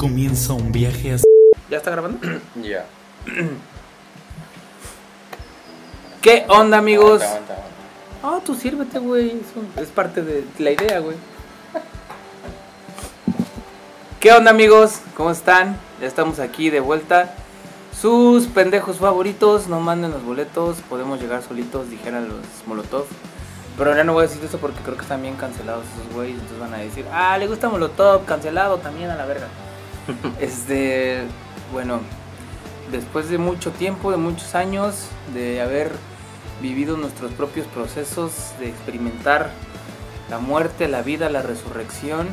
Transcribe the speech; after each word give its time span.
comienza 0.00 0.54
un 0.54 0.72
viaje 0.72 1.12
a... 1.12 1.16
¿Ya 1.70 1.76
está 1.76 1.90
grabando? 1.90 2.18
Ya. 2.62 2.86
¿Qué 6.22 6.46
onda, 6.48 6.78
amigos? 6.78 7.20
Aguanta, 7.22 7.52
aguanta, 7.52 7.68
aguanta. 8.22 8.38
Ah, 8.38 8.40
tú 8.44 8.54
sírvete, 8.54 8.98
güey. 8.98 9.42
Es 9.76 9.88
parte 9.88 10.22
de 10.22 10.44
la 10.58 10.70
idea, 10.70 11.00
güey. 11.00 11.16
¿Qué 14.20 14.32
onda, 14.32 14.50
amigos? 14.50 15.00
¿Cómo 15.14 15.30
están? 15.30 15.76
Ya 16.00 16.06
estamos 16.06 16.38
aquí 16.38 16.70
de 16.70 16.80
vuelta. 16.80 17.34
Sus 17.98 18.46
pendejos 18.46 18.96
favoritos, 18.96 19.68
no 19.68 19.80
manden 19.80 20.12
los 20.12 20.24
boletos. 20.24 20.78
Podemos 20.88 21.20
llegar 21.20 21.42
solitos, 21.42 21.90
dijeran 21.90 22.26
los 22.28 22.40
Molotov. 22.66 23.04
Pero 23.76 23.94
ya 23.94 24.04
no 24.04 24.14
voy 24.14 24.24
a 24.24 24.28
decir 24.28 24.42
eso 24.42 24.56
porque 24.58 24.80
creo 24.80 24.96
que 24.96 25.02
están 25.02 25.20
bien 25.20 25.36
cancelados 25.36 25.84
esos 25.94 26.14
güeyes. 26.14 26.36
Entonces 26.36 26.58
van 26.58 26.72
a 26.72 26.78
decir, 26.78 27.04
ah, 27.12 27.36
le 27.36 27.46
gusta 27.46 27.68
Molotov, 27.68 28.24
cancelado 28.24 28.78
también 28.78 29.10
a 29.10 29.16
la 29.16 29.26
verga. 29.26 29.48
este, 30.40 31.22
bueno, 31.72 32.00
después 32.90 33.28
de 33.30 33.38
mucho 33.38 33.70
tiempo, 33.70 34.10
de 34.10 34.16
muchos 34.16 34.54
años, 34.54 35.06
de 35.34 35.60
haber 35.60 35.92
vivido 36.60 36.96
nuestros 36.96 37.32
propios 37.32 37.66
procesos, 37.68 38.52
de 38.58 38.68
experimentar 38.68 39.50
la 40.28 40.38
muerte, 40.38 40.88
la 40.88 41.02
vida, 41.02 41.28
la 41.30 41.42
resurrección, 41.42 42.28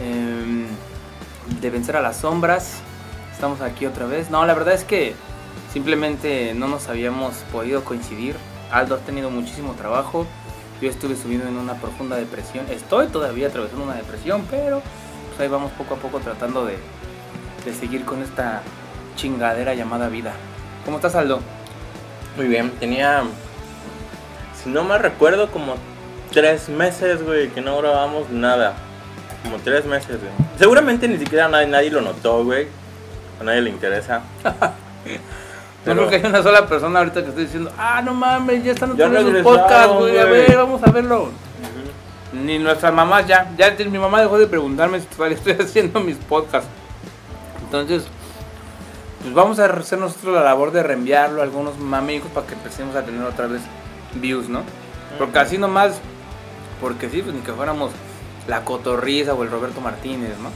em, 0.00 0.66
de 1.60 1.70
vencer 1.70 1.96
a 1.96 2.02
las 2.02 2.18
sombras. 2.18 2.78
Estamos 3.32 3.60
aquí 3.60 3.86
otra 3.86 4.06
vez. 4.06 4.30
No, 4.30 4.44
la 4.46 4.54
verdad 4.54 4.74
es 4.74 4.84
que 4.84 5.14
simplemente 5.72 6.54
no 6.54 6.68
nos 6.68 6.88
habíamos 6.88 7.34
podido 7.52 7.84
coincidir. 7.84 8.36
Aldo 8.70 8.96
ha 8.96 8.98
tenido 8.98 9.30
muchísimo 9.30 9.72
trabajo. 9.72 10.26
Yo 10.80 10.90
estuve 10.90 11.16
subiendo 11.16 11.48
en 11.48 11.56
una 11.56 11.74
profunda 11.74 12.16
depresión. 12.16 12.66
Estoy 12.70 13.08
todavía 13.08 13.48
atravesando 13.48 13.84
una 13.84 13.94
depresión, 13.94 14.46
pero 14.50 14.82
pues 15.36 15.46
ahí 15.46 15.52
vamos 15.52 15.70
poco 15.72 15.94
a 15.94 15.96
poco 15.98 16.18
tratando 16.20 16.64
de, 16.64 16.78
de 17.64 17.74
seguir 17.74 18.04
con 18.04 18.22
esta 18.22 18.62
chingadera 19.16 19.74
llamada 19.74 20.08
vida. 20.08 20.32
¿Cómo 20.84 20.96
estás, 20.96 21.14
Aldo? 21.14 21.40
Muy 22.36 22.46
bien, 22.46 22.70
tenía. 22.80 23.22
Si 24.62 24.70
no 24.70 24.82
me 24.84 24.96
recuerdo, 24.96 25.50
como 25.50 25.74
tres 26.32 26.68
meses, 26.68 27.22
güey, 27.22 27.48
que 27.48 27.60
no 27.60 27.76
grabamos 27.78 28.30
nada. 28.30 28.74
Como 29.42 29.58
tres 29.58 29.84
meses, 29.84 30.18
güey. 30.20 30.32
Seguramente 30.58 31.06
ni 31.06 31.18
siquiera 31.18 31.48
nadie, 31.48 31.66
nadie 31.66 31.90
lo 31.90 32.00
notó, 32.00 32.42
güey. 32.42 32.68
A 33.40 33.44
nadie 33.44 33.60
le 33.62 33.70
interesa. 33.70 34.22
No 35.86 35.94
creo 35.94 36.08
que 36.08 36.16
haya 36.16 36.28
una 36.28 36.42
sola 36.42 36.66
persona 36.66 36.98
ahorita 36.98 37.22
que 37.22 37.28
esté 37.28 37.42
diciendo, 37.42 37.70
ah, 37.78 38.02
no 38.02 38.12
mames, 38.12 38.64
ya 38.64 38.72
están 38.72 38.90
otra 38.90 39.06
vez 39.06 39.22
regresaron, 39.22 39.56
podcasts, 39.56 39.94
güey, 39.96 40.18
a 40.18 40.24
güey". 40.24 40.40
ver, 40.40 40.56
vamos 40.56 40.82
a 40.82 40.90
verlo. 40.90 41.30
Ni 42.44 42.58
nuestras 42.58 42.92
mamás 42.92 43.26
ya, 43.26 43.50
ya 43.56 43.74
mi 43.88 43.98
mamá 43.98 44.20
dejó 44.20 44.38
de 44.38 44.46
preguntarme 44.46 45.00
si 45.00 45.06
estoy 45.06 45.52
haciendo 45.60 46.00
mis 46.00 46.16
podcasts. 46.16 46.68
Entonces, 47.64 48.04
pues 49.22 49.34
vamos 49.34 49.58
a 49.58 49.64
hacer 49.66 49.98
nosotros 49.98 50.34
la 50.34 50.42
labor 50.42 50.70
de 50.70 50.82
reenviarlo 50.82 51.40
a 51.40 51.44
algunos 51.44 51.74
amigos 51.92 52.30
para 52.32 52.46
que 52.46 52.54
empecemos 52.54 52.94
a 52.94 53.04
tener 53.04 53.22
otra 53.22 53.46
vez 53.46 53.62
views, 54.14 54.48
¿no? 54.48 54.62
Porque 55.18 55.38
así 55.38 55.58
nomás, 55.58 55.98
porque 56.80 57.08
sí, 57.08 57.22
pues 57.22 57.34
ni 57.34 57.40
que 57.40 57.52
fuéramos 57.52 57.90
la 58.46 58.64
Cotorriza 58.64 59.34
o 59.34 59.42
el 59.42 59.50
Roberto 59.50 59.80
Martínez, 59.80 60.38
¿no? 60.38 60.50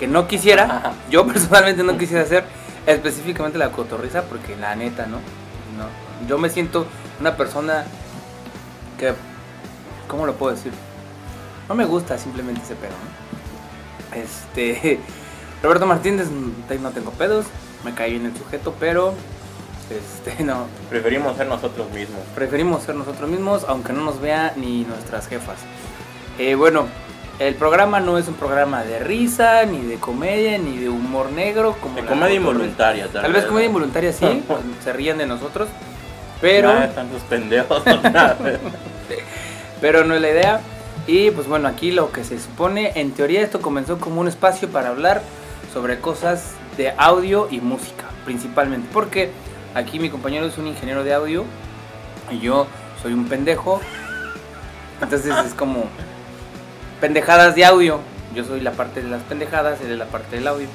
Que 0.00 0.06
no 0.06 0.26
quisiera, 0.26 0.64
Ajá. 0.64 0.92
yo 1.10 1.26
personalmente 1.26 1.82
no 1.82 1.96
quisiera 1.96 2.22
hacer 2.22 2.44
específicamente 2.86 3.58
la 3.58 3.70
Cotorriza 3.70 4.22
porque 4.22 4.56
la 4.56 4.74
neta, 4.74 5.06
¿no? 5.06 5.18
no 5.76 6.06
yo 6.28 6.38
me 6.38 6.48
siento 6.48 6.86
una 7.20 7.36
persona 7.36 7.84
que, 8.98 9.14
¿cómo 10.08 10.26
lo 10.26 10.34
puedo 10.34 10.54
decir? 10.54 10.72
No 11.68 11.74
me 11.74 11.84
gusta 11.84 12.16
simplemente 12.18 12.62
ese 12.62 12.74
pedo, 12.74 12.92
¿no? 12.92 14.18
Este, 14.20 15.00
Roberto 15.62 15.86
Martínez, 15.86 16.28
mm, 16.30 16.82
no 16.82 16.90
tengo 16.90 17.10
pedos, 17.12 17.46
me 17.84 17.92
cae 17.94 18.10
bien 18.10 18.26
el 18.26 18.36
sujeto, 18.36 18.74
pero, 18.78 19.14
este, 19.90 20.42
no, 20.44 20.66
Preferimos 20.88 21.36
ser 21.36 21.46
nosotros 21.48 21.90
mismos. 21.92 22.20
preferimos 22.34 22.82
ser 22.82 22.94
nosotros 22.94 23.28
mismos, 23.28 23.64
aunque 23.68 23.92
no 23.92 24.02
nos 24.02 24.20
vea 24.20 24.52
ni 24.56 24.84
nuestras 24.84 25.26
jefas. 25.28 25.58
Eh, 26.38 26.54
bueno, 26.54 26.86
el 27.38 27.54
programa 27.54 28.00
no 28.00 28.16
es 28.16 28.28
un 28.28 28.34
programa 28.34 28.82
de 28.82 28.98
risa, 28.98 29.64
ni 29.64 29.82
de 29.82 29.96
comedia, 29.96 30.56
ni 30.58 30.78
de 30.78 30.88
humor 30.88 31.30
negro, 31.32 31.76
como 31.80 31.96
De 31.96 32.04
comedia 32.04 32.36
involuntaria, 32.36 33.08
Tal 33.08 33.32
vez 33.32 33.44
comedia 33.44 33.66
involuntaria 33.66 34.12
sí, 34.12 34.44
pues, 34.48 34.60
se 34.82 34.92
ríen 34.92 35.18
de 35.18 35.26
nosotros, 35.26 35.68
pero, 36.40 36.72
Nada, 36.72 36.94
tantos 36.94 37.22
pendejos. 37.22 37.84
nada. 37.86 38.36
pero 39.80 40.04
no 40.04 40.14
es 40.14 40.20
la 40.20 40.30
idea. 40.30 40.60
Y 41.06 41.30
pues 41.30 41.46
bueno, 41.46 41.68
aquí 41.68 41.92
lo 41.92 42.10
que 42.10 42.24
se 42.24 42.38
supone, 42.40 42.92
en 42.96 43.12
teoría 43.12 43.40
esto 43.40 43.60
comenzó 43.60 43.98
como 43.98 44.20
un 44.20 44.28
espacio 44.28 44.68
para 44.68 44.88
hablar 44.88 45.22
sobre 45.72 46.00
cosas 46.00 46.54
de 46.76 46.92
audio 46.98 47.48
y 47.50 47.60
música, 47.60 48.04
principalmente. 48.24 48.88
Porque 48.92 49.30
aquí 49.74 50.00
mi 50.00 50.10
compañero 50.10 50.46
es 50.46 50.58
un 50.58 50.66
ingeniero 50.66 51.04
de 51.04 51.14
audio 51.14 51.44
y 52.30 52.40
yo 52.40 52.66
soy 53.02 53.12
un 53.12 53.28
pendejo. 53.28 53.80
Entonces 55.00 55.32
es 55.44 55.54
como 55.54 55.84
pendejadas 57.00 57.54
de 57.54 57.64
audio. 57.64 58.00
Yo 58.34 58.44
soy 58.44 58.60
la 58.60 58.72
parte 58.72 59.02
de 59.02 59.08
las 59.08 59.22
pendejadas, 59.22 59.80
él 59.80 59.92
es 59.92 59.98
la 59.98 60.06
parte 60.06 60.36
del 60.36 60.48
audio. 60.48 60.66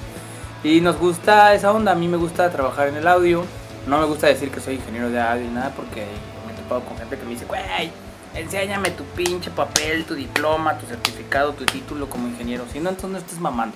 Y 0.64 0.80
nos 0.80 0.98
gusta 0.98 1.54
esa 1.54 1.72
onda, 1.72 1.92
a 1.92 1.96
mí 1.96 2.08
me 2.08 2.18
gusta 2.18 2.50
trabajar 2.52 2.88
en 2.88 2.96
el 2.96 3.08
audio. 3.08 3.44
No 3.88 4.00
me 4.00 4.06
gusta 4.06 4.28
decir 4.28 4.50
que 4.50 4.62
soy 4.62 4.76
ingeniero 4.76 5.10
de 5.10 5.20
audio 5.20 5.46
ni 5.46 5.54
nada 5.56 5.72
porque 5.76 6.06
me 6.48 6.54
he 6.54 6.56
topado 6.56 6.82
con 6.82 6.98
gente 6.98 7.18
que 7.18 7.24
me 7.24 7.32
dice, 7.32 7.46
güey, 7.46 7.92
enséñame 8.36 8.92
tu 8.92 9.04
pinche 9.04 9.52
papel, 9.52 10.06
tu 10.06 10.16
diploma, 10.16 10.78
tu 10.78 10.86
certificado, 10.86 11.54
tu 11.54 11.66
título 11.66 12.10
como 12.10 12.28
ingeniero. 12.28 12.66
Si 12.72 12.80
no, 12.80 12.90
entonces 12.90 13.12
no 13.12 13.18
estés 13.18 13.40
mamando. 13.40 13.76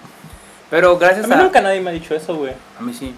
Pero 0.69 0.91
A 0.91 0.99
gracias 0.99 1.27
mí 1.27 1.33
a... 1.33 1.37
nunca 1.37 1.61
nadie 1.61 1.81
me 1.81 1.89
ha 1.91 1.93
dicho 1.93 2.15
eso, 2.15 2.35
güey. 2.35 2.53
A 2.77 2.81
mí 2.81 2.93
sí. 2.93 3.13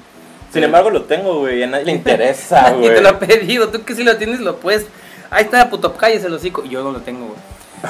Sin 0.51 0.63
embargo, 0.63 0.89
lo 0.89 1.03
tengo, 1.03 1.39
güey. 1.39 1.63
A 1.63 1.67
nadie 1.67 1.85
le 1.85 1.91
interesa, 1.93 2.71
güey. 2.71 2.93
te 2.93 3.01
lo 3.01 3.09
ha 3.09 3.19
pedido, 3.19 3.69
tú 3.69 3.83
que 3.83 3.95
si 3.95 4.03
lo 4.03 4.17
tienes 4.17 4.39
lo 4.39 4.57
puedes. 4.57 4.85
Ahí 5.29 5.43
está, 5.43 5.69
puto, 5.69 5.93
cállese 5.95 6.27
el 6.27 6.33
hocico. 6.33 6.63
Y 6.63 6.69
yo 6.69 6.83
no 6.83 6.91
lo 6.91 7.01
tengo, 7.01 7.25
güey. 7.27 7.39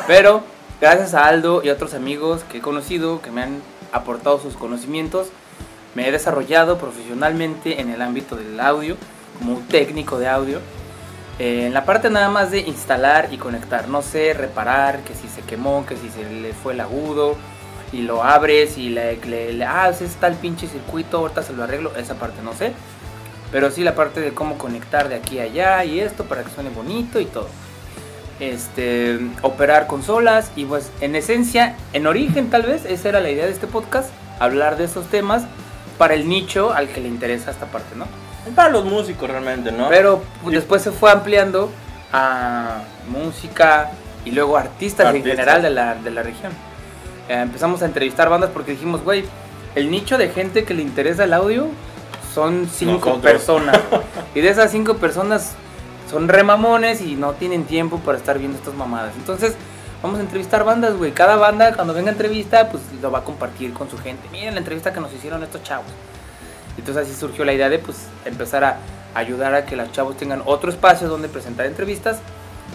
Pero 0.07 0.43
gracias 0.81 1.13
a 1.13 1.27
Aldo 1.27 1.61
y 1.63 1.69
a 1.69 1.73
otros 1.73 1.93
amigos 1.93 2.43
que 2.51 2.57
he 2.57 2.61
conocido, 2.61 3.21
que 3.21 3.31
me 3.31 3.43
han 3.43 3.61
aportado 3.91 4.39
sus 4.39 4.55
conocimientos, 4.55 5.27
me 5.95 6.07
he 6.07 6.11
desarrollado 6.11 6.77
profesionalmente 6.77 7.79
en 7.79 7.89
el 7.89 8.01
ámbito 8.01 8.35
del 8.35 8.59
audio, 8.59 8.97
como 9.39 9.53
un 9.53 9.67
técnico 9.67 10.19
de 10.19 10.27
audio. 10.27 10.59
Eh, 11.39 11.67
en 11.67 11.73
la 11.73 11.85
parte 11.85 12.09
nada 12.09 12.29
más 12.29 12.49
de 12.49 12.61
instalar 12.61 13.29
y 13.31 13.37
conectar, 13.37 13.87
no 13.89 14.01
sé, 14.01 14.33
reparar, 14.33 15.01
que 15.01 15.13
si 15.13 15.27
se 15.27 15.41
quemó, 15.41 15.85
que 15.85 15.95
si 15.95 16.09
se 16.09 16.27
le 16.29 16.53
fue 16.53 16.73
el 16.73 16.81
agudo 16.81 17.35
y 17.93 18.01
lo 18.01 18.23
abres 18.23 18.77
y 18.77 18.89
le, 18.89 19.17
le, 19.17 19.53
le- 19.53 19.67
está 20.01 20.27
el 20.27 20.35
pinche 20.35 20.67
circuito, 20.67 21.19
ahorita 21.19 21.43
se 21.43 21.53
lo 21.53 21.63
arreglo, 21.63 21.95
esa 21.95 22.15
parte 22.15 22.41
no 22.43 22.53
sé. 22.53 22.73
Pero 23.51 23.71
sí 23.71 23.83
la 23.83 23.95
parte 23.95 24.19
de 24.19 24.33
cómo 24.33 24.57
conectar 24.57 25.07
de 25.09 25.15
aquí 25.15 25.39
a 25.39 25.43
allá 25.43 25.85
y 25.85 25.99
esto 25.99 26.25
para 26.25 26.43
que 26.43 26.49
suene 26.49 26.69
bonito 26.69 27.19
y 27.19 27.25
todo. 27.25 27.47
Este, 28.39 29.19
operar 29.41 29.87
consolas 29.87 30.51
y 30.55 30.65
pues 30.65 30.91
en 31.01 31.15
esencia, 31.15 31.75
en 31.93 32.07
origen 32.07 32.49
tal 32.49 32.63
vez, 32.63 32.85
esa 32.85 33.09
era 33.09 33.19
la 33.19 33.29
idea 33.31 33.45
de 33.45 33.51
este 33.51 33.67
podcast, 33.67 34.09
hablar 34.39 34.77
de 34.77 34.83
esos 34.85 35.07
temas 35.07 35.43
para 35.97 36.13
el 36.13 36.27
nicho 36.27 36.73
al 36.73 36.89
que 36.89 36.99
le 37.01 37.07
interesa 37.07 37.49
esta 37.51 37.67
parte, 37.67 37.95
¿no? 37.95 38.05
Para 38.55 38.69
los 38.69 38.85
músicos 38.85 39.29
realmente, 39.29 39.71
¿no? 39.71 39.89
Pero 39.89 40.23
pues, 40.43 40.55
después 40.55 40.81
se 40.81 40.91
fue 40.91 41.11
ampliando 41.11 41.69
a 42.11 42.81
música 43.09 43.91
y 44.25 44.31
luego 44.31 44.57
artistas, 44.57 45.13
en 45.13 45.23
general 45.23 45.61
de 45.61 45.69
la, 45.69 45.95
de 45.95 46.11
la 46.11 46.23
región. 46.23 46.51
Eh, 47.29 47.41
empezamos 47.41 47.81
a 47.81 47.85
entrevistar 47.85 48.29
bandas 48.29 48.49
porque 48.51 48.71
dijimos, 48.71 49.03
güey, 49.03 49.25
el 49.75 49.91
nicho 49.91 50.17
de 50.17 50.29
gente 50.29 50.63
que 50.63 50.73
le 50.73 50.81
interesa 50.81 51.23
el 51.23 51.33
audio 51.33 51.67
son 52.33 52.69
cinco 52.71 53.09
Nosotros. 53.09 53.21
personas. 53.21 53.79
y 54.35 54.41
de 54.41 54.49
esas 54.49 54.71
cinco 54.71 54.95
personas 54.95 55.53
son 56.09 56.27
remamones 56.27 57.01
y 57.01 57.15
no 57.15 57.33
tienen 57.33 57.65
tiempo 57.65 57.99
para 57.99 58.17
estar 58.17 58.39
viendo 58.39 58.57
estas 58.57 58.73
mamadas. 58.73 59.13
Entonces, 59.17 59.55
vamos 60.01 60.19
a 60.19 60.21
entrevistar 60.21 60.63
bandas, 60.63 60.95
güey. 60.95 61.11
Cada 61.11 61.35
banda, 61.35 61.73
cuando 61.73 61.93
venga 61.93 62.11
entrevista, 62.11 62.69
pues 62.69 62.83
lo 63.01 63.11
va 63.11 63.19
a 63.19 63.23
compartir 63.23 63.73
con 63.73 63.89
su 63.89 63.97
gente. 63.97 64.27
Miren 64.31 64.53
la 64.53 64.59
entrevista 64.59 64.93
que 64.93 64.99
nos 64.99 65.13
hicieron 65.13 65.43
estos 65.43 65.63
chavos. 65.63 65.87
Entonces 66.77 67.07
así 67.07 67.19
surgió 67.19 67.43
la 67.45 67.53
idea 67.53 67.69
de 67.69 67.79
pues 67.79 67.97
empezar 68.25 68.63
a 68.63 68.77
ayudar 69.15 69.53
a 69.55 69.65
que 69.65 69.75
los 69.75 69.91
chavos 69.91 70.17
tengan 70.17 70.43
otro 70.45 70.69
espacio 70.69 71.07
donde 71.07 71.27
presentar 71.27 71.65
entrevistas 71.65 72.19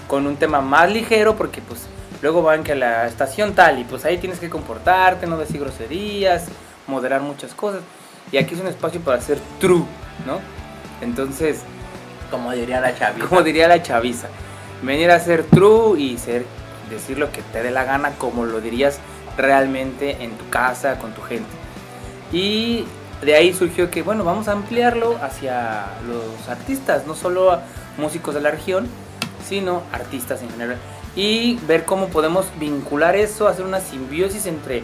con 0.09 0.27
un 0.27 0.37
tema 0.37 0.61
más 0.61 0.91
ligero 0.91 1.37
porque 1.37 1.61
pues 1.61 1.87
luego 2.21 2.43
van 2.43 2.65
que 2.65 2.73
a 2.73 2.77
la 2.77 3.07
estación 3.07 3.55
tal 3.55 3.79
y 3.79 3.85
pues 3.85 4.05
ahí 4.05 4.19
tienes 4.19 4.39
que 4.39 4.51
comportarte, 4.51 5.27
no 5.27 5.39
decir 5.39 5.61
groserías, 5.61 6.47
moderar 6.87 7.21
muchas 7.21 7.55
cosas. 7.55 7.83
Y 8.31 8.39
aquí 8.39 8.55
es 8.55 8.61
un 8.61 8.67
espacio 8.67 9.01
para 9.01 9.21
ser 9.21 9.39
true, 9.61 9.85
¿no? 10.27 10.41
Entonces, 11.01 11.61
como 12.31 12.53
diría 12.53 12.81
la 12.81 12.97
chavita. 12.97 13.27
como 13.27 13.43
diría 13.43 13.69
la 13.69 13.83
chaviza, 13.83 14.29
venir 14.83 15.11
a 15.11 15.21
ser 15.21 15.45
true 15.45 16.01
y 16.01 16.19
ser 16.19 16.45
decir 16.91 17.19
lo 17.19 17.31
que 17.33 17.43
te 17.43 17.63
dé 17.63 17.71
la 17.71 17.85
gana 17.85 18.13
como 18.19 18.45
lo 18.45 18.61
dirías 18.61 18.99
realmente 19.37 20.23
en 20.23 20.33
tu 20.33 20.49
casa 20.49 20.99
con 20.99 21.13
tu 21.13 21.23
gente. 21.23 21.49
Y 22.33 22.85
de 23.23 23.35
ahí 23.35 23.55
surgió 23.55 23.91
que 23.91 24.03
bueno, 24.03 24.25
vamos 24.25 24.49
a 24.49 24.53
ampliarlo 24.53 25.17
hacia 25.23 25.87
los 26.07 26.49
artistas, 26.49 27.07
no 27.07 27.15
solo 27.15 27.59
músicos 27.97 28.35
de 28.35 28.41
la 28.41 28.51
región, 28.51 28.89
sino 29.49 29.83
artistas 29.93 30.43
en 30.43 30.51
general. 30.51 30.79
Y 31.15 31.57
ver 31.67 31.85
cómo 31.85 32.09
podemos 32.09 32.47
vincular 32.59 33.17
eso, 33.17 33.47
hacer 33.47 33.65
una 33.65 33.81
simbiosis 33.81 34.47
entre 34.47 34.83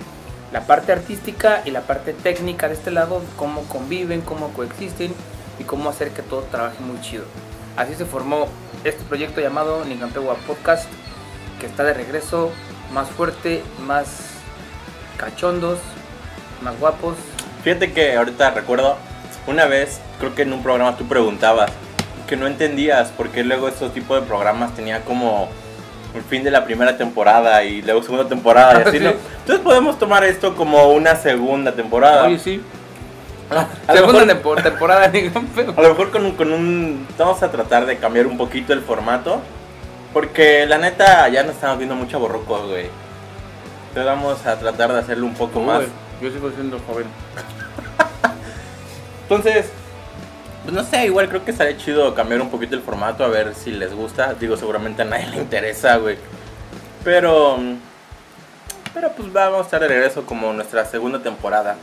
la 0.53 0.67
parte 0.67 0.93
artística 0.93 1.63
y 1.65 1.71
la 1.71 1.83
parte 1.83 2.13
técnica 2.13 2.69
de 2.69 2.75
este 2.75 2.91
lado, 2.91 3.23
cómo 3.37 3.63
conviven, 3.65 4.21
cómo 4.21 4.49
coexisten 4.53 5.13
y 5.59 5.65
cómo 5.65 5.91
hacer 5.91 6.11
que 6.11 6.23
todo 6.23 6.43
trabaje 6.43 6.81
muy 6.81 7.01
chido. 7.01 7.25
Así 7.77 7.95
se 7.95 8.05
formó 8.05 8.49
este 8.85 9.03
proyecto 9.05 9.41
llamado 9.41 9.85
Nicampegua 9.85 10.37
Podcast, 10.47 10.89
que 11.61 11.67
está 11.67 11.85
de 11.85 11.95
regreso, 11.95 12.51
más 12.93 13.09
fuerte, 13.09 13.63
más 13.87 14.07
cachondos, 15.17 15.79
más 16.63 16.79
guapos. 16.79 17.15
Fíjate 17.63 17.93
que 17.93 18.17
ahorita 18.17 18.51
recuerdo, 18.51 18.97
una 19.47 19.67
vez, 19.67 20.01
creo 20.19 20.35
que 20.35 20.43
en 20.43 20.53
un 20.53 20.63
programa 20.63 20.97
tú 20.97 21.07
preguntabas 21.07 21.71
que 22.27 22.37
no 22.37 22.47
entendías 22.47 23.09
por 23.11 23.31
qué 23.31 23.43
luego 23.45 23.69
estos 23.69 23.93
tipos 23.95 24.21
de 24.21 24.27
programas 24.27 24.75
tenía 24.75 25.01
como 25.03 25.49
el 26.15 26.23
fin 26.23 26.45
de 26.45 26.51
la 26.51 26.65
primera 26.65 26.97
temporada 26.97 27.63
y 27.65 27.83
luego 27.83 28.03
segunda 28.03 28.29
temporada 28.29 28.81
y 28.81 28.83
así, 28.89 28.99
Sí. 28.99 29.05
¿no? 29.05 29.11
Entonces 29.41 29.65
podemos 29.65 29.99
tomar 29.99 30.25
esto 30.25 30.55
como 30.55 30.89
una 30.93 31.17
segunda 31.17 31.73
temporada. 31.73 32.25
Oye, 32.27 32.39
sí. 32.39 32.63
a, 33.51 33.95
lo 33.95 33.95
Segunda 34.01 34.25
mejor, 34.25 34.27
tempo- 34.27 34.63
temporada 34.63 35.05
a 35.05 35.83
lo 35.83 35.89
mejor 35.89 36.11
con 36.11 36.25
un, 36.27 36.33
con 36.33 36.53
un... 36.53 37.07
Vamos 37.19 37.43
a 37.43 37.51
tratar 37.51 37.87
de 37.87 37.97
cambiar 37.97 38.27
un 38.27 38.37
poquito 38.37 38.73
el 38.73 38.83
formato. 38.83 39.41
Porque 40.13 40.65
la 40.67 40.79
neta 40.79 41.29
ya 41.29 41.43
no 41.45 41.51
estamos 41.53 41.77
viendo 41.79 41.95
mucho 41.95 42.19
borrucos, 42.19 42.67
güey. 42.69 42.87
Entonces 43.89 44.05
vamos 44.07 44.45
a 44.47 44.59
tratar 44.59 44.93
de 44.93 44.99
hacerlo 45.01 45.27
un 45.27 45.35
poco 45.35 45.61
más. 45.61 45.83
Yo 46.21 46.31
sigo 46.31 46.51
siendo 46.51 46.79
joven. 46.81 47.07
Entonces, 49.23 49.67
pues 50.65 50.75
no 50.75 50.85
sé, 50.85 51.07
igual 51.07 51.29
creo 51.29 51.45
que 51.45 51.51
estaría 51.51 51.77
chido 51.77 52.15
cambiar 52.15 52.41
un 52.41 52.51
poquito 52.51 52.75
el 52.75 52.83
formato 52.83 53.25
a 53.25 53.29
ver 53.29 53.55
si 53.55 53.71
les 53.71 53.95
gusta. 53.95 54.35
Digo, 54.35 54.57
seguramente 54.57 55.03
a 55.03 55.05
nadie 55.05 55.27
le 55.29 55.37
interesa, 55.39 55.97
güey. 55.97 56.17
Pero, 57.05 57.59
pero 58.95 59.13
pues 59.13 59.33
vamos 59.33 59.61
a 59.61 59.63
estar 59.63 59.81
de 59.81 59.89
regreso 59.89 60.25
como 60.27 60.53
nuestra 60.53 60.85
segunda 60.85 61.21
temporada. 61.23 61.77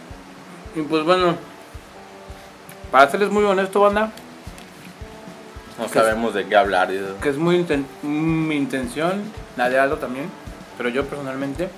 Y 0.75 0.81
pues 0.81 1.03
bueno, 1.03 1.35
para 2.91 3.09
serles 3.09 3.29
muy 3.29 3.43
honesto, 3.43 3.79
banda, 3.79 4.11
No 5.79 5.87
sabemos 5.87 6.33
de 6.33 6.45
qué 6.45 6.55
hablar. 6.55 6.91
y- 6.91 7.01
que 7.21 7.29
es 7.29 7.37
muy 7.37 7.57
inten- 7.57 7.85
mi 8.03 8.55
intención, 8.55 9.23
la 9.55 9.69
de 9.69 9.79
Aldo 9.79 9.97
también, 9.97 10.29
pero 10.77 10.89
yo 10.89 11.05
personalmente 11.05 11.69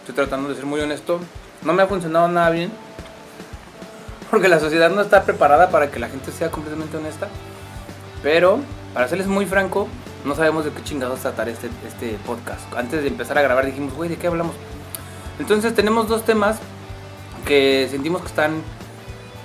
estoy 0.00 0.14
tratando 0.14 0.48
de 0.48 0.54
ser 0.56 0.66
muy 0.66 0.80
honesto. 0.80 1.20
No 1.62 1.72
me 1.72 1.82
ha 1.82 1.86
funcionado 1.86 2.28
nada 2.28 2.50
bien, 2.50 2.70
porque 4.30 4.48
la 4.48 4.60
sociedad 4.60 4.90
no 4.90 5.00
está 5.00 5.22
preparada 5.24 5.70
para 5.70 5.90
que 5.90 5.98
la 5.98 6.08
gente 6.08 6.30
sea 6.32 6.50
completamente 6.50 6.96
honesta. 6.96 7.28
Pero, 8.22 8.60
para 8.94 9.08
serles 9.08 9.26
muy 9.26 9.46
franco, 9.46 9.88
no 10.24 10.34
sabemos 10.34 10.64
de 10.64 10.70
qué 10.72 10.82
chingados 10.82 11.20
tratar 11.20 11.48
este, 11.48 11.68
este 11.86 12.18
podcast. 12.26 12.60
Antes 12.76 13.02
de 13.02 13.08
empezar 13.08 13.38
a 13.38 13.42
grabar 13.42 13.66
dijimos, 13.66 13.94
güey, 13.94 14.08
¿de 14.08 14.16
qué 14.16 14.26
hablamos? 14.26 14.54
Entonces 15.38 15.74
tenemos 15.74 16.08
dos 16.08 16.24
temas 16.24 16.58
que 17.44 17.86
sentimos 17.90 18.22
que 18.22 18.28
están 18.28 18.62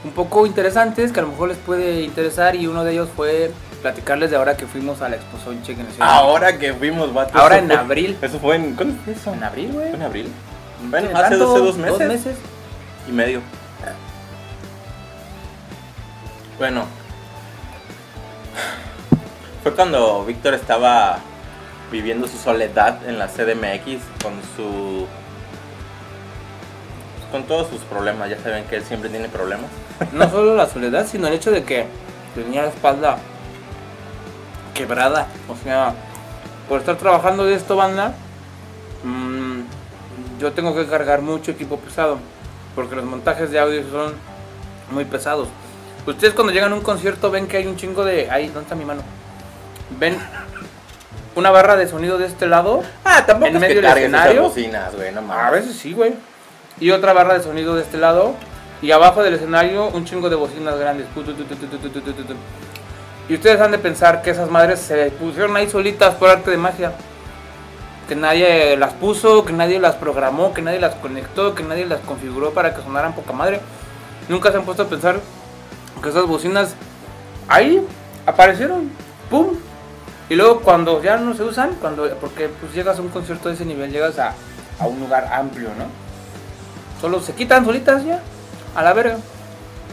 un 0.04 0.12
poco 0.12 0.48
interesantes, 0.48 1.12
que 1.12 1.19
a 1.19 1.24
lo 1.24 1.30
mejor 1.30 1.50
les 1.50 1.58
puede 1.58 2.02
interesar 2.02 2.56
y 2.56 2.66
uno 2.66 2.84
de 2.84 2.94
ellos 2.94 3.10
fue 3.16 3.52
platicarles 3.84 4.31
de 4.31 4.38
ahora 4.38 4.58
que 4.58 4.66
fuimos 4.66 5.02
a 5.02 5.10
la 5.10 5.18
exposición 5.18 5.62
Cheque 5.63 5.81
en 5.81 5.88
la 5.88 5.94
Ciudad 5.94 6.08
de 6.08 6.13
Ahora 6.13 6.58
que 6.58 6.74
fuimos, 6.74 7.13
vato. 7.13 7.38
Ahora 7.38 7.58
en 7.60 7.68
fue- 7.68 7.75
abril. 7.75 8.18
Eso 8.22 8.40
fue 8.40 8.56
en. 8.56 8.75
¿Cuándo 8.75 8.96
fue 9.04 9.13
eso? 9.13 9.34
En 9.34 9.44
abril, 9.44 9.72
güey. 9.74 9.88
¿Fue 9.90 9.96
en 9.98 10.02
abril? 10.04 10.31
No 10.83 10.89
Bueno, 10.89 11.10
hace 11.13 11.30
tanto, 11.30 11.45
dos, 11.45 11.60
dos 11.60 11.78
meses. 11.78 12.00
Dos 12.00 12.07
meses. 12.07 12.38
y 13.07 13.12
medio. 13.12 13.42
Bueno, 16.57 16.86
fue 19.63 19.74
cuando 19.74 20.24
Víctor 20.25 20.54
estaba 20.54 21.19
viviendo 21.92 22.28
su 22.28 22.38
soledad 22.38 23.00
en 23.07 23.18
la 23.18 23.28
CDMX 23.28 24.01
con 24.22 24.33
su. 24.56 25.07
con 27.31 27.44
todos 27.44 27.68
sus 27.69 27.81
problemas. 27.81 28.30
Ya 28.30 28.38
saben 28.39 28.66
que 28.66 28.75
él 28.75 28.84
siempre 28.84 29.10
tiene 29.10 29.27
problemas. 29.30 29.69
No 30.13 30.30
solo 30.30 30.56
la 30.56 30.68
soledad, 30.68 31.07
sino 31.07 31.27
el 31.27 31.34
hecho 31.34 31.51
de 31.51 31.63
que 31.63 31.86
tenía 32.34 32.63
la 32.63 32.69
espalda 32.69 33.18
quebrada. 34.74 35.27
O 35.48 35.56
sea, 35.63 35.94
por 36.68 36.80
estar 36.80 36.95
trabajando 36.95 37.45
de 37.45 37.54
esto, 37.56 37.75
banda, 37.75 38.13
mm, 39.04 39.40
yo 40.41 40.51
tengo 40.53 40.75
que 40.75 40.88
cargar 40.88 41.21
mucho 41.21 41.51
equipo 41.51 41.77
pesado, 41.77 42.17
porque 42.73 42.95
los 42.95 43.05
montajes 43.05 43.51
de 43.51 43.59
audio 43.59 43.83
son 43.91 44.13
muy 44.89 45.05
pesados. 45.05 45.47
Ustedes 46.07 46.33
cuando 46.33 46.51
llegan 46.51 46.71
a 46.71 46.75
un 46.75 46.81
concierto 46.81 47.29
ven 47.29 47.47
que 47.47 47.57
hay 47.57 47.67
un 47.67 47.77
chingo 47.77 48.03
de... 48.03 48.29
Ahí, 48.31 48.47
¿dónde 48.47 48.61
está 48.61 48.75
mi 48.75 48.85
mano? 48.85 49.03
Ven 49.99 50.17
una 51.35 51.51
barra 51.51 51.75
de 51.75 51.88
sonido 51.88 52.17
de 52.17 52.25
este 52.25 52.47
lado. 52.47 52.81
Ah, 53.05 53.23
tampoco 53.23 53.51
en 53.51 53.59
medio 53.59 53.81
del 53.81 53.85
escenario. 53.85 54.43
Bocinas, 54.43 54.95
güey. 54.95 55.13
A 55.29 55.51
veces 55.51 55.75
sí, 55.75 55.93
güey. 55.93 56.13
Y 56.79 56.89
otra 56.89 57.13
barra 57.13 57.35
de 57.35 57.43
sonido 57.43 57.75
de 57.75 57.83
este 57.83 57.97
lado. 57.97 58.33
Y 58.81 58.89
abajo 58.89 59.21
del 59.21 59.35
escenario 59.35 59.89
un 59.89 60.05
chingo 60.05 60.27
de 60.27 60.35
bocinas 60.35 60.75
grandes. 60.79 61.05
Y 63.29 63.35
ustedes 63.35 63.61
han 63.61 63.71
de 63.71 63.77
pensar 63.77 64.23
que 64.23 64.31
esas 64.31 64.49
madres 64.49 64.79
se 64.79 65.11
pusieron 65.11 65.55
ahí 65.55 65.69
solitas 65.69 66.15
por 66.15 66.29
arte 66.29 66.49
de 66.49 66.57
magia. 66.57 66.93
Que 68.12 68.18
nadie 68.18 68.75
las 68.75 68.92
puso, 68.92 69.46
que 69.46 69.54
nadie 69.54 69.80
las 69.80 69.96
programó, 69.96 70.54
que 70.54 70.62
nadie 70.62 70.81
las 70.81 70.96
conectó, 70.96 71.56
que 71.56 71.63
nadie 71.63 71.86
las 71.86 72.02
configuró 72.02 72.52
para 72.52 72.75
que 72.75 72.81
sonaran 72.81 73.16
poca 73.16 73.31
madre. 73.31 73.62
Nunca 74.28 74.52
se 74.52 74.58
han 74.58 74.66
puesto 74.66 74.84
a 74.84 74.88
pensar 74.88 75.22
que 76.04 76.10
esas 76.10 76.25
bocinas 76.25 76.75
ahí 77.48 77.81
aparecieron. 78.25 78.92
¡Pum! 79.30 79.56
Y 80.28 80.36
luego 80.36 80.60
cuando 80.60 81.02
ya 81.02 81.16
no 81.16 81.34
se 81.36 81.44
usan, 81.44 81.75
cuando 81.80 82.13
porque 82.18 82.50
pues 82.50 82.74
llegas 82.74 83.00
a 83.00 83.02
un 83.02 83.08
concierto 83.08 83.48
de 83.48 83.56
ese 83.56 83.63
nivel, 83.63 83.94
llegas 83.94 84.19
a, 84.19 84.34
a 84.78 84.88
un 84.88 85.00
lugar 85.00 85.30
amplio, 85.31 85.69
¿no? 85.69 85.86
Solo 87.00 87.22
se 87.22 87.31
quitan 87.31 87.63
solitas 87.63 88.04
ya, 88.04 88.19
a 88.75 88.84
la 88.84 88.92
verga. 88.92 89.19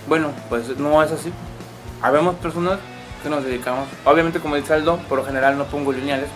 Bueno, 0.08 0.32
pues 0.48 0.76
no 0.76 1.00
es 1.04 1.12
así. 1.12 1.32
Habemos 2.02 2.34
personas 2.34 2.80
que 3.22 3.30
nos 3.30 3.44
dedicamos, 3.44 3.86
obviamente 4.04 4.40
como 4.40 4.56
dice 4.56 4.74
Aldo, 4.74 4.96
por 5.08 5.18
lo 5.18 5.24
general 5.24 5.56
no 5.56 5.66
pongo 5.66 5.92
lineales. 5.92 6.30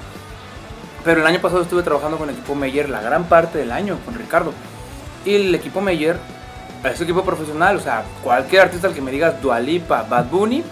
Pero 1.04 1.20
el 1.20 1.26
año 1.26 1.40
pasado 1.40 1.62
estuve 1.62 1.82
trabajando 1.82 2.16
con 2.16 2.28
el 2.28 2.36
equipo 2.36 2.54
Meyer 2.54 2.88
la 2.88 3.00
gran 3.00 3.24
parte 3.24 3.58
del 3.58 3.72
año, 3.72 3.98
con 4.04 4.14
Ricardo. 4.14 4.52
Y 5.24 5.34
el 5.34 5.54
equipo 5.54 5.80
Meyer 5.80 6.16
es 6.84 6.98
un 6.98 7.04
equipo 7.04 7.24
profesional, 7.24 7.76
o 7.76 7.80
sea, 7.80 8.04
cualquier 8.22 8.62
artista 8.62 8.88
al 8.88 8.94
que 8.94 9.00
me 9.00 9.10
digas 9.10 9.40
Dualipa, 9.40 10.02
Bad 10.02 10.26
Bunny, 10.26 10.64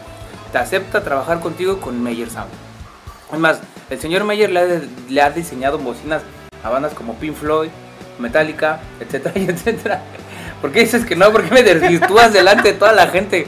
te 0.52 0.58
acepta 0.58 1.02
trabajar 1.02 1.40
contigo 1.40 1.80
con 1.80 2.02
Meyer 2.02 2.28
Sound. 2.28 2.50
Además, 3.30 3.60
el 3.88 4.00
señor 4.00 4.24
Meyer 4.24 4.50
le 4.50 5.22
ha, 5.22 5.30
diseñado 5.30 5.78
bocinas 5.78 6.22
a 6.64 6.70
bandas 6.70 6.94
como 6.94 7.14
Pink 7.14 7.34
Floyd, 7.34 7.70
Metallica, 8.18 8.80
etcétera, 9.00 9.34
etcétera. 9.36 10.02
¿Por 10.60 10.72
qué 10.72 10.80
dices 10.80 11.04
que 11.04 11.16
no? 11.16 11.30
¿Por 11.32 11.44
qué 11.44 11.54
me 11.54 11.62
desvirtúas 11.62 12.32
delante 12.32 12.72
de 12.72 12.78
toda 12.78 12.92
la 12.92 13.06
gente? 13.06 13.46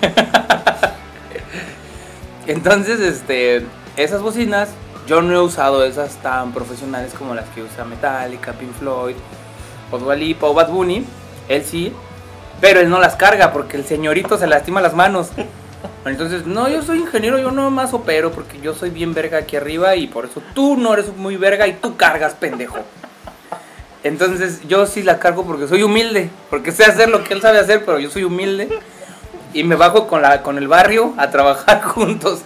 Entonces, 2.46 3.00
este, 3.00 3.66
esas 3.96 4.22
bocinas, 4.22 4.68
yo 5.06 5.22
no 5.22 5.34
he 5.34 5.40
usado 5.40 5.84
esas 5.84 6.16
tan 6.16 6.52
profesionales 6.52 7.12
como 7.14 7.34
las 7.34 7.48
que 7.50 7.62
usa 7.62 7.84
Metallica, 7.84 8.52
Pink 8.52 8.72
Floyd, 8.72 9.16
o 9.90 9.98
Dua 9.98 10.16
o 10.40 10.54
Bad 10.54 10.70
Bunny. 10.70 11.04
Él 11.48 11.64
sí, 11.64 11.92
pero 12.60 12.80
él 12.80 12.88
no 12.88 12.98
las 12.98 13.16
carga 13.16 13.52
porque 13.52 13.76
el 13.76 13.84
señorito 13.84 14.38
se 14.38 14.46
lastima 14.46 14.80
las 14.80 14.94
manos. 14.94 15.28
Entonces, 16.06 16.46
no, 16.46 16.68
yo 16.68 16.82
soy 16.82 17.00
ingeniero, 17.00 17.38
yo 17.38 17.50
no 17.50 17.70
más 17.70 17.92
opero 17.94 18.30
porque 18.30 18.60
yo 18.60 18.74
soy 18.74 18.90
bien 18.90 19.14
verga 19.14 19.38
aquí 19.38 19.56
arriba 19.56 19.96
y 19.96 20.06
por 20.06 20.26
eso 20.26 20.42
tú 20.54 20.76
no 20.76 20.94
eres 20.94 21.14
muy 21.16 21.36
verga 21.36 21.66
y 21.66 21.74
tú 21.74 21.96
cargas, 21.96 22.34
pendejo. 22.34 22.78
Entonces, 24.02 24.60
yo 24.68 24.86
sí 24.86 25.02
la 25.02 25.18
cargo 25.18 25.44
porque 25.46 25.66
soy 25.66 25.82
humilde, 25.82 26.30
porque 26.50 26.72
sé 26.72 26.84
hacer 26.84 27.08
lo 27.08 27.24
que 27.24 27.32
él 27.32 27.40
sabe 27.40 27.58
hacer, 27.58 27.84
pero 27.84 27.98
yo 27.98 28.10
soy 28.10 28.24
humilde 28.24 28.68
y 29.54 29.64
me 29.64 29.76
bajo 29.76 30.06
con 30.06 30.20
la 30.20 30.42
con 30.42 30.58
el 30.58 30.68
barrio 30.68 31.14
a 31.16 31.30
trabajar 31.30 31.82
juntos. 31.84 32.42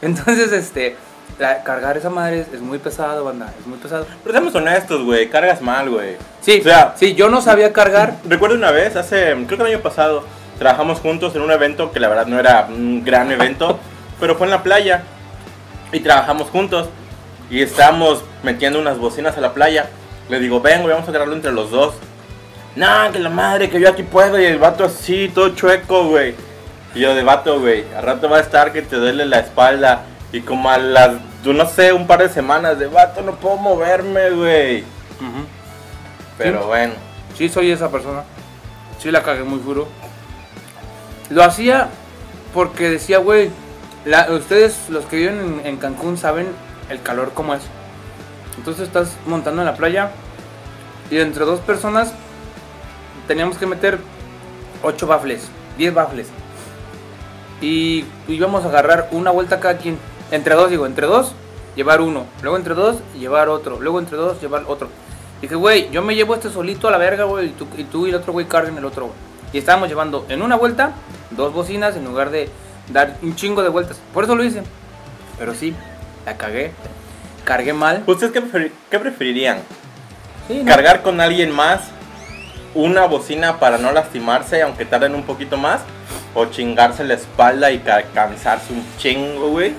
Entonces, 0.00 0.52
este, 0.52 0.96
la- 1.38 1.62
cargar 1.62 1.96
esa 1.96 2.10
madre 2.10 2.40
es, 2.40 2.48
es 2.52 2.60
muy 2.60 2.78
pesado, 2.78 3.24
banda, 3.24 3.52
es 3.58 3.66
muy 3.66 3.78
pesado. 3.78 4.06
Pero 4.22 4.32
seamos 4.32 4.54
honestos, 4.54 5.02
güey, 5.04 5.28
cargas 5.28 5.60
mal, 5.60 5.90
güey. 5.90 6.16
Sí, 6.40 6.60
O 6.60 6.64
sea- 6.64 6.94
sí, 6.96 7.14
yo 7.14 7.28
no 7.28 7.40
sabía 7.40 7.72
cargar. 7.72 8.14
Recuerdo 8.28 8.56
una 8.56 8.70
vez, 8.70 8.96
hace, 8.96 9.32
creo 9.46 9.58
que 9.58 9.64
el 9.64 9.74
año 9.74 9.80
pasado, 9.80 10.24
trabajamos 10.58 11.00
juntos 11.00 11.34
en 11.34 11.42
un 11.42 11.50
evento 11.50 11.90
que 11.92 12.00
la 12.00 12.08
verdad 12.08 12.26
no 12.26 12.38
era 12.38 12.66
un 12.68 13.04
gran 13.04 13.30
evento, 13.32 13.78
pero 14.20 14.36
fue 14.36 14.46
en 14.46 14.52
la 14.52 14.62
playa. 14.62 15.02
Y 15.92 16.00
trabajamos 16.00 16.48
juntos. 16.50 16.88
Y 17.50 17.60
estábamos 17.62 18.24
metiendo 18.42 18.78
unas 18.80 18.98
bocinas 18.98 19.36
a 19.36 19.40
la 19.40 19.52
playa. 19.52 19.86
Le 20.28 20.40
digo, 20.40 20.60
ven, 20.60 20.80
güey, 20.82 20.92
vamos 20.92 21.06
a 21.06 21.10
agarrarlo 21.10 21.34
entre 21.34 21.52
los 21.52 21.70
dos. 21.70 21.94
No, 22.74 23.12
que 23.12 23.18
la 23.20 23.28
madre, 23.28 23.68
que 23.70 23.78
yo 23.78 23.88
aquí 23.88 24.02
puedo. 24.02 24.40
Y 24.40 24.44
el 24.44 24.58
vato 24.58 24.84
así, 24.84 25.30
todo 25.32 25.50
chueco, 25.50 26.04
güey. 26.08 26.34
Y 26.94 27.00
yo 27.00 27.14
de 27.14 27.22
vato, 27.22 27.60
güey, 27.60 27.84
al 27.96 28.02
rato 28.02 28.28
va 28.28 28.38
a 28.38 28.40
estar 28.40 28.72
que 28.72 28.82
te 28.82 28.96
duele 28.96 29.26
la 29.26 29.40
espalda. 29.40 30.02
Y 30.34 30.40
como 30.40 30.68
a 30.68 30.78
las, 30.78 31.12
yo 31.44 31.52
no 31.52 31.64
sé, 31.68 31.92
un 31.92 32.08
par 32.08 32.18
de 32.18 32.28
semanas 32.28 32.76
de 32.78 32.88
vato, 32.88 33.22
no 33.22 33.36
puedo 33.36 33.56
moverme, 33.56 34.30
güey. 34.30 34.84
Pero 36.36 36.60
Sí. 36.62 36.66
bueno. 36.66 36.92
Sí, 37.38 37.48
soy 37.48 37.70
esa 37.70 37.88
persona. 37.88 38.24
Sí, 38.98 39.12
la 39.12 39.22
cagué 39.22 39.44
muy 39.44 39.60
duro. 39.60 39.86
Lo 41.30 41.44
hacía 41.44 41.88
porque 42.52 42.90
decía, 42.90 43.18
güey, 43.18 43.50
ustedes, 44.30 44.88
los 44.88 45.04
que 45.04 45.16
viven 45.16 45.60
en, 45.60 45.66
en 45.66 45.76
Cancún, 45.76 46.18
saben 46.18 46.48
el 46.90 47.00
calor 47.00 47.30
como 47.32 47.54
es. 47.54 47.62
Entonces 48.58 48.88
estás 48.88 49.16
montando 49.26 49.62
en 49.62 49.66
la 49.66 49.74
playa 49.76 50.10
y 51.12 51.18
entre 51.18 51.44
dos 51.44 51.60
personas 51.60 52.12
teníamos 53.28 53.56
que 53.56 53.66
meter 53.66 53.98
8 54.82 55.06
bafles, 55.06 55.48
10 55.78 55.94
bafles. 55.94 56.26
Y 57.60 58.04
íbamos 58.26 58.64
a 58.64 58.68
agarrar 58.68 59.08
una 59.12 59.30
vuelta 59.30 59.60
cada 59.60 59.76
quien. 59.78 59.96
Entre 60.34 60.54
dos, 60.54 60.68
digo, 60.70 60.86
entre 60.86 61.06
dos, 61.06 61.32
llevar 61.76 62.00
uno. 62.00 62.24
Luego 62.42 62.56
entre 62.56 62.74
dos, 62.74 62.96
llevar 63.18 63.48
otro. 63.48 63.78
Luego 63.80 63.98
entre 64.00 64.16
dos, 64.16 64.40
llevar 64.40 64.64
otro. 64.66 64.88
Dije, 65.40 65.54
güey, 65.54 65.90
yo 65.90 66.02
me 66.02 66.14
llevo 66.14 66.34
este 66.34 66.50
solito 66.50 66.88
a 66.88 66.90
la 66.90 66.98
verga, 66.98 67.24
güey. 67.24 67.46
Y 67.46 67.50
tú 67.50 67.66
y, 67.76 67.84
tú 67.84 68.06
y 68.06 68.10
el 68.10 68.16
otro 68.16 68.32
güey 68.32 68.46
carguen 68.46 68.76
el 68.78 68.84
otro, 68.84 69.06
güey. 69.06 69.16
Y 69.52 69.58
estábamos 69.58 69.88
llevando 69.88 70.26
en 70.28 70.42
una 70.42 70.56
vuelta 70.56 70.92
dos 71.30 71.52
bocinas 71.52 71.94
en 71.96 72.04
lugar 72.04 72.30
de 72.30 72.48
dar 72.92 73.16
un 73.22 73.36
chingo 73.36 73.62
de 73.62 73.68
vueltas. 73.68 74.00
Por 74.12 74.24
eso 74.24 74.34
lo 74.34 74.42
hice. 74.42 74.62
Pero 75.38 75.54
sí, 75.54 75.74
la 76.26 76.36
cagué. 76.36 76.72
Cargué 77.44 77.72
mal. 77.72 78.02
¿Ustedes 78.06 78.32
qué, 78.32 78.42
prefer- 78.42 78.72
qué 78.90 78.98
preferirían? 78.98 79.58
Sí, 80.48 80.62
no. 80.64 80.70
¿Cargar 80.70 81.02
con 81.02 81.20
alguien 81.20 81.50
más 81.52 81.82
una 82.74 83.06
bocina 83.06 83.60
para 83.60 83.78
no 83.78 83.92
lastimarse, 83.92 84.62
aunque 84.62 84.84
tarden 84.84 85.14
un 85.14 85.22
poquito 85.22 85.56
más? 85.56 85.82
¿O 86.34 86.46
chingarse 86.46 87.04
la 87.04 87.14
espalda 87.14 87.70
y 87.70 87.78
ca- 87.78 88.02
cansarse 88.14 88.72
un 88.72 88.84
chingo, 88.98 89.50
güey? 89.50 89.74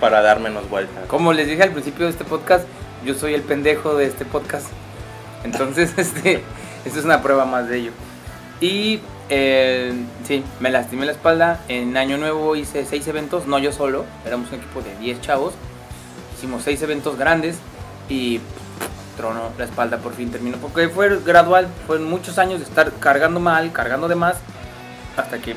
Para 0.00 0.22
dar 0.22 0.40
menos 0.40 0.68
vueltas. 0.68 1.06
Como 1.06 1.32
les 1.32 1.48
dije 1.48 1.62
al 1.62 1.72
principio 1.72 2.06
de 2.06 2.12
este 2.12 2.24
podcast, 2.24 2.66
yo 3.04 3.14
soy 3.14 3.34
el 3.34 3.42
pendejo 3.42 3.96
de 3.96 4.06
este 4.06 4.24
podcast. 4.24 4.66
Entonces, 5.44 5.92
este, 5.96 6.42
esto 6.84 6.98
es 6.98 7.04
una 7.04 7.22
prueba 7.22 7.44
más 7.44 7.68
de 7.68 7.78
ello. 7.78 7.90
Y 8.60 9.00
eh, 9.28 9.92
sí, 10.24 10.44
me 10.60 10.70
lastimé 10.70 11.06
la 11.06 11.12
espalda. 11.12 11.60
En 11.68 11.96
Año 11.96 12.16
Nuevo 12.16 12.56
hice 12.56 12.84
seis 12.84 13.06
eventos, 13.08 13.46
no 13.46 13.58
yo 13.58 13.72
solo, 13.72 14.04
éramos 14.26 14.48
un 14.48 14.56
equipo 14.56 14.80
de 14.80 14.96
10 14.98 15.20
chavos. 15.20 15.54
Hicimos 16.36 16.62
seis 16.62 16.80
eventos 16.82 17.18
grandes 17.18 17.58
y 18.08 18.40
tronó 19.16 19.50
la 19.58 19.64
espalda 19.64 19.98
por 19.98 20.14
fin 20.14 20.30
terminó. 20.30 20.56
Porque 20.58 20.88
fue 20.88 21.20
gradual, 21.20 21.68
fueron 21.86 22.08
muchos 22.08 22.38
años 22.38 22.60
de 22.60 22.64
estar 22.64 22.92
cargando 23.00 23.40
mal, 23.40 23.72
cargando 23.72 24.08
de 24.08 24.14
más, 24.14 24.36
hasta 25.16 25.38
que 25.38 25.56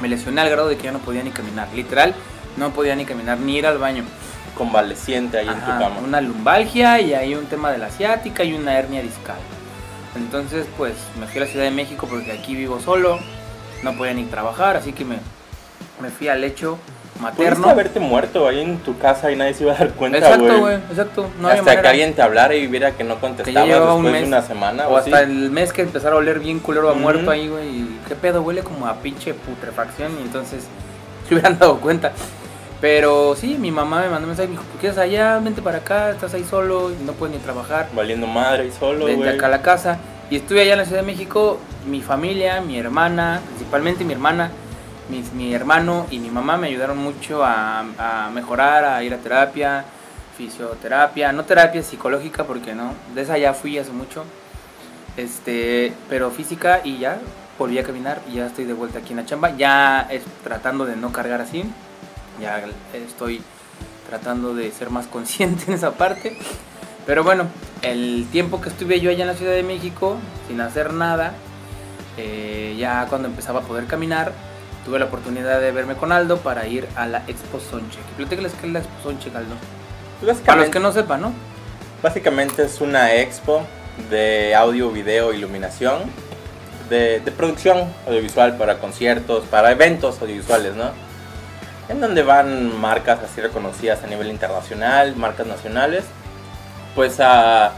me 0.00 0.08
lesioné 0.08 0.40
al 0.40 0.50
grado 0.50 0.68
de 0.68 0.76
que 0.76 0.84
ya 0.84 0.92
no 0.92 1.00
podía 1.00 1.22
ni 1.22 1.30
caminar. 1.30 1.68
Literal, 1.74 2.14
no 2.56 2.70
podía 2.70 2.94
ni 2.96 3.04
caminar 3.04 3.38
ni 3.38 3.56
ir 3.58 3.66
al 3.66 3.78
baño. 3.78 4.04
Convaleciente 4.56 5.38
ahí 5.38 5.48
en 5.48 5.60
tu 5.60 5.66
cama. 5.66 5.96
una 6.04 6.20
lumbalgia 6.20 7.00
y 7.00 7.14
hay 7.14 7.34
un 7.34 7.46
tema 7.46 7.70
de 7.70 7.78
la 7.78 7.86
asiática 7.86 8.44
y 8.44 8.52
una 8.52 8.78
hernia 8.78 9.00
discal. 9.02 9.38
Entonces, 10.14 10.66
pues 10.76 10.92
me 11.18 11.26
fui 11.26 11.38
a 11.38 11.44
la 11.44 11.50
Ciudad 11.50 11.64
de 11.64 11.70
México 11.70 12.06
porque 12.08 12.32
aquí 12.32 12.54
vivo 12.54 12.78
solo, 12.80 13.18
no 13.82 13.96
podía 13.96 14.12
ni 14.12 14.24
trabajar, 14.24 14.76
así 14.76 14.92
que 14.92 15.06
me, 15.06 15.16
me 16.00 16.10
fui 16.10 16.28
al 16.28 16.42
lecho 16.42 16.78
Pudiste 17.22 17.44
materno. 17.44 17.68
haberte 17.68 18.00
muerto 18.00 18.48
ahí 18.48 18.60
en 18.60 18.78
tu 18.78 18.98
casa 18.98 19.30
y 19.30 19.36
nadie 19.36 19.54
se 19.54 19.62
iba 19.64 19.72
a 19.72 19.76
dar 19.76 19.90
cuenta, 19.92 20.18
Exacto, 20.18 20.58
güey, 20.58 20.76
exacto. 20.90 21.30
No 21.40 21.48
había 21.48 21.60
hasta 21.60 21.80
que 21.80 21.88
alguien 21.88 22.14
te 22.14 22.22
hablara 22.22 22.54
y 22.54 22.66
viera 22.66 22.92
que 22.92 23.04
no 23.04 23.14
un 23.22 23.36
después 23.36 23.54
de 23.54 24.24
una 24.24 24.42
semana 24.42 24.88
O 24.88 24.96
hasta 24.96 25.20
el 25.20 25.50
mes 25.50 25.72
que 25.72 25.82
empezara 25.82 26.14
a 26.14 26.18
oler 26.18 26.40
bien 26.40 26.58
culero 26.58 26.90
a 26.90 26.94
muerto 26.94 27.30
ahí, 27.30 27.48
güey. 27.48 27.84
¿Qué 28.08 28.16
pedo? 28.16 28.42
Huele 28.42 28.62
como 28.62 28.86
a 28.86 28.94
pinche 28.96 29.34
putrefacción. 29.34 30.12
Y 30.18 30.22
entonces 30.22 30.64
se 31.28 31.34
hubieran 31.34 31.58
dado 31.58 31.78
cuenta. 31.78 32.12
Pero 32.82 33.34
sí, 33.36 33.56
mi 33.58 33.70
mamá 33.70 34.00
me 34.00 34.08
mandó 34.10 34.24
un 34.24 34.30
mensaje 34.30 34.46
y 34.48 34.50
me 34.50 34.58
dijo: 34.58 34.64
¿Por 34.70 34.80
qué 34.80 34.88
estás 34.88 35.04
allá? 35.04 35.38
Vente 35.38 35.62
para 35.62 35.78
acá, 35.78 36.10
estás 36.10 36.34
ahí 36.34 36.44
solo 36.44 36.90
no 37.06 37.12
puedes 37.12 37.34
ni 37.34 37.40
trabajar. 37.40 37.88
Valiendo 37.94 38.26
madre 38.26 38.66
y 38.66 38.72
solo, 38.72 39.06
Vente 39.06 39.22
acá 39.36 39.46
a 39.46 39.50
la 39.50 39.62
casa. 39.62 39.98
Y 40.30 40.36
estuve 40.36 40.62
allá 40.62 40.72
en 40.72 40.78
la 40.80 40.84
Ciudad 40.84 41.00
de 41.02 41.06
México. 41.06 41.58
Mi 41.86 42.00
familia, 42.02 42.60
mi 42.60 42.76
hermana, 42.78 43.40
principalmente 43.46 44.04
mi 44.04 44.12
hermana, 44.12 44.50
mis- 45.08 45.32
mi 45.32 45.54
hermano 45.54 46.06
y 46.10 46.18
mi 46.18 46.28
mamá 46.30 46.56
me 46.56 46.66
ayudaron 46.68 46.98
mucho 46.98 47.44
a, 47.44 47.80
a 47.98 48.30
mejorar, 48.34 48.84
a 48.84 49.02
ir 49.04 49.14
a 49.14 49.18
terapia, 49.18 49.84
fisioterapia, 50.36 51.32
no 51.32 51.44
terapia 51.44 51.82
psicológica 51.82 52.44
porque 52.44 52.74
no, 52.74 52.94
de 53.14 53.22
esa 53.22 53.38
ya 53.38 53.52
fui 53.54 53.78
hace 53.78 53.90
mucho, 53.92 54.24
este, 55.16 55.92
pero 56.08 56.30
física 56.30 56.80
y 56.84 56.98
ya 56.98 57.18
volví 57.58 57.78
a 57.78 57.82
caminar 57.84 58.20
y 58.30 58.36
ya 58.36 58.46
estoy 58.46 58.64
de 58.64 58.72
vuelta 58.72 59.00
aquí 59.00 59.10
en 59.12 59.18
la 59.18 59.26
chamba, 59.26 59.56
ya 59.56 60.06
es 60.10 60.22
tratando 60.42 60.84
de 60.86 60.96
no 60.96 61.12
cargar 61.12 61.40
así, 61.40 61.64
ya 62.42 62.62
estoy 62.92 63.40
tratando 64.08 64.54
de 64.54 64.70
ser 64.72 64.90
más 64.90 65.06
consciente 65.06 65.64
en 65.68 65.74
esa 65.74 65.92
parte, 65.92 66.36
pero 67.06 67.24
bueno, 67.24 67.46
el 67.82 68.26
tiempo 68.30 68.60
que 68.60 68.68
estuve 68.68 69.00
yo 69.00 69.10
allá 69.10 69.22
en 69.22 69.28
la 69.28 69.34
Ciudad 69.34 69.52
de 69.52 69.62
México 69.62 70.16
sin 70.48 70.60
hacer 70.60 70.92
nada, 70.92 71.32
eh, 72.18 72.76
ya 72.78 73.06
cuando 73.08 73.28
empezaba 73.28 73.60
a 73.60 73.62
poder 73.62 73.86
caminar, 73.86 74.32
tuve 74.84 74.98
la 74.98 75.06
oportunidad 75.06 75.60
de 75.60 75.70
verme 75.70 75.94
con 75.94 76.12
Aldo 76.12 76.38
para 76.38 76.66
ir 76.66 76.88
a 76.96 77.06
la 77.06 77.18
Expo 77.28 77.60
Sonche. 77.60 78.00
Platícales 78.16 78.52
qué 78.60 78.66
es 78.66 78.72
la 78.72 78.80
Expo 78.80 79.02
Sonche, 79.02 79.30
Aldo. 79.34 79.54
Para 80.44 80.60
los 80.60 80.70
que 80.70 80.80
no 80.80 80.92
sepan, 80.92 81.22
¿no? 81.22 81.32
básicamente 82.02 82.64
es 82.64 82.80
una 82.80 83.14
expo 83.14 83.62
de 84.10 84.54
audio, 84.54 84.90
video, 84.90 85.32
iluminación, 85.32 86.00
de, 86.90 87.20
de 87.20 87.32
producción 87.32 87.84
audiovisual 88.06 88.56
para 88.56 88.78
conciertos, 88.78 89.44
para 89.44 89.70
eventos 89.70 90.20
audiovisuales, 90.20 90.74
¿no? 90.74 90.90
En 91.92 92.00
donde 92.00 92.22
van 92.22 92.80
marcas 92.80 93.20
así 93.22 93.42
reconocidas 93.42 94.02
a 94.02 94.06
nivel 94.06 94.28
internacional, 94.28 95.14
marcas 95.14 95.46
nacionales, 95.46 96.04
pues 96.94 97.20
a, 97.20 97.72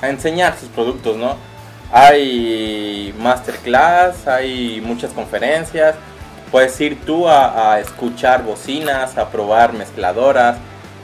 enseñar 0.00 0.56
sus 0.58 0.70
productos, 0.70 1.18
¿no? 1.18 1.36
Hay 1.92 3.14
masterclass, 3.18 4.26
hay 4.26 4.80
muchas 4.80 5.12
conferencias, 5.12 5.96
puedes 6.50 6.80
ir 6.80 6.98
tú 7.04 7.28
a, 7.28 7.78
escuchar 7.78 8.42
bocinas, 8.42 9.18
a 9.18 9.28
probar 9.28 9.74
mezcladoras, 9.74 10.56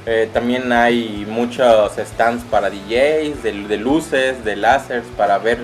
eh, 0.06 0.30
también 0.32 0.72
hay 0.72 1.26
muchos 1.28 1.92
stands 1.98 2.44
para 2.44 2.70
DJs, 2.70 3.42
de, 3.42 3.76
luces, 3.76 4.42
de 4.42 4.56
láseres, 4.56 5.04
para 5.18 5.36
ver 5.36 5.58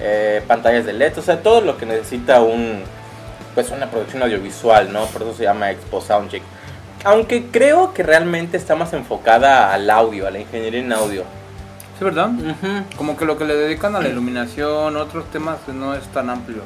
eh, 0.00 0.42
pantallas 0.48 0.86
de 0.86 0.92
LED, 0.92 1.18
o 1.18 1.22
sea, 1.22 1.40
todo 1.40 1.60
lo 1.60 1.78
que 1.78 1.86
necesita 1.86 2.42
un, 2.42 2.82
pues 3.54 3.70
una 3.70 3.90
producción 3.90 4.22
audiovisual, 4.22 4.92
¿no? 4.92 5.06
Por 5.06 5.22
eso 5.22 5.34
se 5.34 5.44
llama 5.44 5.70
Expo 5.70 6.00
Soundcheck. 6.00 6.42
Aunque 7.04 7.46
creo 7.50 7.92
que 7.92 8.02
realmente 8.02 8.56
está 8.56 8.76
más 8.76 8.92
enfocada 8.92 9.72
al 9.72 9.90
audio, 9.90 10.26
a 10.26 10.30
la 10.30 10.38
ingeniería 10.38 10.80
en 10.80 10.92
audio. 10.92 11.24
Sí, 11.98 12.04
¿verdad? 12.04 12.30
Como 12.96 13.16
que 13.16 13.24
lo 13.24 13.36
que 13.36 13.44
le 13.44 13.54
dedican 13.54 13.96
a 13.96 14.00
la 14.00 14.08
iluminación, 14.08 14.96
otros 14.96 15.30
temas 15.30 15.58
pues, 15.64 15.76
no 15.76 15.94
es 15.94 16.04
tan 16.08 16.30
amplio. 16.30 16.62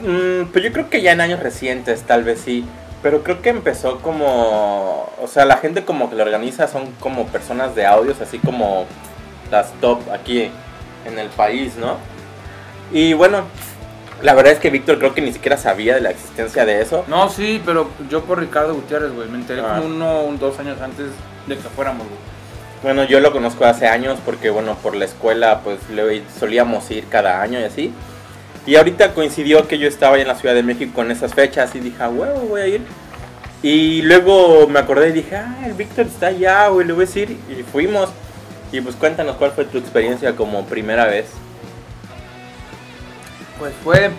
Mm, 0.00 0.46
pues 0.52 0.64
yo 0.64 0.72
creo 0.72 0.90
que 0.90 1.02
ya 1.02 1.12
en 1.12 1.20
años 1.20 1.40
recientes 1.40 2.02
tal 2.02 2.24
vez 2.24 2.40
sí, 2.40 2.64
pero 3.02 3.22
creo 3.22 3.42
que 3.42 3.50
empezó 3.50 3.98
como, 3.98 5.10
o 5.20 5.26
sea, 5.26 5.44
la 5.44 5.56
gente 5.56 5.84
como 5.84 6.08
que 6.08 6.16
lo 6.16 6.22
organiza 6.22 6.68
son 6.68 6.92
como 7.00 7.26
personas 7.26 7.74
de 7.74 7.86
audios, 7.86 8.20
así 8.20 8.38
como 8.38 8.86
las 9.50 9.72
top 9.80 10.00
aquí 10.12 10.50
en 11.04 11.18
el 11.18 11.28
país, 11.28 11.76
¿no? 11.76 11.96
Y 12.92 13.14
bueno, 13.14 13.44
la 14.22 14.34
verdad 14.34 14.52
es 14.52 14.58
que 14.58 14.70
Víctor 14.70 14.98
creo 14.98 15.14
que 15.14 15.20
ni 15.20 15.32
siquiera 15.32 15.56
sabía 15.56 15.94
de 15.96 16.00
la 16.00 16.10
existencia 16.10 16.64
de 16.64 16.80
eso. 16.80 17.04
No, 17.08 17.28
sí, 17.28 17.60
pero 17.64 17.88
yo 18.08 18.22
por 18.22 18.38
Ricardo 18.40 18.74
Gutiérrez, 18.74 19.12
güey. 19.12 19.28
Me 19.28 19.38
enteré 19.38 19.60
Ah. 19.62 19.74
como 19.80 19.86
uno 19.94 20.20
o 20.20 20.32
dos 20.34 20.58
años 20.58 20.80
antes 20.80 21.06
de 21.46 21.56
que 21.56 21.62
fuéramos, 21.62 22.06
güey. 22.06 22.18
Bueno, 22.82 23.04
yo 23.04 23.20
lo 23.20 23.30
conozco 23.32 23.64
hace 23.64 23.86
años 23.86 24.18
porque, 24.24 24.50
bueno, 24.50 24.76
por 24.82 24.96
la 24.96 25.04
escuela 25.04 25.60
pues 25.62 25.78
le- 25.90 26.22
solíamos 26.38 26.90
ir 26.90 27.06
cada 27.08 27.40
año 27.42 27.60
y 27.60 27.64
así. 27.64 27.92
Y 28.66 28.76
ahorita 28.76 29.12
coincidió 29.14 29.66
que 29.68 29.78
yo 29.78 29.86
estaba 29.88 30.16
ahí 30.16 30.22
en 30.22 30.28
la 30.28 30.34
Ciudad 30.36 30.54
de 30.54 30.62
México 30.62 31.02
en 31.02 31.10
esas 31.10 31.34
fechas 31.34 31.74
y 31.74 31.80
dije, 31.80 31.96
ah, 32.00 32.08
huevo, 32.08 32.40
voy 32.48 32.60
a 32.60 32.66
ir. 32.66 32.80
Y 33.62 34.02
luego 34.02 34.66
me 34.68 34.80
acordé 34.80 35.10
y 35.10 35.12
dije, 35.12 35.36
ah, 35.36 35.56
el 35.64 35.74
Víctor 35.74 36.06
está 36.06 36.26
allá, 36.28 36.68
güey, 36.68 36.86
le 36.86 36.92
voy 36.92 37.04
a 37.04 37.06
decir. 37.06 37.36
Y 37.48 37.62
fuimos. 37.62 38.10
Y 38.72 38.80
pues 38.80 38.96
cuéntanos 38.96 39.36
cuál 39.36 39.52
fue 39.52 39.64
tu 39.64 39.78
experiencia 39.78 40.34
como 40.34 40.64
primera 40.66 41.06
vez. 41.06 41.26
Pues 43.62 43.74
fue. 43.84 44.10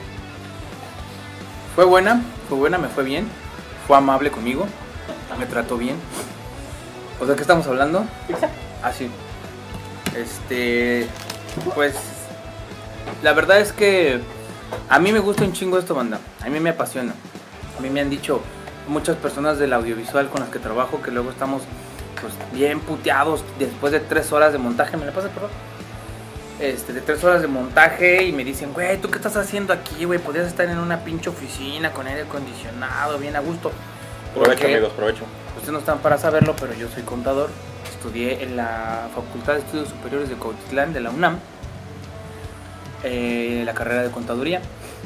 Fue 1.75 1.83
buena, 1.83 2.21
fue 2.47 2.57
buena, 2.57 2.77
me 2.77 2.87
fue 2.87 3.03
bien. 3.03 3.27
Fue 3.85 3.97
amable 3.97 4.31
conmigo. 4.31 4.65
Me 5.37 5.45
trató 5.45 5.75
bien. 5.75 5.97
O 7.19 7.25
sea, 7.25 7.35
¿qué 7.35 7.41
estamos 7.41 7.67
hablando? 7.67 8.05
Ah, 8.81 8.93
sí. 8.93 9.09
Este. 10.15 11.09
Pues. 11.75 11.93
La 13.21 13.33
verdad 13.33 13.59
es 13.59 13.73
que. 13.73 14.21
A 14.87 14.97
mí 14.99 15.11
me 15.11 15.19
gusta 15.19 15.43
un 15.43 15.51
chingo 15.51 15.77
esto, 15.77 15.93
banda. 15.93 16.19
A 16.41 16.47
mí 16.47 16.61
me 16.61 16.69
apasiona. 16.69 17.13
A 17.77 17.81
mí 17.81 17.89
me 17.89 17.99
han 17.99 18.09
dicho 18.09 18.39
muchas 18.87 19.17
personas 19.17 19.59
del 19.59 19.73
audiovisual 19.73 20.29
con 20.29 20.39
las 20.39 20.51
que 20.51 20.59
trabajo 20.59 21.01
que 21.01 21.11
luego 21.11 21.31
estamos 21.31 21.63
pues 22.21 22.33
bien 22.53 22.79
puteados 22.79 23.43
después 23.59 23.91
de 23.91 23.99
tres 23.99 24.31
horas 24.31 24.53
de 24.53 24.59
montaje. 24.59 24.95
¿Me 24.95 25.05
la 25.05 25.11
pasa, 25.11 25.27
por 25.27 25.49
favor? 25.49 25.72
Este, 26.63 26.93
de 26.93 27.01
tres 27.01 27.23
horas 27.23 27.41
de 27.41 27.47
montaje 27.47 28.23
y 28.23 28.31
me 28.31 28.45
dicen, 28.45 28.73
güey, 28.73 28.97
¿tú 28.97 29.09
qué 29.09 29.17
estás 29.17 29.35
haciendo 29.35 29.73
aquí, 29.73 30.05
güey? 30.05 30.19
Podrías 30.19 30.47
estar 30.47 30.67
en 30.67 30.77
una 30.77 31.03
pinche 31.03 31.29
oficina 31.29 31.91
con 31.91 32.07
aire 32.07 32.21
acondicionado, 32.21 33.19
bien 33.19 33.35
a 33.35 33.41
gusto. 33.41 33.71
Provecho, 34.33 34.65
amigos, 34.65 34.93
provecho. 34.93 35.25
Ustedes 35.55 35.73
no 35.73 35.79
están 35.79 35.99
para 35.99 36.17
saberlo, 36.17 36.55
pero 36.59 36.73
yo 36.73 36.87
soy 36.89 37.03
contador. 37.03 37.49
Estudié 37.89 38.43
en 38.43 38.55
la 38.55 39.09
Facultad 39.13 39.53
de 39.53 39.59
Estudios 39.59 39.89
Superiores 39.89 40.29
de 40.29 40.35
Cautitlán 40.35 40.93
de 40.93 41.01
la 41.01 41.09
UNAM, 41.09 41.39
eh, 43.03 43.63
la 43.65 43.73
carrera 43.73 44.03
de 44.03 44.11
contaduría, 44.11 44.61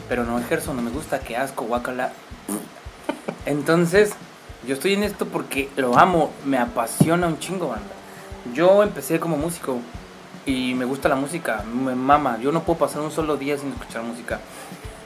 pero 0.07 0.23
no 0.23 0.39
ejerzo, 0.39 0.73
no 0.73 0.81
me 0.81 0.91
gusta, 0.91 1.19
qué 1.19 1.37
asco, 1.37 1.65
guacala. 1.65 2.11
Entonces, 3.45 4.13
yo 4.67 4.75
estoy 4.75 4.93
en 4.93 5.03
esto 5.03 5.25
porque 5.25 5.69
lo 5.75 5.97
amo, 5.97 6.31
me 6.45 6.57
apasiona 6.57 7.27
un 7.27 7.39
chingo, 7.39 7.69
banda. 7.69 7.93
Yo 8.53 8.83
empecé 8.83 9.19
como 9.19 9.37
músico, 9.37 9.79
y 10.48 10.74
me 10.74 10.86
gusta 10.86 11.08
la 11.10 11.16
música, 11.16 11.63
me 11.63 11.94
mama. 11.94 12.39
Yo 12.42 12.51
no 12.51 12.63
puedo 12.63 12.80
pasar 12.80 13.01
un 13.01 13.12
solo 13.12 13.38
día 13.38 13.58
sin 13.58 13.70
escuchar 13.74 14.01
música. 14.01 14.39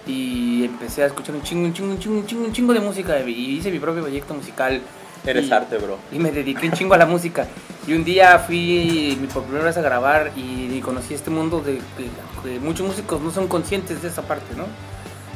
Y 0.08 0.64
empecé 0.64 1.04
a 1.04 1.08
escuchar 1.08 1.36
un 1.36 1.42
chingo, 1.44 1.66
un 1.66 1.74
chingo, 1.74 1.92
un 1.92 2.00
chingo, 2.00 2.18
un 2.20 2.26
chingo, 2.26 2.46
un 2.46 2.54
chingo 2.54 2.74
de 2.74 2.80
música 2.80 3.20
y 3.20 3.58
hice 3.58 3.72
mi 3.72 3.80
propio 3.80 4.02
proyecto 4.04 4.34
musical. 4.34 4.82
Eres 5.26 5.48
Y- 5.48 5.52
arte, 5.52 5.78
bro. 5.78 5.98
Y 6.12 6.18
me 6.20 6.32
dediqué 6.32 6.68
un 6.68 6.74
chingo 6.74 6.94
a 6.94 6.98
la 6.98 7.06
música. 7.06 7.48
Y 7.88 7.94
un 7.94 8.04
día 8.04 8.40
fui 8.40 9.20
por 9.34 9.44
primera 9.44 9.66
vez 9.66 9.78
a 9.78 9.82
grabar 9.82 10.32
y, 10.36 10.74
y 10.74 10.80
conocí 10.82 11.14
este 11.14 11.30
mundo 11.30 11.60
de 11.62 11.80
que, 11.98 12.10
que 12.44 12.60
muchos 12.60 12.88
músicos 12.88 13.20
no 13.22 13.32
son 13.32 13.48
conscientes 13.48 14.02
de 14.02 14.08
esa 14.08 14.22
parte, 14.24 14.56
¿no? 14.56 14.66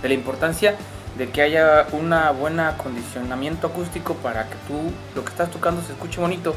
De 0.02 0.08
la 0.08 0.14
importancia 0.14 0.76
de 1.18 1.30
que 1.30 1.42
haya 1.42 1.88
un 1.94 2.14
buen 2.40 2.60
acondicionamiento 2.60 3.68
acústico 3.68 4.16
para 4.16 4.48
que 4.50 4.56
tú 4.68 4.92
lo 5.16 5.24
que 5.24 5.30
estás 5.32 5.50
tocando 5.50 5.82
se 5.82 5.94
escuche 5.94 6.20
bonito, 6.20 6.56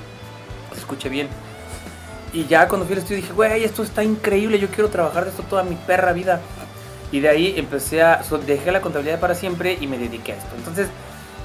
se 0.73 0.81
escuche 0.81 1.09
bien. 1.09 1.29
Y 2.33 2.45
ya 2.47 2.69
cuando 2.69 2.87
fui 2.87 2.95
al 2.95 2.99
estudio 3.01 3.17
dije, 3.23 3.33
güey, 3.33 3.65
esto 3.65 3.83
está 3.83 4.05
increíble, 4.05 4.59
yo 4.59 4.69
quiero 4.69 4.89
trabajar 4.91 5.25
de 5.25 5.31
esto 5.31 5.43
toda 5.45 5.63
mi 5.63 5.77
perra 5.77 6.13
vida. 6.13 6.41
Y 7.11 7.21
de 7.21 7.29
ahí 7.31 7.55
empecé 7.57 8.03
a, 8.03 8.21
dejé 8.47 8.71
la 8.71 8.81
contabilidad 8.83 9.19
para 9.19 9.35
siempre 9.35 9.79
y 9.81 9.87
me 9.87 9.97
dediqué 9.97 10.33
a 10.33 10.37
esto. 10.37 10.51
Entonces, 10.57 10.89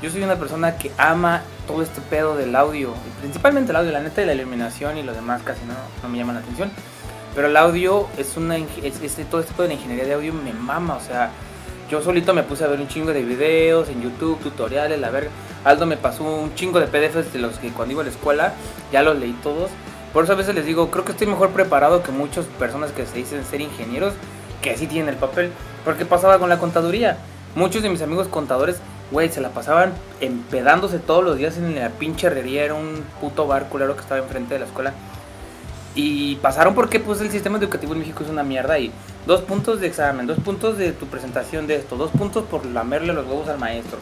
yo 0.02 0.10
soy 0.10 0.22
una 0.22 0.36
persona 0.36 0.78
que 0.78 0.92
ama 0.98 1.42
todo 1.68 1.82
este 1.82 2.02
pedo 2.02 2.36
del 2.36 2.54
audio, 2.58 2.94
principalmente 3.22 3.72
el 3.72 3.78
audio, 3.78 3.92
la 3.94 4.02
neta, 4.02 4.22
y 4.22 4.26
la 4.26 4.34
iluminación 4.34 4.98
y 4.98 5.04
lo 5.04 5.14
demás 5.14 5.42
casi 5.44 5.62
no, 5.66 5.74
no 6.04 6.10
me 6.10 6.18
llaman 6.18 6.36
la 6.36 6.42
atención. 6.42 6.70
Pero 7.34 7.48
el 7.48 7.56
audio 7.56 8.08
es 8.18 8.36
una, 8.36 8.58
es, 8.58 9.02
es- 9.02 9.30
todo 9.30 9.40
este 9.40 9.54
pedo 9.54 9.64
de 9.64 9.70
la 9.70 9.74
ingeniería 9.76 10.04
de 10.06 10.14
audio 10.16 10.34
me 10.34 10.52
mama, 10.52 10.96
o 10.96 11.00
sea, 11.02 11.32
yo 11.90 12.02
solito 12.02 12.34
me 12.34 12.44
puse 12.44 12.66
a 12.66 12.68
ver 12.68 12.82
un 12.82 12.90
chingo 12.90 13.14
de 13.14 13.24
videos 13.24 13.88
en 13.88 14.02
YouTube, 14.02 14.40
tutoriales, 14.42 15.00
la 15.00 15.10
verga. 15.12 15.30
Aldo 15.64 15.86
me 15.86 15.96
pasó 15.96 16.24
un 16.26 16.54
chingo 16.56 16.80
de 16.82 16.88
PDFs 16.88 17.32
de 17.32 17.40
los 17.40 17.58
que 17.60 17.70
cuando 17.70 17.94
iba 17.94 18.02
a 18.02 18.06
la 18.06 18.12
escuela 18.12 18.54
ya 18.92 19.02
los 19.02 19.18
leí 19.18 19.32
todos. 19.42 19.70
Por 20.14 20.24
eso 20.24 20.34
a 20.34 20.36
veces 20.36 20.54
les 20.54 20.66
digo, 20.66 20.92
creo 20.92 21.04
que 21.04 21.12
estoy 21.12 21.26
mejor 21.28 21.50
preparado 21.50 22.04
que 22.04 22.12
muchas 22.12 22.46
personas 22.46 22.92
que 22.92 23.06
se 23.06 23.18
dicen 23.18 23.44
ser 23.44 23.62
ingenieros, 23.62 24.14
que 24.62 24.78
sí 24.78 24.86
tienen 24.86 25.10
el 25.10 25.16
papel. 25.16 25.52
Porque 25.84 26.06
pasaba 26.06 26.38
con 26.38 26.50
la 26.50 26.60
contaduría. 26.60 27.18
Muchos 27.56 27.82
de 27.82 27.90
mis 27.90 28.02
amigos 28.02 28.28
contadores, 28.28 28.78
güey, 29.12 29.30
se 29.30 29.42
la 29.42 29.50
pasaban 29.50 29.94
empedándose 30.22 31.00
todos 31.00 31.24
los 31.24 31.38
días 31.38 31.58
en 31.58 31.76
la 31.76 31.90
pinche 31.90 32.28
herrería. 32.28 32.64
Era 32.64 32.76
un 32.76 33.04
puto 33.20 33.48
bar 33.48 33.70
culero 33.70 33.96
que 33.96 34.02
estaba 34.02 34.22
enfrente 34.22 34.54
de 34.54 34.60
la 34.60 34.66
escuela. 34.68 34.94
Y 35.96 36.36
pasaron 36.38 36.74
porque 36.74 37.00
pues 37.00 37.22
el 37.22 37.30
sistema 37.30 37.58
educativo 37.58 37.94
en 37.94 38.00
México 38.00 38.24
es 38.24 38.30
una 38.30 38.44
mierda 38.44 38.80
y 38.80 38.92
dos 39.28 39.42
puntos 39.42 39.80
de 39.80 39.88
examen, 39.88 40.26
dos 40.26 40.40
puntos 40.40 40.78
de 40.78 40.92
tu 40.92 41.06
presentación 41.06 41.68
de 41.68 41.76
esto, 41.76 41.96
dos 41.98 42.10
puntos 42.12 42.46
por 42.46 42.66
lamerle 42.66 43.14
los 43.14 43.28
huevos 43.28 43.48
al 43.48 43.60
maestro, 43.60 44.00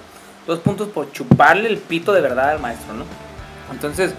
dos 0.47 0.59
puntos 0.59 0.87
por 0.87 1.11
chuparle 1.11 1.67
el 1.67 1.77
pito 1.77 2.13
de 2.13 2.21
verdad 2.21 2.51
al 2.51 2.59
maestro, 2.61 2.93
¿no? 2.93 3.03
Entonces, 3.73 4.13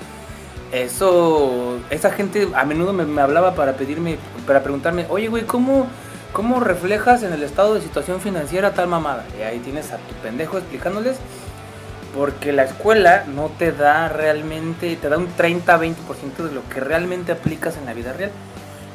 eso, 0.73 1.79
esa 1.91 2.11
gente 2.11 2.49
a 2.55 2.65
menudo 2.65 2.93
me, 2.93 3.21
hablaba 3.21 3.55
para 3.55 3.75
pedirme, 3.75 4.17
para 4.47 4.63
preguntarme, 4.63 5.07
oye 5.11 5.29
güey, 5.29 5.45
¿cómo, 5.45 5.87
¿cómo 6.33 6.61
reflejas 6.61 7.23
en 7.23 7.33
el 7.33 7.43
estado 7.43 7.75
de 7.75 7.83
situación 7.83 8.21
financiera 8.21 8.73
tal 8.73 8.89
mamada? 8.89 9.25
Y 9.39 9.43
ahí 9.43 9.59
tienes 9.59 9.93
a 9.93 9.99
tu 9.99 10.15
pendejo 10.23 10.57
explicándoles 10.57 11.19
porque 12.17 12.53
la 12.53 12.65
escuela 12.65 13.25
no 13.27 13.51
te 13.59 13.73
da 13.73 14.09
realmente, 14.09 14.97
te 14.97 15.09
da 15.09 15.19
un 15.19 15.29
30-20% 15.37 16.37
de 16.37 16.53
lo 16.53 16.67
que 16.69 16.81
realmente 16.81 17.33
aplicas 17.33 17.77
en 17.77 17.87
la 17.87 17.95
vida 17.95 18.13
real. 18.13 18.31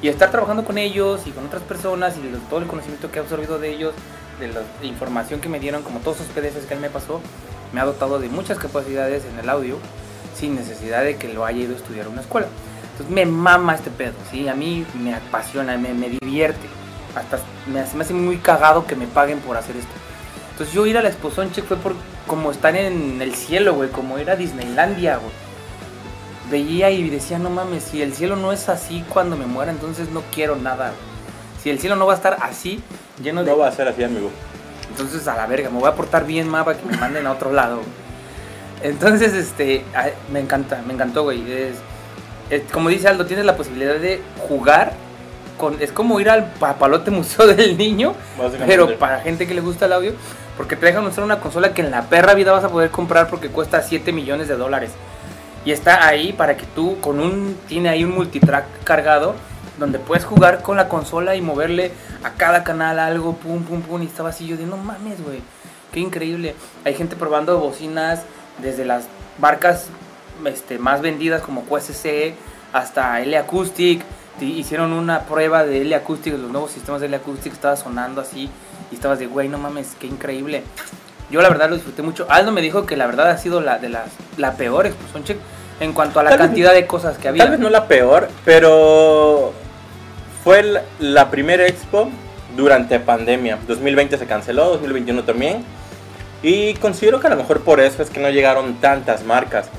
Y 0.02 0.10
estar 0.10 0.30
trabajando 0.30 0.64
con 0.64 0.78
ellos 0.78 1.26
y 1.26 1.32
con 1.32 1.46
otras 1.46 1.64
personas 1.64 2.16
y 2.18 2.22
de 2.22 2.38
todo 2.50 2.60
el 2.60 2.68
conocimiento 2.68 3.10
que 3.10 3.18
he 3.18 3.22
absorbido 3.22 3.58
de 3.58 3.72
ellos, 3.72 3.94
de 4.40 4.48
la 4.50 4.62
información 4.84 5.42
que 5.42 5.50
me 5.50 5.60
dieron, 5.60 5.82
como 5.82 6.00
todos 6.00 6.20
esos 6.20 6.32
PDFs 6.34 6.68
que 6.68 6.76
él 6.76 6.80
me 6.80 6.92
pasó, 6.92 7.20
me 7.74 7.82
ha 7.82 7.86
dotado 7.86 8.20
de 8.20 8.30
muchas 8.30 8.60
capacidades 8.60 9.24
en 9.26 9.40
el 9.40 9.50
audio 9.50 9.78
sin 10.38 10.56
necesidad 10.56 11.04
de 11.04 11.18
que 11.18 11.28
lo 11.34 11.46
haya 11.46 11.64
ido 11.64 11.74
a 11.74 11.78
estudiar 11.78 12.06
a 12.06 12.10
una 12.10 12.22
escuela. 12.22 12.48
Entonces 12.92 13.14
me 13.14 13.26
mama 13.26 13.76
este 13.76 13.90
pedo, 13.92 14.14
¿sí? 14.32 14.48
A 14.48 14.56
mí 14.56 14.86
me 14.96 15.14
apasiona, 15.14 15.78
me, 15.78 15.94
me 15.94 16.10
divierte. 16.10 16.68
Hasta 17.16 17.40
me 17.68 17.80
hace, 17.80 17.96
me 17.98 18.04
hace 18.04 18.14
muy 18.14 18.38
cagado 18.38 18.86
que 18.86 18.96
me 18.96 19.08
paguen 19.08 19.40
por 19.40 19.58
hacer 19.58 19.76
esto. 19.76 19.92
Entonces 20.52 20.74
yo 20.74 20.86
ir 20.86 20.98
a 20.98 21.04
la 21.04 21.10
Exposición 21.10 21.52
Check 21.52 21.66
fue 21.66 21.78
por 21.78 21.94
como 22.26 22.52
estar 22.52 22.76
en 22.76 23.22
el 23.22 23.36
cielo, 23.36 23.76
güey, 23.76 23.90
como 23.90 24.18
ir 24.20 24.30
a 24.30 24.36
Disneylandia, 24.36 25.18
güey. 25.18 25.32
Veía 26.50 26.90
y 26.90 27.10
decía, 27.10 27.40
no 27.40 27.50
mames, 27.50 27.84
si 27.84 28.02
el 28.02 28.14
cielo 28.14 28.36
no 28.36 28.52
es 28.52 28.70
así 28.70 29.04
cuando 29.10 29.36
me 29.36 29.46
muera, 29.46 29.72
entonces 29.72 30.10
no 30.10 30.24
quiero 30.34 30.56
nada, 30.56 30.88
güey. 30.90 31.00
Si 31.62 31.70
el 31.70 31.80
cielo 31.80 31.96
no 31.96 32.06
va 32.06 32.14
a 32.14 32.16
estar 32.16 32.38
así, 32.42 32.82
lleno 33.22 33.44
de... 33.44 33.52
No 33.52 33.58
va 33.58 33.68
a 33.68 33.72
ser 33.72 33.88
así, 33.88 34.04
amigo. 34.04 34.32
Entonces 34.90 35.28
a 35.28 35.36
la 35.36 35.46
verga, 35.46 35.70
me 35.70 35.80
voy 35.80 35.90
a 35.90 35.96
portar 35.96 36.26
bien 36.26 36.48
más 36.48 36.64
para 36.66 36.78
que 36.78 36.86
me 36.86 36.98
manden 36.98 37.28
a 37.28 37.32
otro 37.34 37.52
lado. 37.52 37.78
güey. 37.78 38.07
Entonces, 38.82 39.34
este, 39.34 39.84
ay, 39.94 40.12
me 40.32 40.40
encanta, 40.40 40.82
me 40.86 40.94
encantó, 40.94 41.24
güey. 41.24 41.52
Es, 41.52 41.76
es- 42.50 42.72
como 42.72 42.90
dice 42.90 43.08
Aldo, 43.08 43.26
tienes 43.26 43.46
la 43.46 43.56
posibilidad 43.58 43.96
de 43.96 44.22
jugar 44.48 44.94
con, 45.58 45.82
es 45.82 45.92
como 45.92 46.20
ir 46.20 46.30
al 46.30 46.52
papalote 46.54 47.10
museo 47.12 47.48
del 47.56 47.78
niño, 47.78 48.14
pero 48.68 48.86
para 49.00 49.20
gente 49.22 49.48
que 49.48 49.54
le 49.56 49.62
gusta 49.62 49.86
el 49.86 49.94
audio, 49.94 50.14
porque 50.56 50.76
te 50.76 50.86
dejan 50.86 51.06
usar 51.06 51.24
una 51.24 51.40
consola 51.40 51.74
que 51.74 51.82
en 51.82 51.92
la 51.92 52.04
perra 52.04 52.34
vida 52.36 52.52
vas 52.52 52.64
a 52.64 52.70
poder 52.70 52.90
comprar 52.92 53.28
porque 53.30 53.50
cuesta 53.50 53.82
7 53.82 54.12
millones 54.12 54.48
de 54.48 54.56
dólares. 54.56 54.92
Y 55.66 55.72
está 55.72 56.08
ahí 56.08 56.32
para 56.32 56.56
que 56.56 56.66
tú 56.66 57.00
con 57.02 57.20
un 57.20 57.58
tiene 57.68 57.90
ahí 57.90 58.04
un 58.04 58.12
multitrack 58.16 58.84
cargado 58.84 59.36
donde 59.78 60.00
puedes 60.00 60.24
jugar 60.24 60.62
con 60.62 60.78
la 60.78 60.88
consola 60.88 61.36
y 61.36 61.42
moverle 61.42 61.92
a 62.24 62.32
cada 62.32 62.64
canal 62.64 62.98
algo, 63.00 63.34
pum, 63.34 63.64
pum, 63.64 63.82
pum. 63.82 64.02
Y 64.02 64.06
estaba 64.06 64.30
así 64.30 64.48
yo 64.48 64.56
de 64.56 64.66
no 64.66 64.78
mames, 64.78 65.22
güey. 65.24 65.40
Qué 65.92 66.00
increíble. 66.00 66.56
Hay 66.86 66.94
gente 66.94 67.16
probando 67.16 67.60
bocinas 67.60 68.22
desde 68.62 68.86
las 68.86 69.06
marcas 69.40 69.88
este, 70.46 70.78
más 70.80 71.02
vendidas 71.02 71.42
como 71.42 71.64
QSC 71.66 72.34
hasta 72.74 73.22
L 73.22 73.38
Acoustic. 73.38 74.02
Hicieron 74.40 74.94
una 74.94 75.22
prueba 75.22 75.64
de 75.66 75.82
L 75.82 75.96
Acoustic, 75.96 76.34
los 76.38 76.52
nuevos 76.52 76.72
sistemas 76.72 77.02
de 77.02 77.08
L 77.08 77.16
Acoustic. 77.16 77.54
Estaba 77.54 77.76
sonando 77.76 78.22
así 78.22 78.50
y 78.92 78.96
estabas 78.96 79.20
de, 79.20 79.26
güey, 79.28 79.50
no 79.50 79.58
mames, 79.58 79.96
qué 80.00 80.08
increíble. 80.08 80.64
Yo 81.30 81.42
la 81.42 81.50
verdad 81.50 81.70
lo 81.70 81.76
disfruté 81.76 82.04
mucho. 82.04 82.26
Aldo 82.30 82.52
me 82.52 82.62
dijo 82.62 82.86
que 82.86 82.96
la 82.96 83.06
verdad 83.08 83.30
ha 83.32 83.38
sido 83.38 83.60
la 83.62 83.80
de 83.80 83.90
las 83.90 84.10
la 84.38 84.54
peor 84.54 84.86
explosión 84.86 85.24
check 85.24 85.38
en 85.80 85.94
cuanto 85.94 86.20
a 86.20 86.24
la 86.24 86.30
Tal 86.30 86.40
vez- 86.40 86.48
cantidad 86.48 86.74
de 86.74 86.86
cosas 86.88 87.18
que 87.18 87.28
había. 87.28 87.44
Tal 87.44 87.52
vez 87.52 87.60
no 87.60 87.70
la 87.70 87.88
peor, 87.88 88.30
pero 88.46 89.52
fue 90.44 90.64
la, 90.64 90.84
la 91.00 91.30
primera 91.30 91.66
expo 91.68 92.10
durante 92.56 93.00
pandemia. 93.00 93.58
2020 93.68 94.18
se 94.18 94.26
canceló, 94.26 94.70
2021 94.70 95.24
también. 95.24 95.64
Y 96.44 96.76
considero 96.76 97.20
que 97.20 97.28
a 97.28 97.32
lo 97.32 97.36
mejor 97.36 97.62
por 97.62 97.80
eso 97.80 98.04
es 98.04 98.10
que 98.10 98.20
no 98.20 98.30
llegaron 98.30 98.76
tantas 98.76 99.24
marcas. 99.24 99.70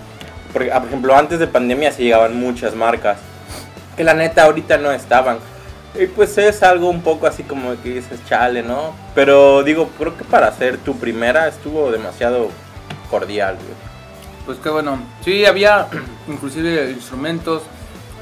Porque, 0.53 0.73
ah, 0.73 0.81
por 0.81 0.89
ejemplo, 0.89 1.17
antes 1.17 1.39
de 1.39 1.47
pandemia 1.47 1.93
sí 1.93 2.05
llegaban 2.05 2.39
muchas 2.39 2.75
marcas. 2.75 3.19
Que 3.97 4.05
la 4.05 4.15
neta 4.15 4.45
ahorita 4.45 4.79
no 4.79 4.91
estaban. 4.91 5.39
Y 5.95 6.07
pues 6.07 6.37
es 6.39 6.63
algo 6.63 6.89
un 6.89 7.03
poco 7.03 7.27
así 7.27 7.43
como 7.43 7.81
que 7.83 7.95
dices, 7.95 8.21
chale, 8.29 8.63
¿no? 8.63 8.95
Pero 9.15 9.63
digo, 9.63 9.89
creo 9.99 10.17
que 10.17 10.25
para 10.25 10.49
hacer 10.49 10.79
tu 10.79 10.97
primera 10.97 11.49
estuvo 11.49 11.91
demasiado 11.91 12.51
cordial, 13.11 13.57
güey. 13.57 13.89
Pues 14.47 14.59
qué 14.59 14.71
bueno. 14.71 15.01
Sí, 15.25 15.45
había 15.45 15.89
inclusive 16.29 16.91
instrumentos, 16.91 17.63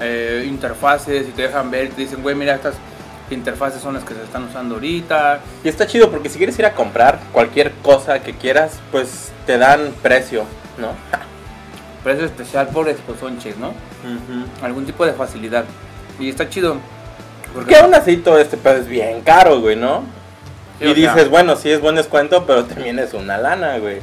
eh, 0.00 0.44
interfaces 0.48 1.28
y 1.28 1.32
te 1.32 1.42
dejan 1.42 1.70
ver, 1.70 1.90
te 1.90 2.02
dicen, 2.02 2.22
güey, 2.22 2.34
mira, 2.34 2.54
estas 2.54 2.74
interfaces 3.34 3.82
son 3.82 3.94
las 3.94 4.04
que 4.04 4.14
se 4.14 4.22
están 4.22 4.44
usando 4.44 4.76
ahorita. 4.76 5.40
Y 5.64 5.68
está 5.68 5.86
chido 5.86 6.10
porque 6.10 6.28
si 6.28 6.38
quieres 6.38 6.58
ir 6.58 6.66
a 6.66 6.74
comprar 6.74 7.20
cualquier 7.32 7.72
cosa 7.82 8.20
que 8.22 8.34
quieras, 8.34 8.78
pues 8.92 9.32
te 9.46 9.58
dan 9.58 9.92
precio, 10.02 10.44
¿no? 10.78 10.88
Precio 12.04 12.24
especial 12.24 12.68
por 12.68 12.88
Exposition 12.88 13.38
Check, 13.38 13.56
¿no? 13.56 13.72
Algún 14.62 14.86
tipo 14.86 15.04
de 15.04 15.12
facilidad. 15.12 15.64
Y 16.20 16.28
está 16.28 16.48
chido. 16.48 16.76
Porque 17.52 17.74
Que 17.74 17.80
aún 17.80 17.94
así 17.94 18.18
todo 18.18 18.38
este 18.38 18.56
pedo 18.56 18.76
es 18.76 18.86
bien 18.86 19.22
caro, 19.22 19.60
güey, 19.60 19.74
¿no? 19.74 20.04
Sí, 20.78 20.84
y 20.84 20.94
sea, 20.94 21.14
dices, 21.14 21.30
bueno, 21.30 21.56
sí 21.56 21.70
es 21.70 21.80
buen 21.80 21.96
descuento, 21.96 22.46
pero 22.46 22.64
también 22.64 22.98
es 22.98 23.12
una 23.12 23.38
lana, 23.38 23.78
güey. 23.78 24.00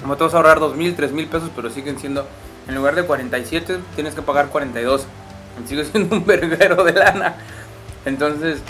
Como 0.00 0.16
te 0.16 0.24
vas 0.24 0.34
a 0.34 0.38
ahorrar 0.38 0.58
dos 0.58 0.74
mil, 0.74 0.96
tres 0.96 1.12
mil 1.12 1.28
pesos, 1.28 1.50
pero 1.54 1.70
siguen 1.70 1.98
siendo, 1.98 2.26
en 2.66 2.74
lugar 2.74 2.96
de 2.96 3.04
47, 3.04 3.78
tienes 3.94 4.14
que 4.14 4.22
pagar 4.22 4.48
42. 4.48 5.06
Y 5.62 5.68
Sigue 5.68 5.84
siendo 5.84 6.16
un 6.16 6.24
verguero 6.26 6.82
de 6.82 6.92
lana. 6.92 7.36
Entonces, 8.04 8.60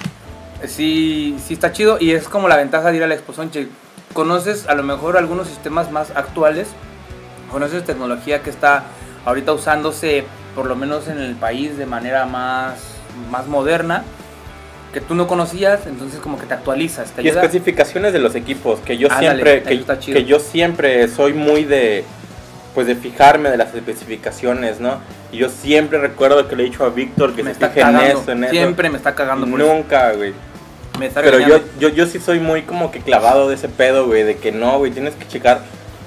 sí, 0.67 1.37
sí 1.45 1.55
está 1.55 1.73
chido 1.73 1.97
y 2.01 2.13
es 2.13 2.29
como 2.29 2.49
la 2.49 2.57
ventaja 2.57 2.91
de 2.91 2.97
ir 2.99 3.03
a 3.03 3.07
la 3.07 3.15
Expo 3.15 3.33
Sonche. 3.33 3.69
Conoces 4.13 4.69
a 4.69 4.75
lo 4.75 4.83
mejor 4.83 5.17
algunos 5.17 5.49
sistemas 5.49 5.91
más 5.91 6.11
actuales, 6.11 6.69
conoces 7.51 7.85
tecnología 7.85 8.43
que 8.43 8.51
está 8.51 8.85
ahorita 9.25 9.53
usándose, 9.53 10.25
por 10.55 10.67
lo 10.67 10.77
menos 10.77 11.09
en 11.09 11.19
el 11.19 11.35
país, 11.35 11.79
de 11.79 11.87
manera 11.87 12.27
más, 12.27 12.75
más 13.31 13.47
moderna, 13.47 14.05
que 14.93 15.01
tú 15.01 15.15
no 15.15 15.27
conocías, 15.27 15.87
entonces 15.87 16.21
como 16.21 16.39
que 16.39 16.45
te 16.45 16.53
actualizas, 16.53 17.13
te 17.13 17.23
Y 17.23 17.29
ayuda. 17.29 17.43
especificaciones 17.43 18.13
de 18.13 18.19
los 18.19 18.35
equipos, 18.35 18.81
que 18.81 18.99
yo 18.99 19.11
Ándale, 19.11 19.43
siempre, 19.63 19.63
que, 19.63 20.13
que 20.13 20.25
yo 20.25 20.39
siempre 20.39 21.09
soy 21.09 21.33
muy 21.33 21.65
de, 21.65 22.05
pues 22.75 22.87
de 22.87 22.95
fijarme 22.95 23.51
de 23.51 23.57
las 23.57 23.75
especificaciones, 23.75 24.81
¿no? 24.81 25.01
Y 25.31 25.39
yo 25.39 25.49
siempre 25.49 25.99
recuerdo 25.99 26.49
que 26.49 26.57
le 26.57 26.65
he 26.65 26.67
dicho 26.67 26.85
a 26.85 26.91
Víctor 26.91 27.35
que 27.35 27.43
me 27.43 27.51
se 27.51 27.53
está 27.53 27.69
fije 27.71 27.87
en 27.87 27.97
eso, 27.97 28.33
en 28.33 28.45
eso. 28.45 28.53
siempre 28.53 28.91
me 28.91 28.97
está 28.97 29.15
cagando 29.15 29.47
por 29.47 29.61
eso. 29.61 29.75
Nunca, 29.75 30.13
güey. 30.13 30.33
Me 30.99 31.07
está 31.07 31.23
Pero 31.23 31.39
yo, 31.39 31.61
yo, 31.79 31.89
yo 31.89 32.07
sí 32.07 32.19
soy 32.19 32.39
muy 32.39 32.63
como 32.63 32.91
que 32.91 33.01
clavado 33.01 33.49
de 33.49 33.55
ese 33.55 33.69
pedo, 33.69 34.07
güey, 34.07 34.25
de 34.25 34.37
que 34.37 34.53
no, 34.53 34.79
güey, 34.79 34.93
tienes 34.93 35.15
que 35.15 35.27
checar 35.27 35.61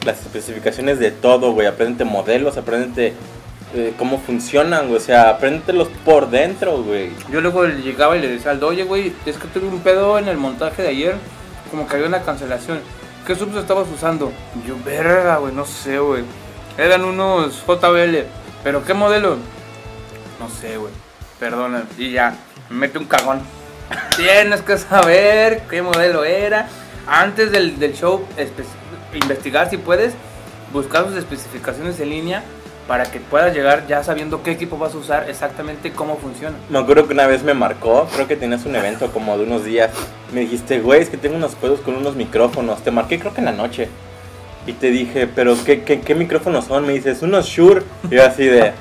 las 0.05 0.21
especificaciones 0.21 0.99
de 0.99 1.11
todo, 1.11 1.53
güey. 1.53 1.67
Aprendete 1.67 2.05
modelos, 2.05 2.57
aprendete 2.57 3.13
eh, 3.73 3.93
cómo 3.97 4.19
funcionan, 4.19 4.87
güey. 4.87 4.97
O 4.97 5.03
sea, 5.03 5.29
apréndetelos 5.31 5.89
por 6.03 6.29
dentro, 6.29 6.83
güey. 6.83 7.09
Yo 7.31 7.41
luego 7.41 7.65
llegaba 7.65 8.15
y 8.15 8.21
le 8.21 8.27
decía 8.27 8.51
al 8.51 8.63
oye, 8.63 8.83
güey, 8.83 9.13
es 9.25 9.37
que 9.37 9.47
tuve 9.47 9.67
un 9.67 9.79
pedo 9.79 10.17
en 10.19 10.27
el 10.27 10.37
montaje 10.37 10.83
de 10.83 10.89
ayer, 10.89 11.15
como 11.71 11.87
que 11.87 11.95
había 11.95 12.07
una 12.07 12.21
cancelación. 12.21 12.79
¿Qué 13.25 13.35
subs 13.35 13.55
estabas 13.57 13.87
usando? 13.93 14.31
Y 14.63 14.67
yo, 14.67 14.75
verga, 14.85 15.37
güey, 15.37 15.53
no 15.53 15.65
sé, 15.65 15.97
güey. 15.97 16.23
Eran 16.77 17.05
unos 17.05 17.63
JBL, 17.65 18.25
pero 18.63 18.83
¿qué 18.83 18.93
modelo? 18.93 19.37
No 20.39 20.49
sé, 20.49 20.77
güey. 20.77 20.91
Perdona. 21.39 21.83
Y 21.97 22.11
ya, 22.11 22.35
me 22.69 22.77
mete 22.77 22.97
un 22.97 23.05
cagón. 23.05 23.39
Tienes 24.17 24.61
que 24.61 24.77
saber 24.77 25.63
qué 25.69 25.81
modelo 25.81 26.23
era. 26.23 26.67
Antes 27.07 27.51
del, 27.51 27.79
del 27.79 27.93
show, 27.93 28.25
investigar 29.13 29.69
si 29.69 29.77
puedes, 29.77 30.13
buscar 30.73 31.05
sus 31.05 31.15
especificaciones 31.15 31.99
en 31.99 32.09
línea 32.09 32.43
para 32.87 33.05
que 33.05 33.19
puedas 33.19 33.53
llegar 33.53 33.87
ya 33.87 34.03
sabiendo 34.03 34.43
qué 34.43 34.51
equipo 34.51 34.77
vas 34.77 34.93
a 34.93 34.97
usar, 34.97 35.29
exactamente 35.29 35.91
cómo 35.91 36.17
funciona. 36.17 36.55
Me 36.69 36.79
acuerdo 36.79 37.07
que 37.07 37.13
una 37.13 37.25
vez 37.25 37.43
me 37.43 37.53
marcó, 37.53 38.07
creo 38.13 38.27
que 38.27 38.35
tenías 38.35 38.65
un 38.65 38.75
evento 38.75 39.11
como 39.11 39.37
de 39.37 39.43
unos 39.43 39.65
días. 39.65 39.91
Me 40.33 40.41
dijiste, 40.41 40.79
güey, 40.79 41.01
es 41.01 41.09
que 41.09 41.17
tengo 41.17 41.35
unos 41.35 41.55
pedos 41.55 41.79
con 41.81 41.95
unos 41.95 42.15
micrófonos. 42.15 42.83
Te 42.83 42.91
marqué 42.91 43.19
creo 43.19 43.33
que 43.33 43.41
en 43.41 43.45
la 43.45 43.51
noche. 43.53 43.89
Y 44.67 44.73
te 44.73 44.89
dije, 44.89 45.27
pero 45.27 45.55
¿qué, 45.63 45.83
qué, 45.83 46.01
qué 46.01 46.15
micrófonos 46.15 46.65
son? 46.65 46.87
Me 46.87 46.93
dices, 46.93 47.21
unos 47.21 47.45
Shure. 47.45 47.83
Y 48.09 48.15
yo 48.15 48.25
así 48.25 48.45
de... 48.45 48.73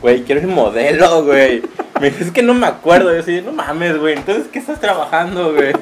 Güey, 0.00 0.22
quiero 0.24 0.40
el 0.40 0.48
modelo, 0.48 1.24
güey. 1.24 1.62
Me 2.00 2.10
dices, 2.10 2.26
es 2.26 2.32
que 2.32 2.42
no 2.42 2.52
me 2.52 2.66
acuerdo. 2.66 3.12
Yo 3.14 3.20
así, 3.20 3.40
no 3.40 3.52
mames, 3.52 3.96
güey. 3.98 4.14
Entonces, 4.16 4.48
¿qué 4.52 4.58
estás 4.58 4.80
trabajando, 4.80 5.54
güey? 5.54 5.72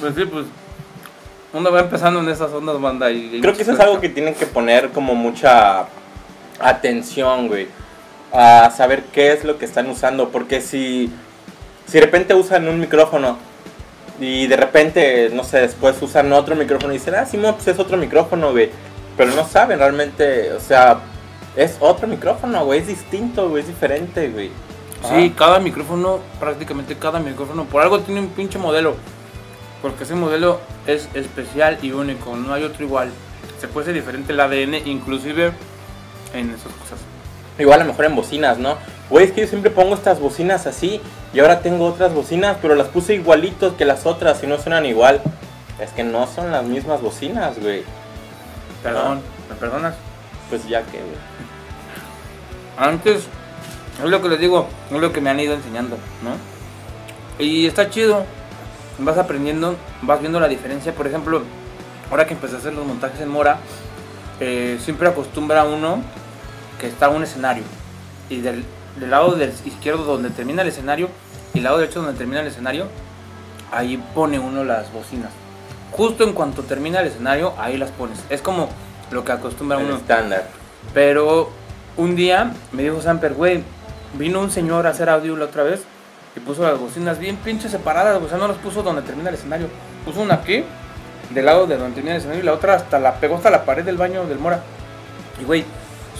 Pues 0.00 0.14
sí, 0.14 0.24
pues 0.24 0.46
uno 1.52 1.70
va 1.70 1.80
empezando 1.80 2.20
en 2.20 2.28
esas 2.28 2.52
ondas, 2.52 2.80
banda. 2.80 3.10
Y, 3.10 3.36
y 3.36 3.40
Creo 3.40 3.54
que 3.54 3.62
eso 3.62 3.72
es 3.72 3.80
algo 3.80 4.00
que 4.00 4.08
tienen 4.08 4.34
que 4.34 4.46
poner 4.46 4.90
como 4.90 5.14
mucha 5.14 5.86
atención, 6.58 7.48
güey. 7.48 7.66
A 8.32 8.70
saber 8.70 9.04
qué 9.12 9.32
es 9.32 9.44
lo 9.44 9.58
que 9.58 9.64
están 9.64 9.90
usando. 9.90 10.30
Porque 10.30 10.60
si, 10.60 11.12
si 11.86 11.98
de 11.98 12.04
repente 12.06 12.34
usan 12.34 12.68
un 12.68 12.80
micrófono 12.80 13.38
y 14.22 14.46
de 14.46 14.56
repente, 14.56 15.30
no 15.32 15.42
sé, 15.42 15.60
después 15.62 16.00
usan 16.00 16.32
otro 16.32 16.54
micrófono 16.54 16.92
y 16.92 16.98
dicen, 16.98 17.16
ah, 17.16 17.26
Simón, 17.26 17.54
pues 17.56 17.66
es 17.66 17.78
otro 17.80 17.96
micrófono, 17.96 18.52
güey. 18.52 18.70
Pero 19.16 19.32
no 19.32 19.44
saben 19.44 19.80
realmente, 19.80 20.52
o 20.52 20.60
sea, 20.60 21.00
es 21.56 21.76
otro 21.80 22.06
micrófono, 22.06 22.64
güey. 22.64 22.78
Es 22.78 22.86
distinto, 22.86 23.48
güey. 23.48 23.62
Es 23.62 23.66
diferente, 23.66 24.28
güey. 24.28 24.50
Sí, 25.08 25.34
cada 25.36 25.58
micrófono, 25.58 26.20
prácticamente 26.38 26.96
cada 26.96 27.18
micrófono, 27.18 27.64
por 27.64 27.82
algo 27.82 27.98
tiene 27.98 28.20
un 28.20 28.28
pinche 28.28 28.60
modelo. 28.60 28.94
Porque 29.82 30.04
ese 30.04 30.14
modelo 30.14 30.60
es 30.86 31.08
especial 31.14 31.78
y 31.82 31.90
único, 31.90 32.36
no 32.36 32.54
hay 32.54 32.62
otro 32.62 32.84
igual. 32.84 33.10
Se 33.60 33.66
puede 33.66 33.86
ser 33.86 33.94
diferente 33.94 34.32
el 34.32 34.38
ADN, 34.38 34.86
inclusive 34.86 35.50
en 36.32 36.50
esas 36.50 36.72
cosas. 36.74 37.00
Igual 37.58 37.80
a 37.80 37.84
lo 37.84 37.90
mejor 37.90 38.04
en 38.04 38.14
bocinas, 38.14 38.58
¿no? 38.58 38.76
Güey, 39.10 39.24
es 39.24 39.32
que 39.32 39.40
yo 39.40 39.48
siempre 39.48 39.72
pongo 39.72 39.96
estas 39.96 40.20
bocinas 40.20 40.68
así 40.68 41.00
y 41.34 41.40
ahora 41.40 41.60
tengo 41.60 41.86
otras 41.86 42.12
bocinas, 42.12 42.58
pero 42.60 42.74
las 42.74 42.88
puse 42.88 43.14
igualitos 43.14 43.74
que 43.74 43.84
las 43.84 44.04
otras 44.04 44.42
y 44.42 44.46
no 44.46 44.58
suenan 44.58 44.84
igual. 44.84 45.22
Es 45.80 45.90
que 45.90 46.04
no 46.04 46.26
son 46.26 46.52
las 46.52 46.62
mismas 46.64 47.00
bocinas, 47.00 47.58
güey. 47.58 47.84
Perdón, 48.82 49.22
¿me 49.48 49.56
perdonas? 49.56 49.94
Pues 50.50 50.68
ya 50.68 50.82
que, 50.82 50.98
güey. 50.98 51.16
Antes, 52.76 53.26
es 54.02 54.10
lo 54.10 54.20
que 54.20 54.28
les 54.28 54.40
digo, 54.40 54.66
es 54.90 55.00
lo 55.00 55.12
que 55.12 55.20
me 55.20 55.30
han 55.30 55.40
ido 55.40 55.54
enseñando, 55.54 55.96
¿no? 56.22 57.42
Y 57.42 57.66
está 57.66 57.88
chido, 57.88 58.24
vas 58.98 59.16
aprendiendo, 59.16 59.76
vas 60.02 60.20
viendo 60.20 60.38
la 60.38 60.48
diferencia. 60.48 60.94
Por 60.94 61.06
ejemplo, 61.06 61.42
ahora 62.10 62.26
que 62.26 62.34
empecé 62.34 62.56
a 62.56 62.58
hacer 62.58 62.74
los 62.74 62.86
montajes 62.86 63.20
en 63.20 63.28
Mora, 63.28 63.58
eh, 64.40 64.78
siempre 64.82 65.08
acostumbra 65.08 65.64
uno 65.64 66.02
que 66.78 66.88
está 66.88 67.08
un 67.08 67.22
escenario 67.22 67.64
y 68.28 68.40
del, 68.40 68.64
del 68.98 69.10
lado 69.10 69.32
del 69.32 69.52
izquierdo 69.64 70.04
donde 70.04 70.30
termina 70.30 70.62
el 70.62 70.68
escenario 70.68 71.08
y 71.54 71.58
el 71.58 71.64
lado 71.64 71.78
derecho 71.78 72.02
donde 72.02 72.18
termina 72.18 72.40
el 72.40 72.46
escenario, 72.46 72.86
ahí 73.70 74.02
pone 74.14 74.38
uno 74.38 74.64
las 74.64 74.92
bocinas. 74.92 75.30
Justo 75.92 76.24
en 76.24 76.32
cuanto 76.32 76.62
termina 76.62 77.00
el 77.00 77.08
escenario, 77.08 77.54
ahí 77.58 77.76
las 77.76 77.90
pones. 77.90 78.18
Es 78.30 78.40
como 78.40 78.68
lo 79.10 79.24
que 79.24 79.32
acostumbra 79.32 79.78
El 79.78 79.86
uno. 79.86 79.96
estándar. 79.96 80.46
Pero 80.94 81.50
un 81.96 82.16
día 82.16 82.52
me 82.72 82.82
dijo 82.82 83.00
Samper, 83.02 83.34
güey, 83.34 83.62
vino 84.14 84.40
un 84.40 84.50
señor 84.50 84.86
a 84.86 84.90
hacer 84.90 85.08
audio 85.08 85.36
la 85.36 85.46
otra 85.46 85.62
vez 85.62 85.82
y 86.34 86.40
puso 86.40 86.62
las 86.62 86.78
bocinas 86.78 87.18
bien 87.18 87.36
pinches 87.36 87.70
separadas, 87.70 88.22
o 88.22 88.28
sea, 88.28 88.38
no 88.38 88.48
las 88.48 88.56
puso 88.58 88.82
donde 88.82 89.02
termina 89.02 89.28
el 89.28 89.34
escenario. 89.34 89.68
Puso 90.04 90.20
una 90.20 90.34
aquí, 90.34 90.64
del 91.30 91.44
lado 91.44 91.66
de 91.66 91.76
donde 91.76 91.94
termina 91.94 92.14
el 92.14 92.20
escenario, 92.20 92.42
y 92.42 92.46
la 92.46 92.54
otra 92.54 92.74
hasta 92.74 92.98
la 92.98 93.14
pegó 93.16 93.36
hasta 93.36 93.50
la 93.50 93.64
pared 93.64 93.84
del 93.84 93.98
baño 93.98 94.24
del 94.26 94.38
Mora. 94.38 94.60
Y 95.40 95.44
güey, 95.44 95.64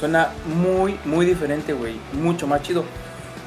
suena 0.02 0.30
muy, 0.46 0.98
muy 1.04 1.24
diferente, 1.24 1.72
güey, 1.74 1.94
mucho 2.12 2.48
más 2.48 2.60
chido. 2.62 2.82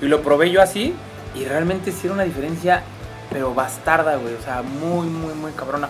Y 0.02 0.06
lo 0.06 0.22
probé 0.22 0.52
yo 0.52 0.62
así 0.62 0.94
y 1.36 1.44
realmente 1.44 1.92
sí 1.92 2.08
era 2.08 2.14
una 2.14 2.24
diferencia, 2.24 2.82
pero 3.30 3.54
bastarda, 3.54 4.16
güey, 4.16 4.36
o 4.36 4.42
sea, 4.42 4.62
muy, 4.62 5.08
muy, 5.08 5.34
muy 5.34 5.52
cabrona. 5.52 5.90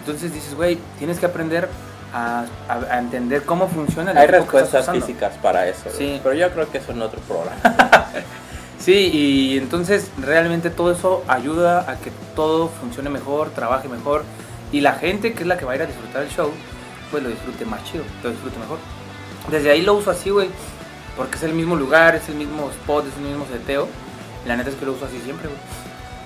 Entonces 0.00 0.34
dices, 0.34 0.56
güey, 0.56 0.80
tienes 0.98 1.20
que 1.20 1.26
aprender 1.26 1.68
a, 2.12 2.44
a- 2.68 2.94
a 2.94 2.98
entender 2.98 3.44
cómo 3.44 3.68
funciona 3.68 4.10
el 4.10 4.18
Hay 4.18 4.26
respuestas 4.26 4.90
físicas 4.90 5.34
para 5.40 5.68
eso. 5.68 5.90
Sí. 5.96 6.18
Pero 6.24 6.34
yo 6.34 6.50
creo 6.50 6.68
que 6.68 6.78
eso 6.78 6.90
en 6.90 7.00
otro 7.02 7.20
programa. 7.20 7.56
Sí, 8.80 9.10
y 9.12 9.58
entonces 9.58 10.08
realmente 10.18 10.70
todo 10.70 10.92
eso 10.92 11.22
ayuda 11.28 11.80
a 11.90 11.96
que 11.96 12.10
todo 12.34 12.68
funcione 12.68 13.10
mejor, 13.10 13.50
trabaje 13.50 13.88
mejor 13.88 14.22
y 14.72 14.80
la 14.80 14.92
gente 14.94 15.34
que 15.34 15.42
es 15.42 15.46
la 15.46 15.58
que 15.58 15.64
va 15.66 15.72
a 15.72 15.76
ir 15.76 15.82
a 15.82 15.86
disfrutar 15.86 16.22
el 16.22 16.30
show, 16.30 16.50
pues 17.10 17.22
lo 17.22 17.28
disfrute 17.28 17.64
más 17.66 17.82
chido, 17.84 18.04
lo 18.22 18.30
disfrute 18.30 18.56
mejor. 18.58 18.78
Desde 19.50 19.70
ahí 19.70 19.82
lo 19.82 19.94
uso 19.94 20.10
así, 20.10 20.30
güey, 20.30 20.48
porque 21.16 21.36
es 21.36 21.42
el 21.42 21.52
mismo 21.54 21.76
lugar, 21.76 22.14
es 22.14 22.28
el 22.28 22.34
mismo 22.34 22.70
spot, 22.70 23.06
es 23.08 23.16
el 23.16 23.22
mismo 23.22 23.46
seteo. 23.50 23.88
La 24.46 24.56
neta 24.56 24.70
es 24.70 24.76
que 24.76 24.84
lo 24.86 24.92
uso 24.92 25.06
así 25.06 25.20
siempre, 25.24 25.48
güey. 25.48 25.60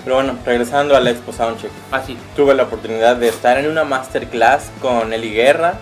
Pero 0.05 0.17
bueno, 0.17 0.37
regresando 0.45 0.97
al 0.97 1.07
Expo 1.07 1.33
Soundcheck. 1.33 1.71
Así. 1.93 2.17
Tuve 2.35 2.55
la 2.55 2.65
oportunidad 2.65 3.17
de 3.17 3.29
estar 3.29 3.57
en 3.59 3.71
una 3.71 3.85
masterclass 3.85 4.71
con 4.81 5.13
Eli 5.13 5.33
Guerra. 5.33 5.75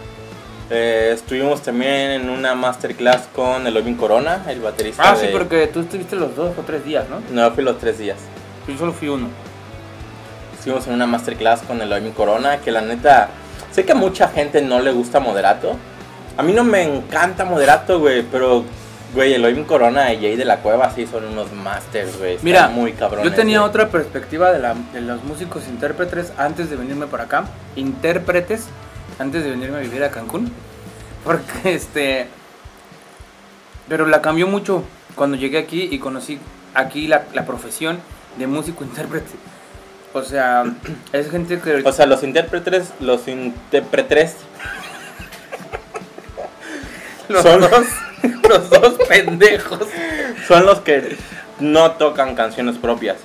Eh, 0.69 1.11
estuvimos 1.15 1.63
también 1.63 2.11
en 2.13 2.29
una 2.31 2.55
masterclass 2.55 3.23
con 3.35 3.67
Elohim 3.67 3.97
Corona, 3.97 4.45
el 4.49 4.61
baterista 4.61 5.03
Ah, 5.11 5.17
de... 5.17 5.27
sí, 5.27 5.29
porque 5.33 5.67
tú 5.69 5.81
estuviste 5.81 6.17
los 6.17 6.37
dos 6.37 6.57
o 6.57 6.63
tres 6.63 6.85
días, 6.85 7.07
¿no? 7.09 7.21
No, 7.33 7.51
fui 7.53 7.65
los 7.65 7.79
tres 7.79 7.99
días. 7.99 8.19
Yo 8.69 8.77
solo 8.77 8.93
fui 8.93 9.09
uno. 9.09 9.29
Estuvimos 10.57 10.87
en 10.87 10.93
una 10.93 11.07
masterclass 11.07 11.63
con 11.63 11.81
Elohim 11.81 12.13
Corona, 12.13 12.59
que 12.59 12.71
la 12.71 12.83
neta... 12.83 13.31
Sé 13.73 13.85
que 13.85 13.93
a 13.93 13.95
mucha 13.97 14.29
gente 14.29 14.61
no 14.63 14.81
le 14.81 14.93
gusta 14.93 15.19
Moderato. 15.19 15.77
A 16.37 16.43
mí 16.43 16.53
no 16.53 16.65
me 16.65 16.83
encanta 16.83 17.45
Moderato, 17.45 17.99
güey, 18.01 18.23
pero... 18.23 18.65
Güey, 19.13 19.35
Elohim 19.35 19.65
Corona 19.65 20.13
y 20.15 20.21
Jay 20.21 20.37
de 20.37 20.45
la 20.45 20.59
Cueva 20.59 20.93
sí 20.95 21.05
son 21.05 21.25
unos 21.25 21.53
masters, 21.53 22.17
güey. 22.17 22.39
Mira, 22.43 22.69
muy 22.69 22.93
cabrones. 22.93 23.29
yo 23.29 23.35
tenía 23.37 23.59
güey. 23.59 23.69
otra 23.69 23.89
perspectiva 23.89 24.53
de, 24.53 24.61
la- 24.61 24.77
de 24.93 25.01
los 25.01 25.25
músicos 25.25 25.67
intérpretes 25.67 26.33
antes 26.39 26.71
de 26.71 26.77
venirme 26.77 27.09
para 27.09 27.25
acá. 27.25 27.45
Intérpretes 27.75 28.67
antes 29.19 29.43
de 29.43 29.51
venirme 29.51 29.79
a 29.79 29.81
vivir 29.81 30.05
a 30.05 30.11
Cancún. 30.13 30.53
Porque 31.25 31.75
este. 31.75 32.29
Pero 33.89 34.07
la 34.07 34.23
cambió 34.23 34.47
mucho 34.47 34.85
cuando 35.17 35.37
llegué 35.37 35.59
aquí 35.59 35.89
y 35.91 35.99
conocí 35.99 36.39
aquí 36.75 37.09
la, 37.09 37.25
la 37.35 37.45
profesión 37.45 37.99
de 38.39 38.47
músico 38.47 38.85
intérprete. 38.85 39.33
O 40.13 40.23
sea, 40.23 40.63
es 41.13 41.31
gente 41.33 41.59
que. 41.59 41.83
O 41.85 41.93
sea, 41.93 42.07
los 42.07 42.23
intérpretes, 42.23 42.93
los 43.01 43.27
intérpretes 43.27 44.37
los, 47.31 47.43
son- 47.43 47.61
dos, 47.61 47.71
los 48.49 48.71
dos 48.71 48.95
pendejos 49.09 49.81
son 50.47 50.67
los 50.67 50.81
que 50.81 51.17
no 51.61 51.93
tocan 51.93 52.35
canciones 52.35 52.77
propias. 52.79 53.17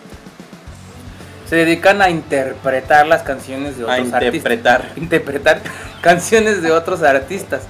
se 1.50 1.56
dedican 1.58 2.02
a 2.02 2.10
interpretar 2.10 3.06
las 3.08 3.24
canciones 3.24 3.78
de 3.78 3.84
A 3.84 3.88
otros 3.88 4.13
artistas. 4.13 4.24
interpretar. 4.36 4.91
interpretar 4.96 5.62
canciones 6.02 6.62
de 6.62 6.72
otros 6.72 7.04
artistas. 7.04 7.63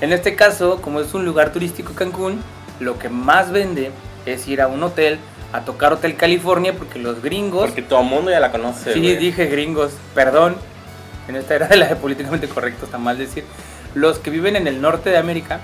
En 0.00 0.12
este 0.12 0.34
caso, 0.36 0.80
como 0.80 1.00
es 1.00 1.12
un 1.12 1.24
lugar 1.24 1.52
turístico 1.52 1.92
Cancún, 1.94 2.40
lo 2.78 2.98
que 2.98 3.08
más 3.08 3.50
vende 3.52 3.90
es 4.26 4.46
ir 4.48 4.62
a 4.62 4.68
un 4.68 4.82
hotel 4.82 5.18
a 5.52 5.62
tocar 5.62 5.92
Hotel 5.92 6.16
California 6.16 6.72
porque 6.72 6.98
los 7.00 7.20
gringos, 7.22 7.62
Porque 7.66 7.82
todo 7.82 8.00
el 8.00 8.06
mundo 8.06 8.30
ya 8.30 8.38
la 8.40 8.52
conoce. 8.52 8.92
sí 8.94 9.16
dije 9.16 9.46
gringos, 9.46 9.92
perdón, 10.14 10.56
en 11.28 11.34
esta 11.36 11.56
era 11.56 11.66
de 11.66 11.76
la 11.76 11.86
de 11.88 11.96
políticamente 11.96 12.48
correcto 12.48 12.84
está 12.86 12.98
mal 12.98 13.18
decir, 13.18 13.44
los 13.94 14.18
que 14.18 14.30
viven 14.30 14.56
en 14.56 14.66
el 14.66 14.80
norte 14.80 15.10
de 15.10 15.18
América 15.18 15.60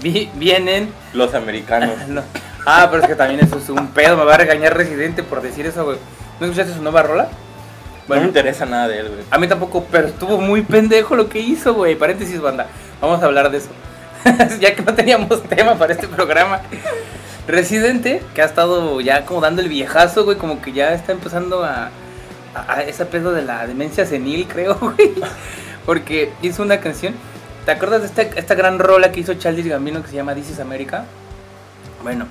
vi- 0.00 0.30
vienen 0.34 0.92
Los 1.12 1.34
americanos. 1.34 1.96
no. 2.08 2.22
Ah, 2.66 2.86
pero 2.90 3.02
es 3.02 3.08
que 3.08 3.14
también 3.16 3.40
eso 3.40 3.58
es 3.58 3.68
un 3.68 3.88
pedo, 3.88 4.16
me 4.16 4.24
va 4.24 4.34
a 4.34 4.38
regañar 4.38 4.76
Residente 4.76 5.22
por 5.22 5.42
decir 5.42 5.66
eso, 5.66 5.84
güey. 5.84 5.98
¿No 6.40 6.46
escuchaste 6.46 6.74
su 6.74 6.82
nueva 6.82 7.02
rola? 7.02 7.28
no 8.08 8.16
me 8.16 8.26
interesa 8.26 8.66
nada 8.66 8.88
de 8.88 8.98
él, 8.98 9.08
güey. 9.08 9.20
A 9.30 9.38
mí 9.38 9.48
tampoco, 9.48 9.86
pero 9.90 10.08
estuvo 10.08 10.38
muy 10.38 10.62
pendejo 10.62 11.16
lo 11.16 11.28
que 11.28 11.38
hizo, 11.40 11.72
güey. 11.74 11.94
Paréntesis, 11.94 12.40
banda. 12.40 12.66
Vamos 13.00 13.22
a 13.22 13.26
hablar 13.26 13.50
de 13.50 13.58
eso. 13.58 13.68
ya 14.60 14.74
que 14.74 14.82
no 14.82 14.92
teníamos 14.94 15.42
tema 15.44 15.76
para 15.76 15.92
este 15.94 16.08
programa. 16.08 16.60
Residente, 17.48 18.22
que 18.34 18.42
ha 18.42 18.44
estado 18.44 19.00
ya 19.00 19.24
como 19.24 19.40
dando 19.40 19.62
el 19.62 19.68
viejazo, 19.68 20.24
güey, 20.24 20.36
como 20.36 20.60
que 20.62 20.72
ya 20.72 20.92
está 20.94 21.12
empezando 21.12 21.64
a, 21.64 21.90
a, 22.54 22.72
a 22.74 22.82
ese 22.82 23.04
pedo 23.06 23.32
de 23.32 23.42
la 23.42 23.66
demencia 23.66 24.06
senil, 24.06 24.46
creo, 24.52 24.76
güey. 24.76 25.12
Porque 25.84 26.32
hizo 26.42 26.62
una 26.62 26.78
canción 26.80 27.14
¿Te 27.64 27.70
acuerdas 27.70 28.00
de 28.00 28.06
esta, 28.08 28.22
esta 28.22 28.54
gran 28.54 28.78
rola 28.78 29.12
que 29.12 29.20
hizo 29.20 29.34
Charles 29.34 29.66
Gambino 29.66 30.02
que 30.02 30.08
se 30.08 30.16
llama 30.16 30.34
This 30.34 30.50
is 30.50 30.60
America? 30.60 31.04
Bueno, 32.02 32.26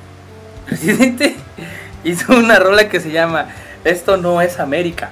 Residente 0.68 1.34
hizo 2.04 2.32
una 2.32 2.58
rola 2.58 2.88
que 2.88 3.00
se 3.00 3.10
llama 3.10 3.48
Esto 3.82 4.16
no 4.16 4.40
es 4.40 4.60
América, 4.60 5.10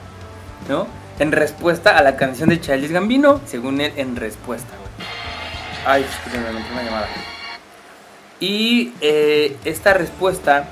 ¿no? 0.69 0.87
En 1.19 1.33
respuesta 1.33 1.99
a 1.99 2.03
la 2.03 2.15
canción 2.17 2.49
de 2.49 2.61
Charles 2.61 2.93
Gambino, 2.93 3.41
según 3.45 3.81
él, 3.81 3.93
en 3.97 4.15
respuesta, 4.15 4.71
güey. 4.77 5.09
Ay, 5.85 6.07
escúchame, 6.09 6.53
me 6.53 6.73
una 6.73 6.83
llamada. 6.85 7.09
Y 8.39 8.93
eh, 9.01 9.57
esta 9.65 9.95
respuesta, 9.95 10.69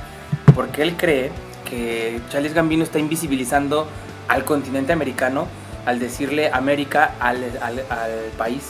porque 0.54 0.82
él 0.82 0.94
cree 0.96 1.32
que 1.68 2.20
Charles 2.28 2.54
Gambino 2.54 2.84
está 2.84 3.00
invisibilizando 3.00 3.88
al 4.28 4.44
continente 4.44 4.92
americano 4.92 5.48
al 5.86 5.98
decirle 5.98 6.50
América 6.52 7.12
al, 7.20 7.42
al- 7.62 7.86
al 7.90 8.10
país 8.36 8.62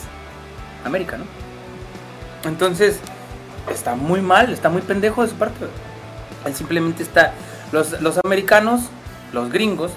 América, 0.85 1.17
¿no? 1.17 1.25
Entonces, 2.49 2.99
está 3.69 3.95
muy 3.95 4.21
mal, 4.21 4.53
está 4.53 4.69
muy 4.69 4.81
pendejo 4.81 5.23
de 5.23 5.29
su 5.29 5.35
parte. 5.35 5.65
Él 6.45 6.55
simplemente 6.55 7.03
está. 7.03 7.33
Los, 7.73 7.99
los 8.01 8.17
americanos, 8.23 8.83
los 9.33 9.51
gringos, 9.51 9.91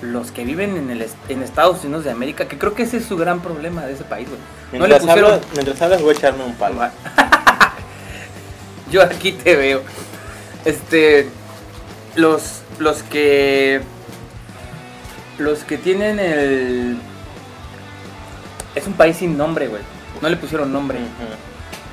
los 0.00 0.30
que 0.30 0.44
viven 0.44 0.76
en, 0.76 0.90
el, 0.90 1.06
en 1.28 1.42
Estados 1.42 1.84
Unidos 1.84 2.04
de 2.04 2.12
América, 2.12 2.46
que 2.48 2.56
creo 2.56 2.72
que 2.74 2.84
ese 2.84 2.98
es 2.98 3.04
su 3.04 3.16
gran 3.18 3.40
problema 3.40 3.84
de 3.84 3.92
ese 3.94 4.04
país, 4.04 4.28
güey. 4.28 4.40
No 4.72 4.78
Mientras, 4.86 5.02
pusieron. 5.02 5.32
hablas, 5.32 5.46
mientras 5.52 5.82
hablas 5.82 6.00
voy 6.00 6.14
a 6.14 6.18
echarme 6.18 6.44
un 6.44 6.54
palo. 6.54 6.80
Yo 8.90 9.02
aquí 9.02 9.32
te 9.32 9.56
veo. 9.56 9.82
Este. 10.64 11.28
Los. 12.14 12.62
Los 12.78 13.02
que. 13.02 13.82
Los 15.38 15.60
que 15.60 15.78
tienen 15.78 16.18
el. 16.18 16.98
Es 18.74 18.86
un 18.86 18.92
país 18.94 19.16
sin 19.16 19.36
nombre, 19.36 19.68
güey. 19.68 19.82
No 20.20 20.28
le 20.28 20.36
pusieron 20.36 20.72
nombre. 20.72 20.98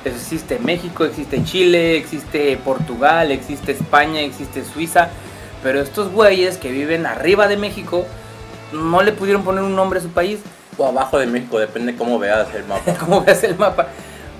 Existe 0.04 0.58
México, 0.58 1.04
existe 1.04 1.42
Chile, 1.44 1.96
existe 1.96 2.56
Portugal, 2.58 3.30
existe 3.30 3.72
España, 3.72 4.20
existe 4.20 4.64
Suiza. 4.64 5.08
Pero 5.62 5.80
estos 5.80 6.12
güeyes 6.12 6.58
que 6.58 6.70
viven 6.70 7.06
arriba 7.06 7.48
de 7.48 7.56
México 7.56 8.06
no 8.72 9.02
le 9.02 9.12
pudieron 9.12 9.42
poner 9.42 9.62
un 9.62 9.74
nombre 9.74 10.00
a 10.00 10.02
su 10.02 10.10
país. 10.10 10.40
O 10.76 10.86
abajo 10.86 11.18
de 11.18 11.26
México, 11.26 11.58
depende 11.58 11.96
cómo 11.96 12.18
veas 12.18 12.48
el 12.54 12.64
mapa. 12.64 12.94
Como 13.00 13.24
ves 13.24 13.42
el 13.44 13.56
mapa. 13.56 13.88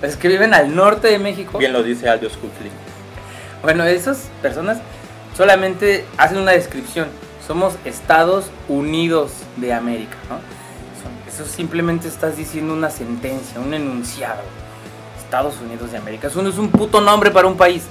Es 0.01 0.15
que 0.15 0.27
viven 0.27 0.53
al 0.53 0.75
norte 0.75 1.07
de 1.07 1.17
México. 1.17 1.57
Bien 1.57 1.73
lo 1.73 1.81
dice 1.81 2.07
Aldous 2.07 2.33
Huxley. 2.33 2.71
Bueno, 3.63 3.83
esas 3.85 4.29
personas 4.41 4.77
solamente 5.35 6.05
hacen 6.17 6.37
una 6.37 6.51
descripción. 6.51 7.07
Somos 7.47 7.75
Estados 7.85 8.47
Unidos 8.67 9.31
de 9.55 9.73
América, 9.73 10.17
¿no? 10.29 10.39
Eso 11.31 11.45
simplemente 11.45 12.07
estás 12.09 12.35
diciendo 12.35 12.73
una 12.73 12.89
sentencia, 12.89 13.61
un 13.61 13.73
enunciado. 13.73 14.41
Estados 15.17 15.55
Unidos 15.61 15.91
de 15.91 15.97
América. 15.97 16.27
Eso 16.27 16.41
no 16.41 16.49
es 16.49 16.57
un 16.57 16.69
puto 16.69 16.99
nombre 16.99 17.31
para 17.31 17.47
un 17.47 17.55
país. 17.55 17.83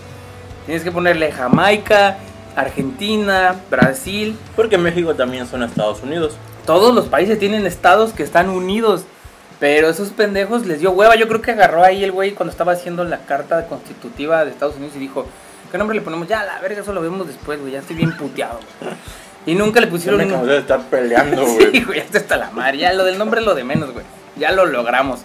Tienes 0.66 0.83
que 0.83 0.90
ponerle 0.90 1.33
Jamaica, 1.33 2.19
Argentina, 2.57 3.55
Brasil. 3.71 4.37
Porque 4.57 4.79
México 4.79 5.14
también 5.14 5.47
son 5.47 5.62
Estados 5.62 6.03
Unidos. 6.03 6.37
Todos 6.66 6.95
los 6.95 7.07
países 7.07 7.38
tienen 7.38 7.66
estados 7.66 8.12
que 8.12 8.23
están 8.23 8.51
unidos. 8.51 9.05
Pero 9.61 9.88
esos 9.88 10.11
pendejos 10.11 10.66
les 10.66 10.81
dio 10.81 10.90
hueva. 10.90 11.14
Yo 11.16 11.29
creo 11.29 11.40
que 11.40 11.53
agarró 11.53 11.83
ahí 11.83 12.05
el 12.05 12.12
güey 12.12 12.33
cuando 12.33 12.51
estaba 12.51 12.73
haciendo 12.73 13.05
la 13.05 13.19
carta 13.19 13.66
constitutiva 13.69 14.45
de 14.45 14.51
Estados 14.51 14.77
Unidos 14.77 14.97
y 14.97 14.99
dijo, 14.99 15.27
¿qué 15.71 15.79
nombre 15.79 15.97
le 15.97 16.03
ponemos? 16.03 16.29
Ya, 16.29 16.45
la 16.45 16.59
verga, 16.61 16.81
eso 16.81 16.92
lo 16.92 17.01
vemos 17.01 17.27
después, 17.27 17.61
güey. 17.61 17.73
Ya 17.73 17.79
estoy 17.79 17.97
bien 17.97 18.16
puteado. 18.16 18.61
güey". 18.81 18.95
Y 19.46 19.54
nunca 19.54 19.80
le 19.80 19.87
pusieron 19.87 20.18
me 20.18 20.26
un 20.26 20.32
cansé 20.32 20.50
de 20.50 20.59
estar 20.59 20.80
peleando, 20.90 21.46
Sí, 21.46 21.54
güey. 21.56 21.85
güey, 21.85 21.98
ya 21.98 22.04
está 22.04 22.18
hasta 22.18 22.37
la 22.37 22.50
madre. 22.50 22.78
Ya 22.78 22.92
lo 22.92 23.04
del 23.04 23.16
nombre 23.16 23.40
es 23.40 23.46
lo 23.46 23.54
de 23.54 23.64
menos, 23.64 23.92
güey. 23.92 24.04
Ya 24.37 24.52
lo 24.52 24.66
logramos. 24.66 25.20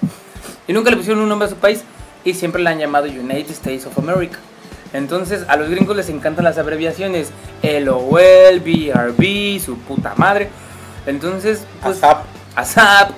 Y 0.68 0.74
nunca 0.74 0.92
le 0.92 0.98
pusieron 0.98 1.22
un 1.24 1.30
nombre 1.30 1.48
a 1.48 1.50
su 1.50 1.58
país 1.58 1.84
y 2.24 2.34
siempre 2.36 2.62
le 2.62 2.70
han 2.70 2.78
llamado 2.80 3.08
United 3.08 3.50
States 3.52 3.86
of 3.88 3.98
America. 3.98 4.38
Entonces, 4.94 5.46
a 5.48 5.56
los 5.56 5.70
gringos 5.70 5.96
les 5.96 6.10
encantan 6.10 6.44
las 6.46 6.58
abreviaciones 6.58 7.32
LOL, 7.64 8.60
BRB, 8.60 9.60
su 9.60 9.78
puta 9.88 10.14
madre. 10.18 10.50
Entonces, 11.06 11.64
pues. 11.82 11.98
ASAP. 11.98 12.26
ASAP. 12.56 13.12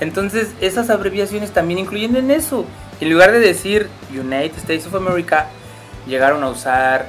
Entonces, 0.00 0.48
esas 0.60 0.90
abreviaciones 0.90 1.52
también 1.52 1.78
incluyen 1.78 2.16
en 2.16 2.30
eso. 2.30 2.64
En 3.00 3.10
lugar 3.10 3.30
de 3.30 3.38
decir 3.38 3.88
United 4.10 4.56
States 4.58 4.86
of 4.86 4.94
America, 4.96 5.46
llegaron 6.06 6.42
a 6.42 6.48
usar 6.48 7.06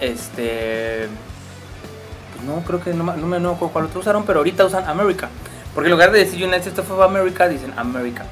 este. 0.00 1.08
No, 2.46 2.62
creo 2.66 2.80
que 2.80 2.94
no, 2.94 3.04
no 3.04 3.26
me 3.26 3.40
no, 3.40 3.54
cuál 3.54 3.86
otro 3.86 4.00
usaron, 4.00 4.24
pero 4.24 4.40
ahorita 4.40 4.64
usan 4.64 4.88
America. 4.88 5.28
Porque 5.74 5.88
en 5.88 5.92
lugar 5.92 6.12
de 6.12 6.20
decir 6.20 6.42
United 6.42 6.68
States 6.68 6.90
of 6.90 7.00
America, 7.00 7.48
dicen 7.48 7.72
America. 7.76 8.24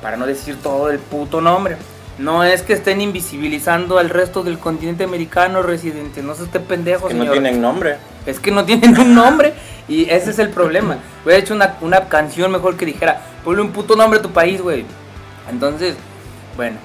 Para 0.00 0.16
no 0.16 0.26
decir 0.26 0.56
todo 0.62 0.90
el 0.90 0.98
puto 0.98 1.40
nombre. 1.40 1.76
No 2.18 2.44
es 2.44 2.62
que 2.62 2.74
estén 2.74 3.00
invisibilizando 3.00 3.98
al 3.98 4.10
resto 4.10 4.42
del 4.42 4.58
continente 4.58 5.04
americano 5.04 5.62
residente. 5.62 6.22
No 6.22 6.34
se 6.34 6.44
esté 6.44 6.60
pendejo, 6.60 7.08
Que 7.08 7.14
no 7.14 7.30
tienen 7.30 7.60
nombre. 7.60 7.96
Es 8.26 8.38
que 8.38 8.50
no 8.50 8.64
tienen 8.64 8.98
un 8.98 9.14
nombre 9.14 9.54
y 9.88 10.08
ese 10.10 10.30
es 10.30 10.38
el 10.38 10.50
problema. 10.50 10.98
Hubiera 11.24 11.40
hecho 11.40 11.54
una, 11.54 11.76
una 11.80 12.08
canción 12.08 12.52
mejor 12.52 12.76
que 12.76 12.86
dijera, 12.86 13.20
ponle 13.44 13.62
un 13.62 13.72
puto 13.72 13.96
nombre 13.96 14.20
a 14.20 14.22
tu 14.22 14.30
país, 14.30 14.60
güey. 14.60 14.84
Entonces, 15.50 15.96
bueno, 16.56 16.76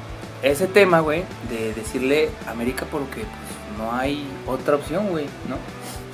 ese 0.41 0.67
tema, 0.67 0.99
güey, 1.01 1.23
de 1.49 1.73
decirle 1.73 2.29
América 2.47 2.85
porque 2.89 3.21
pues, 3.21 3.77
no 3.77 3.93
hay 3.93 4.25
otra 4.45 4.75
opción, 4.75 5.09
güey, 5.09 5.25
¿no? 5.47 5.57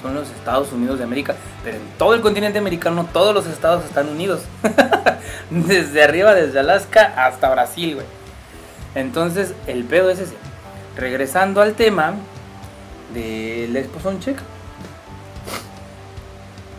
Son 0.03 0.13
los 0.13 0.29
Estados 0.29 0.71
Unidos 0.71 0.99
de 0.99 1.05
América, 1.05 1.35
pero 1.63 1.77
en 1.77 1.83
todo 1.97 2.13
el 2.13 2.21
continente 2.21 2.59
americano 2.59 3.07
todos 3.11 3.33
los 3.33 3.47
estados 3.47 3.83
están 3.85 4.09
unidos. 4.09 4.41
desde 5.49 6.03
arriba, 6.03 6.35
desde 6.35 6.59
Alaska 6.59 7.13
hasta 7.17 7.49
Brasil, 7.49 7.95
güey. 7.95 8.05
Entonces, 8.93 9.53
el 9.65 9.85
pedo 9.85 10.11
es 10.11 10.19
ese. 10.19 10.35
Regresando 10.95 11.61
al 11.61 11.73
tema 11.73 12.13
del 13.13 13.75
esposón 13.75 14.19
checa 14.19 14.43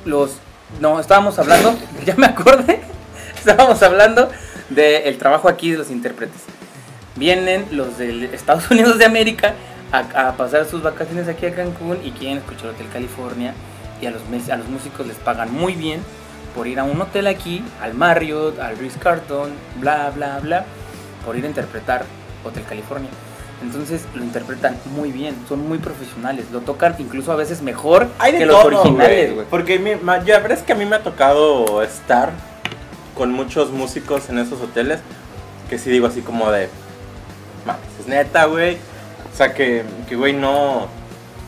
los 0.04 0.32
no 0.80 1.00
estábamos 1.00 1.38
hablando 1.38 1.76
ya 2.04 2.14
me 2.16 2.26
acordé 2.26 2.80
estábamos 3.38 3.82
hablando 3.82 4.30
del 4.70 5.16
trabajo 5.18 5.48
aquí 5.48 5.70
de 5.70 5.78
los 5.78 5.90
intérpretes 5.90 6.40
vienen 7.16 7.66
los 7.70 7.98
de 7.98 8.30
Estados 8.32 8.70
Unidos 8.70 8.98
de 8.98 9.04
América 9.04 9.54
a, 9.94 10.28
a 10.28 10.36
pasar 10.36 10.64
sus 10.66 10.82
vacaciones 10.82 11.28
aquí 11.28 11.46
a 11.46 11.54
Cancún 11.54 11.98
y 12.04 12.10
quieren 12.12 12.38
escuchar 12.38 12.70
Hotel 12.70 12.88
California 12.92 13.54
y 14.00 14.06
a 14.06 14.10
los 14.10 14.22
a 14.50 14.56
los 14.56 14.68
músicos 14.68 15.06
les 15.06 15.16
pagan 15.16 15.52
muy 15.52 15.74
bien 15.74 16.00
por 16.54 16.66
ir 16.66 16.78
a 16.80 16.84
un 16.84 17.00
hotel 17.00 17.26
aquí 17.26 17.64
al 17.80 17.94
Marriott 17.94 18.58
al 18.58 18.76
Ritz 18.78 18.96
Carlton 18.98 19.50
bla 19.80 20.10
bla 20.10 20.38
bla 20.40 20.64
por 21.24 21.36
ir 21.36 21.44
a 21.44 21.48
interpretar 21.48 22.04
Hotel 22.44 22.64
California 22.68 23.10
entonces 23.62 24.02
lo 24.14 24.22
interpretan 24.22 24.76
muy 24.94 25.10
bien, 25.10 25.34
son 25.48 25.66
muy 25.66 25.78
profesionales, 25.78 26.46
lo 26.52 26.60
tocan 26.60 26.96
incluso 26.98 27.32
a 27.32 27.36
veces 27.36 27.62
mejor 27.62 28.08
Hay 28.18 28.36
que 28.36 28.44
los 28.44 28.60
todo, 28.62 28.80
originales, 28.82 29.34
güey. 29.34 29.46
Porque 29.48 29.78
mi- 29.78 29.94
ma- 29.94 30.22
ya 30.22 30.38
verdad 30.40 30.58
es 30.58 30.64
que 30.64 30.72
a 30.74 30.76
mí 30.76 30.84
me 30.84 30.96
ha 30.96 31.02
tocado 31.02 31.80
estar 31.82 32.30
con 33.14 33.32
muchos 33.32 33.70
músicos 33.70 34.28
en 34.28 34.38
esos 34.38 34.60
hoteles 34.60 34.98
que 35.70 35.78
sí 35.78 35.88
digo 35.88 36.06
así 36.08 36.20
como 36.20 36.50
de, 36.50 36.68
mames, 37.64 37.86
es 38.00 38.06
neta, 38.06 38.44
güey. 38.46 38.76
O 39.34 39.36
sea 39.36 39.52
que, 39.52 39.82
que 40.08 40.14
güey, 40.14 40.32
no... 40.32 40.86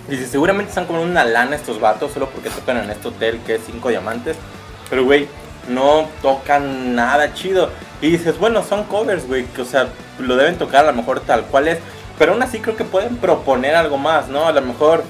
Dice, 0.08 0.26
seguramente 0.26 0.70
están 0.70 0.86
como 0.86 1.02
una 1.02 1.24
lana 1.24 1.54
estos 1.54 1.80
vatos 1.80 2.12
solo 2.12 2.28
porque 2.28 2.50
tocan 2.50 2.78
en 2.78 2.90
este 2.90 3.06
hotel 3.06 3.40
que 3.46 3.54
es 3.54 3.60
cinco 3.64 3.90
diamantes. 3.90 4.36
Pero, 4.90 5.04
güey, 5.04 5.28
no 5.68 6.08
tocan 6.20 6.96
nada 6.96 7.32
chido. 7.32 7.70
Y 8.00 8.10
dices, 8.10 8.38
bueno, 8.38 8.64
son 8.64 8.84
covers, 8.84 9.28
güey. 9.28 9.44
Que, 9.46 9.62
o 9.62 9.64
sea, 9.64 9.86
lo 10.18 10.34
deben 10.34 10.58
tocar 10.58 10.84
a 10.84 10.90
lo 10.90 10.96
mejor 10.96 11.20
tal 11.20 11.44
cual 11.44 11.68
es. 11.68 11.78
Pero 12.18 12.32
aún 12.32 12.42
así 12.42 12.58
creo 12.58 12.76
que 12.76 12.84
pueden 12.84 13.18
proponer 13.18 13.76
algo 13.76 13.98
más, 13.98 14.26
¿no? 14.26 14.46
A 14.46 14.52
lo 14.52 14.62
mejor, 14.62 15.04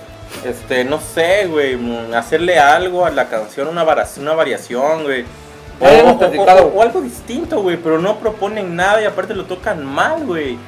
este, 0.45 0.85
no 0.85 1.01
sé, 1.01 1.47
güey, 1.47 1.79
hacerle 2.15 2.59
algo 2.59 3.07
a 3.07 3.11
la 3.11 3.29
canción, 3.31 3.69
una, 3.69 3.85
una 3.85 4.35
variación, 4.35 5.05
güey. 5.05 5.25
O 6.75 6.83
algo 6.83 7.01
distinto, 7.01 7.63
güey, 7.63 7.79
pero 7.79 7.99
no 7.99 8.19
proponen 8.19 8.77
nada 8.77 9.01
y 9.01 9.07
aparte 9.07 9.35
lo 9.35 9.45
tocan 9.45 9.85
mal, 9.85 10.27
güey. 10.27 10.59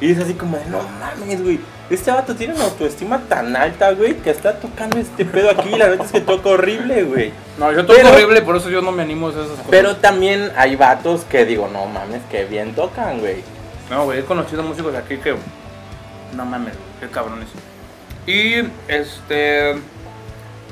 Y 0.00 0.12
es 0.12 0.18
así 0.18 0.34
como 0.34 0.56
de, 0.56 0.64
no 0.66 0.80
mames, 0.98 1.42
güey. 1.42 1.60
Este 1.90 2.10
vato 2.10 2.34
tiene 2.34 2.54
una 2.54 2.64
autoestima 2.64 3.18
tan 3.28 3.54
alta, 3.56 3.90
güey, 3.92 4.14
que 4.16 4.30
está 4.30 4.58
tocando 4.58 4.98
este 4.98 5.24
pedo 5.24 5.50
aquí. 5.50 5.70
La 5.70 5.88
verdad 5.88 6.06
es 6.06 6.12
que 6.12 6.20
toca 6.20 6.50
horrible, 6.50 7.02
güey. 7.04 7.32
No, 7.58 7.70
yo 7.72 7.84
toco 7.84 7.98
Pero- 7.98 8.12
horrible, 8.12 8.42
por 8.42 8.56
eso 8.56 8.70
yo 8.70 8.80
no 8.80 8.92
me 8.92 9.02
animo 9.02 9.26
a 9.28 9.30
esas 9.32 9.48
cosas. 9.48 9.66
Pero 9.68 9.96
también 9.96 10.52
hay 10.56 10.76
vatos 10.76 11.22
que 11.24 11.44
digo, 11.44 11.68
no 11.72 11.86
mames, 11.86 12.22
que 12.30 12.44
bien 12.44 12.74
tocan, 12.74 13.18
güey. 13.20 13.42
No, 13.90 14.04
güey, 14.04 14.20
he 14.20 14.24
conocido 14.24 14.62
músicos 14.62 14.94
aquí 14.94 15.16
que. 15.18 15.34
No 16.34 16.44
mames, 16.44 16.74
qué 17.00 17.08
cabrones. 17.08 17.48
Y 18.26 18.62
este. 18.88 19.72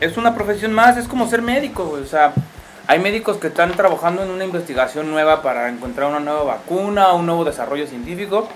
Es 0.01 0.17
una 0.17 0.35
profesión 0.37 0.73
más, 0.73 0.97
es 0.97 1.09
como 1.09 1.29
ser 1.29 1.43
médico, 1.43 1.85
güey. 1.85 2.03
O 2.03 2.07
sea, 2.07 2.33
hay 2.87 3.01
médicos 3.01 3.39
que 3.39 3.49
están 3.49 3.73
trabajando 3.73 4.23
en 4.23 4.31
una 4.31 4.45
investigación 4.45 5.11
nueva 5.11 5.43
para 5.43 5.69
encontrar 5.69 6.09
una 6.09 6.21
nueva 6.21 6.45
vacuna, 6.45 7.13
un 7.13 7.27
nuevo 7.27 7.45
desarrollo 7.45 7.87
científico. 7.89 8.49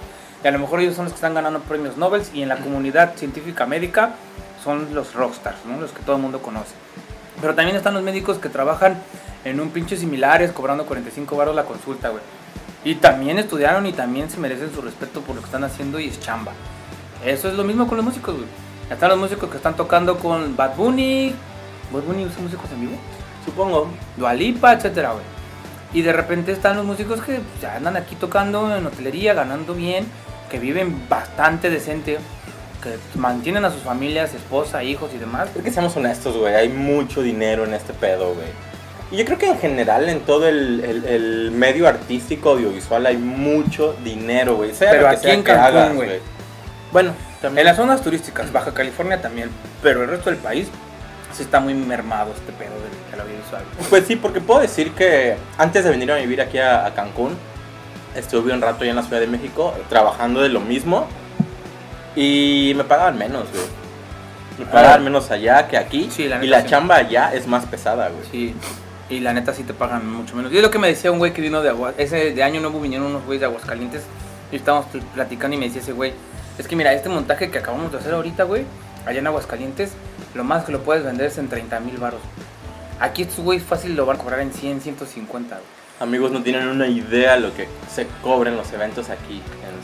Y 0.43 0.49
a 0.49 0.51
lo 0.51 0.59
mejor 0.59 0.81
ellos 0.81 0.97
son 0.97 1.05
los 1.05 1.13
que 1.13 1.17
están 1.17 1.35
ganando 1.35 1.61
premios 1.61 1.97
Nobel. 1.97 2.23
Y 2.35 2.43
en 2.43 2.49
la 2.49 2.57
comunidad 2.57 3.15
científica 3.17 3.67
médica 3.67 4.15
son 4.63 4.95
los 4.95 5.15
rockstars, 5.15 5.65
¿no? 5.67 5.81
Los 5.81 5.93
que 5.93 6.03
todo 6.03 6.17
el 6.17 6.23
mundo 6.23 6.41
conoce. 6.41 6.75
Pero 7.41 7.55
también 7.55 7.77
están 7.77 7.95
los 7.95 8.03
médicos 8.03 8.39
que 8.39 8.49
trabajan 8.49 8.97
en 9.45 9.61
un 9.61 9.71
pinche 9.71 9.97
similares 9.97 10.53
cobrando 10.53 10.87
45 10.87 11.37
baros 11.37 11.55
la 11.55 11.65
consulta, 11.65 12.11
güey. 12.11 12.23
Y 12.85 12.97
también 12.97 13.39
estudiaron 13.39 13.87
y 13.87 13.93
también 13.93 14.31
se 14.31 14.39
merecen 14.39 14.73
su 14.75 14.81
respeto 14.81 15.21
por 15.21 15.37
lo 15.37 15.41
que 15.41 15.47
están 15.47 15.65
haciendo 15.65 16.01
y 16.01 16.09
es 16.09 16.21
chamba. 16.21 16.53
Eso 17.25 17.49
es 17.49 17.55
lo 17.55 17.65
mismo 17.65 17.87
con 17.87 17.97
los 17.97 18.05
músicos, 18.05 18.35
güey. 18.35 18.47
Están 18.91 19.11
los 19.11 19.19
músicos 19.19 19.49
que 19.49 19.57
están 19.57 19.77
tocando 19.77 20.19
con 20.19 20.57
Bad 20.57 20.77
Bunny. 20.77 21.35
¿Bad 21.93 22.03
Bunny 22.03 22.27
usa 22.27 22.43
músicos 22.43 22.71
en 22.73 22.81
vivo? 22.81 22.97
Supongo. 23.45 23.89
Dualipa, 24.17 24.73
etcétera, 24.73 25.13
güey. 25.13 25.25
Y 25.95 26.03
de 26.03 26.13
repente 26.13 26.53
están 26.53 26.77
los 26.77 26.85
músicos 26.85 27.21
que 27.21 27.41
ya 27.61 27.77
andan 27.77 27.97
aquí 27.97 28.17
tocando 28.17 28.75
en 28.75 28.87
hotelería, 28.87 29.35
ganando 29.35 29.75
bien, 29.75 30.07
que 30.53 30.59
viven 30.61 31.09
bastante 31.09 31.69
decente, 31.71 32.19
que 32.83 33.19
mantienen 33.19 33.65
a 33.65 33.71
sus 33.71 33.83
familias, 33.83 34.35
esposa, 34.35 34.85
hijos 34.85 35.11
y 35.15 35.19
demás. 35.19 35.49
Creo 35.53 35.65
que 35.65 35.71
seamos 35.73 35.97
honestos, 35.97 36.37
güey. 36.37 36.55
Hay 36.55 36.69
mucho 36.69 37.23
dinero 37.23 37.65
en 37.65 37.75
este 37.75 37.93
pedo, 37.95 38.35
güey. 38.35 38.47
Y 39.11 39.17
yo 39.17 39.25
creo 39.25 39.39
que 39.39 39.49
en 39.49 39.59
general 39.59 40.09
en 40.09 40.21
todo 40.21 40.47
el, 40.49 40.83
el- 40.85 41.05
el 41.07 41.51
medio 41.51 41.89
artístico 41.89 42.51
audiovisual 42.51 43.05
hay 43.07 43.17
mucho 43.17 43.95
dinero, 44.05 44.57
güey. 44.57 44.73
Pero 44.79 45.09
aquí 45.09 45.31
en 45.31 45.43
Cancún, 45.43 45.97
güey. 45.97 46.21
Bueno, 46.93 47.11
En 47.11 47.41
también. 47.41 47.67
las 47.67 47.77
zonas 47.77 48.03
turísticas, 48.03 48.53
Baja 48.53 48.73
California 48.75 49.21
también, 49.23 49.51
pero 49.83 50.03
el 50.03 50.09
resto 50.11 50.29
del 50.31 50.39
país 50.39 50.69
sí 51.35 51.43
está 51.43 51.61
muy 51.61 51.73
mermado 51.75 52.33
este 52.37 52.53
pedo 52.53 52.73
del, 52.75 53.11
del 53.11 53.21
audiovisual. 53.21 53.63
Pues 53.89 54.07
sí, 54.07 54.17
porque 54.17 54.41
puedo 54.43 54.61
decir 54.61 54.93
que 54.93 55.37
antes 55.57 55.85
de 55.85 55.91
venir 55.91 56.13
a 56.13 56.17
vivir 56.17 56.41
aquí 56.43 56.59
a, 56.59 56.85
a 56.87 56.95
Cancún, 56.95 57.37
estuve 58.15 58.53
un 58.53 58.61
rato 58.61 58.83
allá 58.83 58.91
en 58.91 58.97
la 58.97 59.03
Ciudad 59.03 59.21
de 59.21 59.27
México 59.27 59.75
trabajando 59.89 60.41
de 60.41 60.49
lo 60.49 60.61
mismo 60.61 61.07
y 62.15 62.73
me 62.77 62.85
pagaban 62.85 63.19
menos, 63.19 63.45
güey. 63.51 63.65
Me 64.59 64.67
pagaban 64.67 65.03
menos 65.03 65.31
allá 65.31 65.67
que 65.67 65.79
aquí 65.79 66.09
Sí, 66.11 66.29
la 66.29 66.45
y 66.45 66.47
la 66.49 66.63
sí. 66.63 66.69
chamba 66.69 66.97
allá 66.97 67.33
es 67.35 67.47
más 67.47 67.65
pesada, 67.67 68.09
güey. 68.11 68.25
Sí, 68.31 68.55
y 69.09 69.21
la 69.21 69.33
neta 69.33 69.55
sí 69.55 69.63
te 69.65 69.73
pagan 69.75 70.11
mucho 70.11 70.37
menos. 70.37 70.53
Y 70.53 70.57
es 70.57 70.63
lo 70.63 70.71
que 70.71 70.79
me 70.79 70.89
decía 70.89 71.11
un 71.11 71.19
güey 71.19 71.33
que 71.33 71.41
vino 71.41 71.63
de 71.63 71.71
Agua, 71.71 71.95
ese 71.97 72.33
de 72.33 72.43
año 72.43 72.61
nuevo 72.61 72.81
vinieron 72.81 73.07
unos 73.09 73.25
güeyes 73.25 73.41
de 73.41 73.47
Aguascalientes 73.47 74.03
y 74.51 74.57
estábamos 74.57 74.87
pl- 74.87 75.05
platicando 75.15 75.57
y 75.57 75.59
me 75.61 75.67
decía 75.67 75.81
ese 75.81 75.93
güey, 75.93 76.13
es 76.59 76.69
que 76.69 76.77
mira, 76.77 76.93
este 76.93 77.09
montaje 77.09 77.51
que 77.51 77.59
acabamos 77.59 77.93
de 77.93 77.99
hacer 77.99 78.13
ahorita, 78.13 78.45
güey, 78.45 78.65
allá 79.07 79.19
en 79.21 79.27
Aguascalientes, 79.27 79.93
lo 80.35 80.45
más 80.45 80.65
que 80.65 80.73
lo 80.73 80.81
puedes 80.83 81.03
vender 81.05 81.27
es 81.29 81.39
en 81.39 81.49
30 81.49 81.81
mil 81.81 81.97
baros. 81.97 82.21
Aquí 83.01 83.23
estos 83.23 83.41
güeyes 83.41 83.65
fácil 83.65 83.97
lo 83.97 84.05
van 84.07 84.17
a 84.17 84.21
cobrar 84.23 84.41
en 84.41 84.53
100, 84.53 84.83
150, 84.83 85.57
güey. 85.57 85.67
Amigos, 86.03 86.33
no 86.33 86.43
tienen 86.43 86.67
una 86.67 86.89
idea 86.89 87.37
lo 87.37 87.55
que 87.55 87.69
se 87.89 88.09
cobran 88.23 88.57
los 88.57 88.73
eventos 88.73 89.09
aquí. 89.09 89.41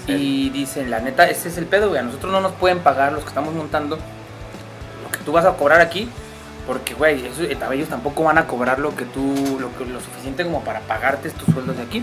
En. 0.08 0.20
Y 0.20 0.50
dicen, 0.50 0.90
la 0.90 0.98
neta, 0.98 1.28
ese 1.28 1.48
es 1.48 1.58
el 1.58 1.66
pedo, 1.66 1.90
güey. 1.90 2.00
A 2.00 2.02
nosotros 2.02 2.32
no 2.32 2.40
nos 2.40 2.52
pueden 2.52 2.80
pagar 2.80 3.12
los 3.12 3.22
que 3.22 3.28
estamos 3.28 3.54
montando 3.54 3.96
lo 3.96 5.10
que 5.12 5.18
tú 5.24 5.30
vas 5.30 5.44
a 5.44 5.52
cobrar 5.52 5.80
aquí. 5.80 6.08
Porque, 6.66 6.94
güey, 6.94 7.24
eso- 7.24 7.44
eh, 7.44 7.56
ellos 7.72 7.88
tampoco 7.88 8.24
van 8.24 8.36
a 8.36 8.46
cobrar 8.46 8.80
lo 8.80 8.96
que 8.96 9.04
tú, 9.04 9.58
lo, 9.60 9.72
que, 9.78 9.84
lo 9.90 10.00
suficiente 10.00 10.42
como 10.42 10.62
para 10.64 10.80
pagarte 10.80 11.30
tus 11.30 11.54
sueldos 11.54 11.76
de 11.76 11.84
aquí. 11.84 12.02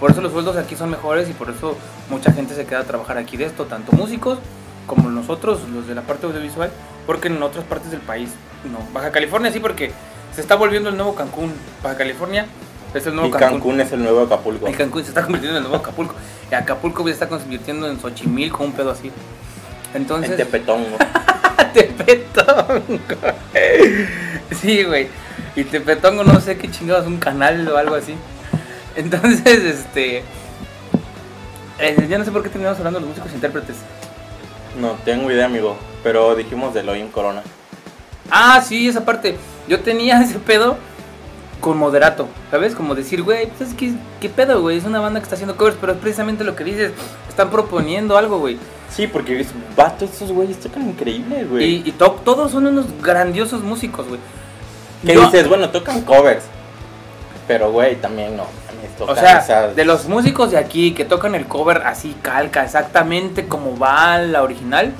Por 0.00 0.10
eso 0.10 0.20
los 0.20 0.32
sueldos 0.32 0.56
de 0.56 0.62
aquí 0.62 0.74
son 0.74 0.90
mejores 0.90 1.30
y 1.30 1.32
por 1.32 1.48
eso 1.48 1.76
mucha 2.10 2.32
gente 2.32 2.54
se 2.56 2.66
queda 2.66 2.80
a 2.80 2.84
trabajar 2.84 3.18
aquí 3.18 3.36
de 3.36 3.44
esto, 3.44 3.66
tanto 3.66 3.92
músicos 3.92 4.40
como 4.88 5.08
nosotros, 5.10 5.60
los 5.72 5.86
de 5.86 5.94
la 5.94 6.02
parte 6.02 6.26
audiovisual, 6.26 6.70
porque 7.06 7.28
en 7.28 7.40
otras 7.40 7.64
partes 7.64 7.92
del 7.92 8.00
país 8.00 8.30
no. 8.64 8.78
Baja 8.92 9.12
California 9.12 9.52
sí, 9.52 9.60
porque 9.60 9.92
se 10.34 10.40
está 10.40 10.56
volviendo 10.56 10.88
el 10.88 10.96
nuevo 10.96 11.14
Cancún. 11.14 11.52
Baja 11.82 11.96
California 11.96 12.46
es 12.98 13.06
el 13.06 13.14
nuevo 13.14 13.28
Y 13.28 13.32
Cancún 13.38 13.80
es 13.80 13.92
el 13.92 14.02
nuevo 14.02 14.22
Acapulco. 14.22 14.68
y 14.68 14.72
Cancún 14.72 15.02
se 15.02 15.08
está 15.08 15.22
convirtiendo 15.22 15.58
en 15.58 15.64
el 15.64 15.70
nuevo 15.70 15.82
Acapulco. 15.82 16.14
Y 16.50 16.54
Acapulco 16.54 17.04
se 17.04 17.10
está 17.10 17.28
convirtiendo 17.28 17.88
en 17.88 18.00
Xochimilco, 18.00 18.62
un 18.64 18.72
pedo 18.72 18.90
así. 18.90 19.10
Entonces. 19.94 20.32
En 20.32 20.36
Tepetongo. 20.36 20.96
Tepetongo. 21.74 22.82
Sí, 24.60 24.84
güey. 24.84 25.08
Y 25.56 25.64
Tepetongo 25.64 26.24
no 26.24 26.40
sé 26.40 26.56
qué 26.56 26.70
chingados, 26.70 27.06
un 27.06 27.18
canal 27.18 27.66
o 27.68 27.76
algo 27.76 27.94
así. 27.94 28.14
Entonces, 28.96 29.62
este. 29.64 30.22
eh, 31.78 32.06
ya 32.08 32.18
no 32.18 32.24
sé 32.24 32.30
por 32.30 32.42
qué 32.42 32.48
terminamos 32.48 32.78
hablando 32.78 33.00
de 33.00 33.06
los 33.06 33.10
músicos 33.10 33.32
intérpretes. 33.34 33.76
No 34.80 34.92
tengo 35.04 35.30
idea, 35.30 35.46
amigo. 35.46 35.76
Pero 36.02 36.34
dijimos 36.34 36.74
de 36.74 36.80
Elohim 36.80 37.08
Corona. 37.08 37.42
Ah, 38.30 38.62
sí, 38.66 38.88
esa 38.88 39.04
parte. 39.04 39.36
Yo 39.68 39.80
tenía 39.80 40.20
ese 40.22 40.38
pedo 40.38 40.76
con 41.64 41.78
moderato, 41.78 42.28
¿sabes? 42.50 42.74
Como 42.74 42.94
decir, 42.94 43.22
güey, 43.22 43.46
pues 43.46 43.70
es 43.70 43.74
que, 43.74 43.94
¿qué 44.20 44.28
pedo, 44.28 44.60
güey? 44.60 44.76
Es 44.76 44.84
una 44.84 45.00
banda 45.00 45.18
que 45.18 45.24
está 45.24 45.34
haciendo 45.36 45.56
covers, 45.56 45.78
pero 45.80 45.94
es 45.94 45.98
precisamente 45.98 46.44
lo 46.44 46.54
que 46.54 46.62
dices. 46.62 46.92
Están 47.26 47.48
proponiendo 47.48 48.18
algo, 48.18 48.38
güey. 48.38 48.58
Sí, 48.90 49.06
porque 49.06 49.40
es 49.40 49.48
vato, 49.74 50.04
estos 50.04 50.30
güeyes 50.30 50.60
tocan 50.60 50.86
increíble, 50.90 51.44
güey. 51.44 51.64
Y, 51.64 51.82
y 51.86 51.92
to- 51.92 52.20
todos 52.22 52.52
son 52.52 52.66
unos 52.66 52.84
grandiosos 53.00 53.62
músicos, 53.62 54.06
güey. 54.06 54.20
Yo- 55.04 55.22
dices, 55.22 55.48
bueno, 55.48 55.70
tocan 55.70 56.02
covers. 56.02 56.44
Pero, 57.48 57.72
güey, 57.72 57.96
también 57.96 58.36
no. 58.36 58.44
También 58.66 58.92
O 58.96 59.06
tocan 59.06 59.16
sea, 59.16 59.38
esas- 59.38 59.74
de 59.74 59.84
los 59.86 60.04
músicos 60.06 60.50
de 60.50 60.58
aquí 60.58 60.92
que 60.92 61.06
tocan 61.06 61.34
el 61.34 61.46
cover 61.46 61.78
así 61.86 62.14
calca, 62.20 62.62
exactamente 62.62 63.48
como 63.48 63.78
va 63.78 64.18
la 64.18 64.42
original, 64.42 64.92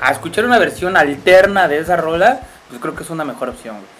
a 0.00 0.12
escuchar 0.12 0.44
una 0.44 0.58
versión 0.60 0.96
alterna 0.96 1.66
de 1.66 1.78
esa 1.78 1.96
rola, 1.96 2.42
pues 2.68 2.80
creo 2.80 2.94
que 2.94 3.02
es 3.02 3.10
una 3.10 3.24
mejor 3.24 3.48
opción. 3.48 3.74
güey. 3.76 3.95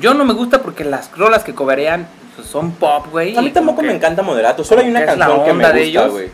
Yo 0.00 0.14
no 0.14 0.24
me 0.24 0.32
gusta 0.34 0.60
porque 0.62 0.84
las 0.84 1.10
rolas 1.16 1.44
que 1.44 1.54
coverean 1.54 2.06
pues, 2.36 2.48
son 2.48 2.72
pop, 2.72 3.06
güey. 3.10 3.36
A 3.36 3.42
mí 3.42 3.50
tampoco 3.50 3.82
me 3.82 3.92
encanta 3.94 4.22
Moderato. 4.22 4.64
Solo 4.64 4.82
hay 4.82 4.88
una 4.90 5.04
canción 5.04 5.44
que 5.44 5.52
me 5.52 5.64
onda 5.64 5.72
de 5.72 5.84
gusta, 5.84 5.88
ellos. 6.00 6.10
güey. 6.12 6.28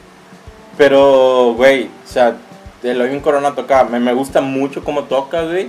Pero, 0.76 1.54
güey, 1.56 1.84
o 1.84 2.08
sea, 2.08 2.36
Elohim 2.82 3.20
Corona 3.20 3.54
toca. 3.54 3.84
Me, 3.84 4.00
me 4.00 4.12
gusta 4.12 4.40
mucho 4.40 4.82
cómo 4.82 5.04
toca, 5.04 5.42
güey. 5.42 5.68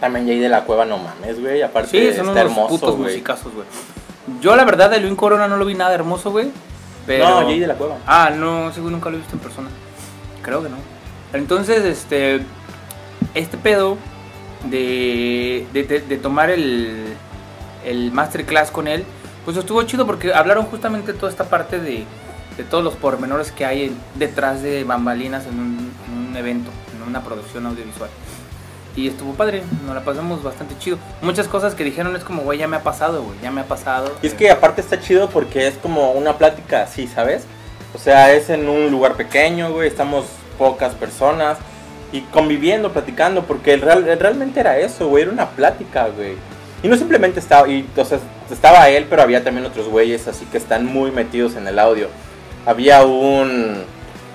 También 0.00 0.26
Jay 0.26 0.38
de 0.38 0.48
la 0.48 0.64
Cueva, 0.64 0.84
no 0.84 0.98
mames, 0.98 1.40
güey. 1.40 1.62
Aparte, 1.62 1.90
Sí, 1.90 1.98
son 2.08 2.10
está 2.10 2.22
unos 2.22 2.36
hermoso, 2.36 2.68
putos 2.68 2.96
güey. 2.96 3.10
musicazos, 3.10 3.52
güey. 3.54 3.66
Yo 4.40 4.56
la 4.56 4.64
verdad 4.64 4.90
de 4.90 5.00
Luis 5.00 5.14
Corona 5.14 5.46
no 5.48 5.56
lo 5.56 5.64
vi 5.64 5.74
nada 5.74 5.94
hermoso, 5.94 6.30
güey. 6.32 6.50
Pero... 7.06 7.28
No, 7.28 7.46
Jay 7.46 7.60
de 7.60 7.66
la 7.66 7.74
Cueva. 7.74 7.98
Ah, 8.06 8.30
no, 8.34 8.72
seguro 8.72 8.92
nunca 8.92 9.10
lo 9.10 9.16
he 9.16 9.18
visto 9.20 9.34
en 9.34 9.40
persona. 9.40 9.68
Creo 10.42 10.62
que 10.62 10.68
no. 10.68 10.76
Entonces, 11.32 11.84
este. 11.84 12.40
Este 13.34 13.56
pedo 13.56 13.96
de, 14.70 15.66
de, 15.72 15.82
de- 15.84 16.16
tomar 16.18 16.50
el, 16.50 17.14
el 17.84 18.12
masterclass 18.12 18.70
con 18.70 18.88
él, 18.88 19.04
pues 19.44 19.56
estuvo 19.56 19.82
chido 19.82 20.06
porque 20.06 20.32
hablaron 20.32 20.66
justamente 20.66 21.12
toda 21.14 21.30
esta 21.30 21.44
parte 21.44 21.78
de, 21.80 22.04
de 22.56 22.64
todos 22.64 22.84
los 22.84 22.94
pormenores 22.94 23.50
que 23.50 23.64
hay 23.64 23.96
detrás 24.14 24.62
de 24.62 24.84
bambalinas 24.84 25.46
en 25.46 25.58
un, 25.58 25.92
en 26.08 26.28
un 26.28 26.36
evento, 26.36 26.70
en 26.96 27.08
una 27.08 27.22
producción 27.22 27.66
audiovisual. 27.66 28.10
Y 28.94 29.08
estuvo 29.08 29.32
padre, 29.32 29.62
nos 29.86 29.94
la 29.94 30.04
pasamos 30.04 30.42
bastante 30.42 30.76
chido. 30.78 30.98
Muchas 31.22 31.48
cosas 31.48 31.74
que 31.74 31.82
dijeron 31.82 32.14
es 32.14 32.24
como, 32.24 32.42
güey, 32.42 32.58
ya 32.58 32.68
me 32.68 32.76
ha 32.76 32.82
pasado, 32.82 33.22
güey, 33.22 33.38
ya 33.42 33.50
me 33.50 33.62
ha 33.62 33.64
pasado. 33.64 34.12
Y 34.22 34.26
es 34.26 34.34
que 34.34 34.50
aparte 34.50 34.82
está 34.82 35.00
chido 35.00 35.30
porque 35.30 35.66
es 35.66 35.78
como 35.78 36.12
una 36.12 36.36
plática 36.36 36.82
así, 36.82 37.06
¿sabes? 37.06 37.44
O 37.94 37.98
sea, 37.98 38.32
es 38.34 38.50
en 38.50 38.68
un 38.68 38.90
lugar 38.90 39.14
pequeño, 39.14 39.72
güey, 39.72 39.88
estamos 39.88 40.26
pocas 40.58 40.94
personas 40.94 41.56
y 42.12 42.20
conviviendo, 42.22 42.92
platicando, 42.92 43.42
porque 43.44 43.72
el 43.72 43.80
real, 43.80 44.04
realmente 44.18 44.60
era 44.60 44.78
eso, 44.78 45.08
güey, 45.08 45.22
era 45.24 45.32
una 45.32 45.48
plática, 45.50 46.08
güey. 46.14 46.34
Y 46.82 46.88
no 46.88 46.96
simplemente 46.96 47.40
estaba, 47.40 47.68
y, 47.68 47.88
o 47.96 48.04
sea, 48.04 48.18
estaba 48.50 48.88
él, 48.90 49.06
pero 49.08 49.22
había 49.22 49.42
también 49.42 49.66
otros 49.66 49.88
güeyes 49.88 50.28
así 50.28 50.44
que 50.46 50.58
están 50.58 50.84
muy 50.84 51.10
metidos 51.10 51.56
en 51.56 51.66
el 51.66 51.78
audio. 51.78 52.08
Había 52.66 53.04
un, 53.04 53.84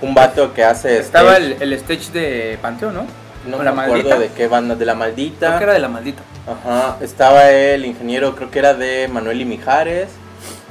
un 0.01 0.13
vato 0.13 0.53
que 0.53 0.63
hace... 0.63 0.97
Estaba 0.97 1.33
stage, 1.37 1.55
el, 1.55 1.61
el 1.61 1.73
stage 1.73 2.11
de 2.11 2.57
Panteón, 2.61 2.93
¿no? 2.93 3.05
No 3.45 3.57
con 3.57 3.59
me 3.59 3.63
la 3.65 3.71
acuerdo 3.71 3.93
maldita. 3.93 4.19
de 4.19 4.29
qué 4.29 4.47
banda, 4.47 4.75
de 4.75 4.85
la 4.85 4.95
maldita. 4.95 5.47
Creo 5.47 5.57
que 5.57 5.63
era 5.65 5.73
de 5.73 5.79
la 5.79 5.87
maldita. 5.87 6.21
Ajá, 6.47 6.97
estaba 7.01 7.49
el 7.51 7.85
ingeniero, 7.85 8.35
creo 8.35 8.49
que 8.49 8.59
era 8.59 8.73
de 8.73 9.07
Manuel 9.09 9.41
y 9.41 9.45
Mijares, 9.45 10.07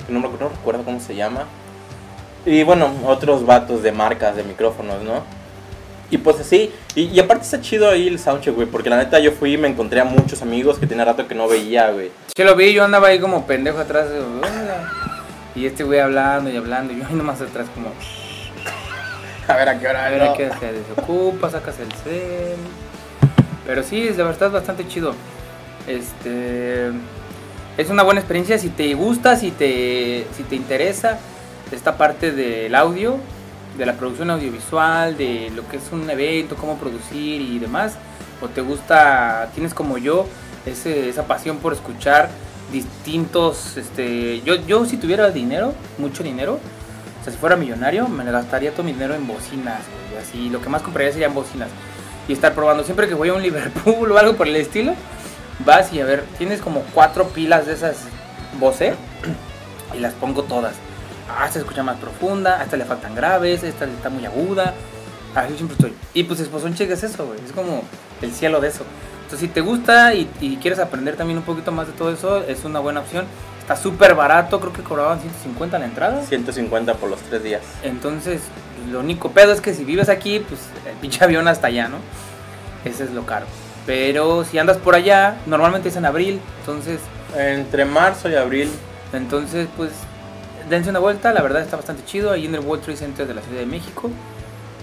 no, 0.08 0.20
no 0.20 0.48
recuerdo 0.48 0.82
cómo 0.82 1.00
se 1.00 1.14
llama. 1.14 1.44
Y 2.46 2.62
bueno, 2.62 2.90
otros 3.06 3.44
vatos 3.44 3.82
de 3.82 3.92
marcas 3.92 4.36
de 4.36 4.44
micrófonos, 4.44 5.02
¿no? 5.02 5.22
Y 6.10 6.18
pues 6.18 6.38
así, 6.38 6.70
y, 6.94 7.04
y 7.04 7.18
aparte 7.18 7.44
está 7.44 7.60
chido 7.60 7.90
ahí 7.90 8.06
el 8.06 8.18
soundcheck, 8.18 8.54
güey, 8.54 8.68
porque 8.68 8.88
la 8.88 8.96
neta 8.96 9.18
yo 9.18 9.32
fui 9.32 9.54
y 9.54 9.58
me 9.58 9.66
encontré 9.66 10.00
a 10.00 10.04
muchos 10.04 10.40
amigos 10.40 10.78
que 10.78 10.86
tenía 10.86 11.04
rato 11.04 11.26
que 11.26 11.34
no 11.34 11.48
veía, 11.48 11.90
güey. 11.90 12.10
Sí 12.36 12.44
lo 12.44 12.54
vi, 12.54 12.72
yo 12.72 12.84
andaba 12.84 13.08
ahí 13.08 13.18
como 13.18 13.46
pendejo 13.46 13.78
atrás. 13.78 14.06
Y 15.56 15.66
este 15.66 15.84
güey 15.84 16.00
hablando 16.00 16.50
y 16.50 16.56
hablando. 16.56 16.92
Y 16.92 16.98
yo 16.98 17.06
ahí 17.06 17.14
nomás 17.14 17.40
atrás 17.40 17.66
como... 17.74 17.88
A 19.48 19.56
ver 19.56 19.68
a 19.68 19.78
qué 19.78 19.86
hora 19.86 20.06
A 20.06 20.10
ver, 20.10 20.22
aquí 20.22 20.42
se 20.60 20.72
desocupa, 20.72 21.50
sacas 21.50 21.78
el 21.80 21.92
cel. 21.92 22.56
Pero 23.66 23.82
sí, 23.82 24.02
de 24.02 24.22
verdad 24.22 24.48
es 24.48 24.52
bastante 24.52 24.86
chido. 24.86 25.14
Este... 25.88 26.90
Es 27.76 27.90
una 27.90 28.02
buena 28.02 28.20
experiencia 28.20 28.58
si 28.58 28.68
te 28.68 28.94
gusta, 28.94 29.36
si 29.36 29.50
te, 29.50 30.26
si 30.36 30.44
te 30.44 30.56
interesa 30.56 31.18
esta 31.72 31.98
parte 31.98 32.32
del 32.32 32.74
audio, 32.74 33.18
de 33.76 33.86
la 33.86 33.94
producción 33.94 34.30
audiovisual, 34.30 35.16
de 35.16 35.50
lo 35.54 35.66
que 35.68 35.76
es 35.76 35.84
un 35.92 36.08
evento, 36.08 36.56
cómo 36.56 36.76
producir 36.76 37.40
y 37.40 37.58
demás. 37.58 37.94
O 38.40 38.48
te 38.48 38.60
gusta, 38.60 39.50
tienes 39.54 39.74
como 39.74 39.98
yo 39.98 40.26
ese- 40.66 41.08
esa 41.08 41.26
pasión 41.26 41.58
por 41.58 41.72
escuchar 41.72 42.28
distintos... 42.72 43.76
Este, 43.76 44.40
yo, 44.42 44.54
yo 44.66 44.84
si 44.86 44.96
tuviera 44.96 45.30
dinero, 45.30 45.74
mucho 45.98 46.22
dinero, 46.22 46.58
o 47.20 47.24
sea, 47.24 47.32
si 47.32 47.38
fuera 47.38 47.56
millonario, 47.56 48.08
me 48.08 48.24
gastaría 48.30 48.70
todo 48.72 48.82
mi 48.84 48.92
dinero 48.92 49.14
en 49.14 49.26
bocinas, 49.26 49.80
güey, 50.10 50.22
así, 50.22 50.48
lo 50.50 50.60
que 50.60 50.68
más 50.68 50.82
compraría 50.82 51.12
serían 51.12 51.34
bocinas. 51.34 51.68
Y 52.28 52.32
estar 52.32 52.54
probando, 52.54 52.82
siempre 52.84 53.08
que 53.08 53.14
voy 53.14 53.28
a 53.28 53.34
un 53.34 53.42
Liverpool 53.48 54.10
o 54.12 54.18
algo 54.18 54.34
por 54.36 54.48
el 54.48 54.56
estilo, 54.56 54.94
vas 55.64 55.92
y 55.92 56.00
a 56.00 56.04
ver, 56.04 56.24
tienes 56.38 56.60
como 56.60 56.80
cuatro 56.94 57.28
pilas 57.28 57.66
de 57.66 57.72
esas 57.74 57.96
Bose 58.60 58.94
y 59.96 60.00
las 60.00 60.12
pongo 60.14 60.42
todas. 60.42 60.74
Ah, 61.28 61.42
esta 61.46 61.54
se 61.54 61.58
escucha 61.60 61.82
más 61.82 61.96
profunda, 61.98 62.60
a 62.60 62.64
esta 62.64 62.76
le 62.76 62.84
faltan 62.84 63.14
graves, 63.14 63.62
esta 63.62 63.84
está 63.84 64.10
muy 64.10 64.24
aguda. 64.26 64.74
Así 65.34 65.54
siempre 65.56 65.74
estoy. 65.74 65.94
Y 66.14 66.24
pues 66.24 66.40
Esposón 66.40 66.74
Cheque 66.74 66.94
es 66.94 67.02
eso, 67.02 67.26
güey. 67.26 67.38
Es 67.44 67.52
como 67.52 67.82
el 68.22 68.32
cielo 68.32 68.60
de 68.60 68.68
eso. 68.68 68.84
Entonces, 69.24 69.40
si 69.40 69.48
te 69.48 69.60
gusta 69.60 70.14
y, 70.14 70.30
y 70.40 70.56
quieres 70.56 70.78
aprender 70.78 71.16
también 71.16 71.38
un 71.38 71.44
poquito 71.44 71.72
más 71.72 71.86
de 71.88 71.92
todo 71.92 72.10
eso, 72.10 72.42
es 72.44 72.64
una 72.64 72.78
buena 72.80 73.00
opción. 73.00 73.26
Está 73.60 73.76
súper 73.76 74.14
barato, 74.14 74.60
creo 74.60 74.72
que 74.72 74.82
cobraban 74.82 75.20
150 75.20 75.78
la 75.78 75.84
entrada. 75.84 76.22
150 76.22 76.94
por 76.94 77.10
los 77.10 77.20
tres 77.20 77.42
días. 77.42 77.62
Entonces, 77.82 78.40
lo 78.90 79.00
único 79.00 79.32
pedo 79.32 79.52
es 79.52 79.60
que 79.60 79.74
si 79.74 79.84
vives 79.84 80.08
aquí, 80.08 80.38
pues 80.38 80.60
el 80.88 80.94
pinche 81.00 81.22
avión 81.24 81.48
hasta 81.48 81.66
allá, 81.66 81.88
¿no? 81.88 81.96
Ese 82.84 83.04
es 83.04 83.10
lo 83.10 83.26
caro. 83.26 83.46
Pero 83.84 84.44
si 84.44 84.58
andas 84.58 84.76
por 84.76 84.94
allá, 84.94 85.36
normalmente 85.46 85.88
es 85.88 85.96
en 85.96 86.04
abril, 86.06 86.40
entonces, 86.60 87.00
Entre 87.36 87.84
marzo 87.84 88.30
y 88.30 88.36
abril. 88.36 88.70
entonces 89.12 89.68
pues 89.76 89.90
dense 90.68 90.90
una 90.90 90.98
vuelta, 90.98 91.32
la 91.32 91.42
verdad 91.42 91.62
está 91.62 91.76
bastante 91.76 92.04
chido 92.04 92.30
ahí 92.30 92.46
en 92.46 92.54
el 92.54 92.60
World 92.60 92.82
Trade 92.84 92.98
Center 92.98 93.26
de 93.26 93.34
la 93.34 93.42
Ciudad 93.42 93.60
de 93.60 93.66
México. 93.66 94.10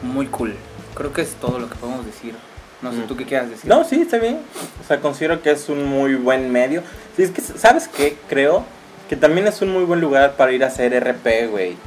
Muy 0.02 0.28
cool. 0.28 0.56
Creo 0.96 1.12
que 1.14 1.22
es 1.22 1.34
todo 1.36 1.60
lo 1.60 1.70
que 1.70 1.76
podemos 1.76 2.06
decir. 2.06 2.36
No 2.82 2.92
sé, 2.92 2.98
Mm. 2.98 3.08
¿tú 3.08 3.16
qué 3.16 3.26
quieras 3.26 3.50
decir? 3.50 3.70
No, 3.70 3.84
sí, 3.84 4.02
está 4.02 4.18
bien. 4.18 4.40
O 4.84 4.88
sea, 4.88 5.00
considero 5.00 5.42
que 5.42 5.52
es 5.52 5.70
un 5.70 5.86
muy 5.86 6.16
buen 6.16 6.52
medio. 6.52 6.84
Sí, 7.16 7.24
es 7.24 7.32
que, 7.32 7.42
¿sabes 7.42 7.88
qué? 7.88 8.18
Creo 8.28 8.66
que 9.10 9.16
también 9.16 9.48
es 9.48 9.62
un 9.62 9.70
muy 9.72 9.84
buen 9.86 10.02
lugar 10.02 10.34
para 10.36 10.52
ir 10.52 10.64
a 10.64 10.68
hacer 10.68 10.94
RP, 10.94 11.48
güey. 11.48 11.78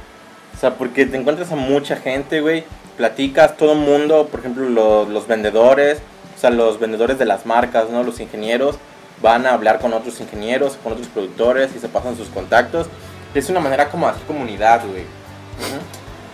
O 0.55 0.59
sea, 0.59 0.73
porque 0.75 1.05
te 1.05 1.17
encuentras 1.17 1.51
a 1.51 1.55
mucha 1.55 1.95
gente, 1.97 2.41
güey. 2.41 2.63
Platicas, 2.97 3.57
todo 3.57 3.73
el 3.73 3.79
mundo, 3.79 4.27
por 4.27 4.39
ejemplo, 4.39 4.67
lo- 4.69 5.05
los 5.07 5.27
vendedores, 5.27 5.99
o 6.35 6.39
sea, 6.39 6.49
los 6.49 6.79
vendedores 6.79 7.19
de 7.19 7.25
las 7.25 7.45
marcas, 7.45 7.89
¿no? 7.91 8.01
Los 8.03 8.19
ingenieros 8.19 8.77
van 9.21 9.45
a 9.45 9.53
hablar 9.53 9.79
con 9.79 9.93
otros 9.93 10.19
ingenieros, 10.19 10.77
con 10.83 10.93
otros 10.93 11.07
productores 11.09 11.75
y 11.75 11.79
se 11.79 11.89
pasan 11.89 12.17
sus 12.17 12.29
contactos. 12.29 12.87
Es 13.33 13.49
una 13.49 13.59
manera 13.59 13.89
como 13.89 14.07
hacer 14.07 14.23
comunidad, 14.23 14.81
güey. 14.87 15.03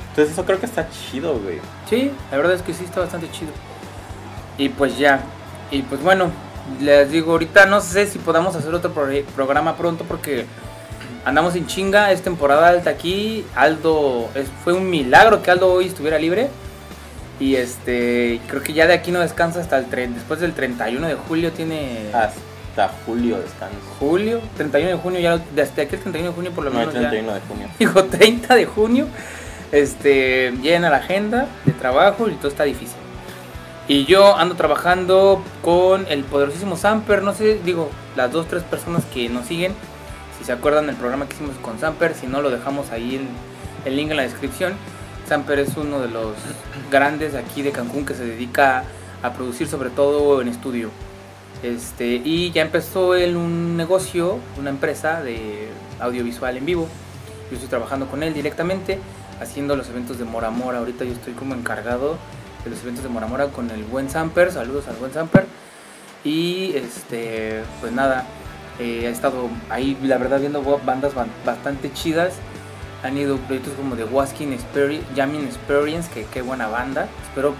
Entonces 0.09 0.33
eso 0.33 0.45
creo 0.45 0.59
que 0.59 0.65
está 0.67 0.87
chido, 0.89 1.39
güey. 1.39 1.59
Sí, 1.89 2.11
la 2.31 2.37
verdad 2.37 2.53
es 2.53 2.61
que 2.61 2.73
sí 2.73 2.83
está 2.83 2.99
bastante 2.99 3.29
chido. 3.31 3.51
Y 4.57 4.69
pues 4.69 4.97
ya. 4.97 5.21
Y 5.71 5.81
pues 5.81 6.01
bueno, 6.03 6.29
les 6.79 7.09
digo, 7.11 7.31
ahorita 7.31 7.65
no 7.65 7.81
sé 7.81 8.05
si 8.07 8.19
podamos 8.19 8.55
hacer 8.55 8.73
otro 8.73 8.91
pro- 8.93 9.07
programa 9.35 9.75
pronto 9.75 10.03
porque 10.05 10.45
andamos 11.25 11.55
en 11.55 11.65
chinga, 11.65 12.11
es 12.11 12.21
temporada 12.21 12.69
alta 12.69 12.91
aquí. 12.91 13.43
Aldo, 13.55 14.29
es- 14.35 14.49
fue 14.63 14.73
un 14.73 14.89
milagro 14.89 15.41
que 15.41 15.49
Aldo 15.51 15.73
hoy 15.73 15.87
estuviera 15.87 16.19
libre. 16.19 16.49
Y 17.39 17.55
este, 17.55 18.39
creo 18.47 18.61
que 18.61 18.73
ya 18.73 18.85
de 18.85 18.93
aquí 18.93 19.11
no 19.11 19.19
descansa 19.19 19.59
hasta 19.59 19.77
el 19.79 19.85
tren. 19.87 20.13
Después 20.13 20.39
del 20.39 20.53
31 20.53 21.07
de 21.07 21.15
julio 21.15 21.51
tiene. 21.51 22.11
Hasta 22.75 22.91
julio 23.05 23.37
descanso. 23.37 23.77
Julio, 23.99 24.41
31 24.57 24.89
de 24.91 24.97
junio, 24.97 25.19
ya 25.19 25.37
desde 25.55 25.83
aquí 25.83 25.95
el 25.95 26.01
31 26.01 26.29
de 26.29 26.35
junio 26.35 26.51
por 26.51 26.63
lo 26.63 26.71
No, 26.71 26.79
el 26.81 26.87
menos. 26.87 27.01
ya- 27.03 27.09
31 27.09 27.33
de 27.35 27.41
junio. 27.41 27.67
Dijo 27.79 28.03
30 28.05 28.55
de 28.55 28.65
junio. 28.65 29.07
Este, 29.71 30.51
llena 30.61 30.89
la 30.89 30.97
agenda 30.97 31.47
de 31.65 31.71
trabajo 31.73 32.27
y 32.29 32.33
todo 32.33 32.47
está 32.49 32.63
difícil. 32.63 32.97
Y 33.87 34.05
yo 34.05 34.35
ando 34.37 34.55
trabajando 34.55 35.43
con 35.61 36.05
el 36.09 36.23
poderosísimo 36.23 36.77
Samper. 36.77 37.21
No 37.23 37.33
sé, 37.33 37.59
digo, 37.63 37.89
las 38.15 38.31
dos, 38.31 38.47
tres 38.47 38.63
personas 38.63 39.03
que 39.13 39.29
nos 39.29 39.45
siguen. 39.47 39.73
Si 40.39 40.45
se 40.45 40.51
acuerdan 40.51 40.87
del 40.87 40.95
programa 40.95 41.27
que 41.27 41.35
hicimos 41.35 41.55
con 41.61 41.79
Samper, 41.79 42.13
si 42.15 42.27
no 42.27 42.41
lo 42.41 42.49
dejamos 42.49 42.91
ahí 42.91 43.15
en 43.17 43.27
el 43.85 43.95
link 43.97 44.09
en 44.11 44.17
la 44.17 44.23
descripción. 44.23 44.73
Samper 45.27 45.59
es 45.59 45.75
uno 45.77 45.99
de 46.01 46.07
los 46.09 46.35
grandes 46.91 47.33
aquí 47.35 47.61
de 47.61 47.71
Cancún 47.71 48.05
que 48.05 48.13
se 48.13 48.25
dedica 48.25 48.83
a 49.21 49.33
producir 49.33 49.67
sobre 49.67 49.89
todo 49.89 50.41
en 50.41 50.47
estudio. 50.49 50.89
Este, 51.63 52.21
y 52.23 52.51
ya 52.51 52.61
empezó 52.61 53.15
él 53.15 53.37
un 53.37 53.77
negocio, 53.77 54.37
una 54.59 54.69
empresa 54.69 55.21
de 55.23 55.69
audiovisual 55.99 56.57
en 56.57 56.65
vivo. 56.65 56.87
Yo 57.49 57.55
estoy 57.55 57.69
trabajando 57.69 58.07
con 58.07 58.21
él 58.21 58.33
directamente, 58.33 58.99
haciendo 59.41 59.75
los 59.75 59.87
eventos 59.89 60.19
de 60.19 60.25
Mora 60.25 60.49
Mora. 60.49 60.79
Ahorita 60.79 61.05
yo 61.05 61.13
estoy 61.13 61.33
como 61.33 61.55
encargado 61.55 62.17
de 62.65 62.69
los 62.69 62.81
eventos 62.83 63.03
de 63.03 63.09
Mora 63.09 63.27
Mora 63.27 63.47
con 63.47 63.69
el 63.71 63.83
buen 63.85 64.09
Samper. 64.09 64.51
Saludos 64.51 64.87
al 64.87 64.95
buen 64.97 65.13
Samper. 65.13 65.45
Y 66.25 66.73
este, 66.75 67.61
pues 67.79 67.91
nada, 67.93 68.25
eh, 68.79 69.01
he 69.05 69.09
estado 69.09 69.49
ahí, 69.69 69.97
la 70.03 70.17
verdad, 70.17 70.39
viendo 70.39 70.61
bandas 70.85 71.13
ban- 71.15 71.31
bastante 71.45 71.91
chidas. 71.93 72.33
Han 73.03 73.17
ido 73.17 73.37
proyectos 73.37 73.73
como 73.73 73.95
de 73.95 74.03
Wasking 74.05 74.53
Experience, 74.53 75.05
Jamming 75.15 75.43
Experience, 75.45 76.09
que 76.13 76.25
qué 76.25 76.41
buena 76.41 76.67
banda. 76.67 77.07
Espero 77.23 77.53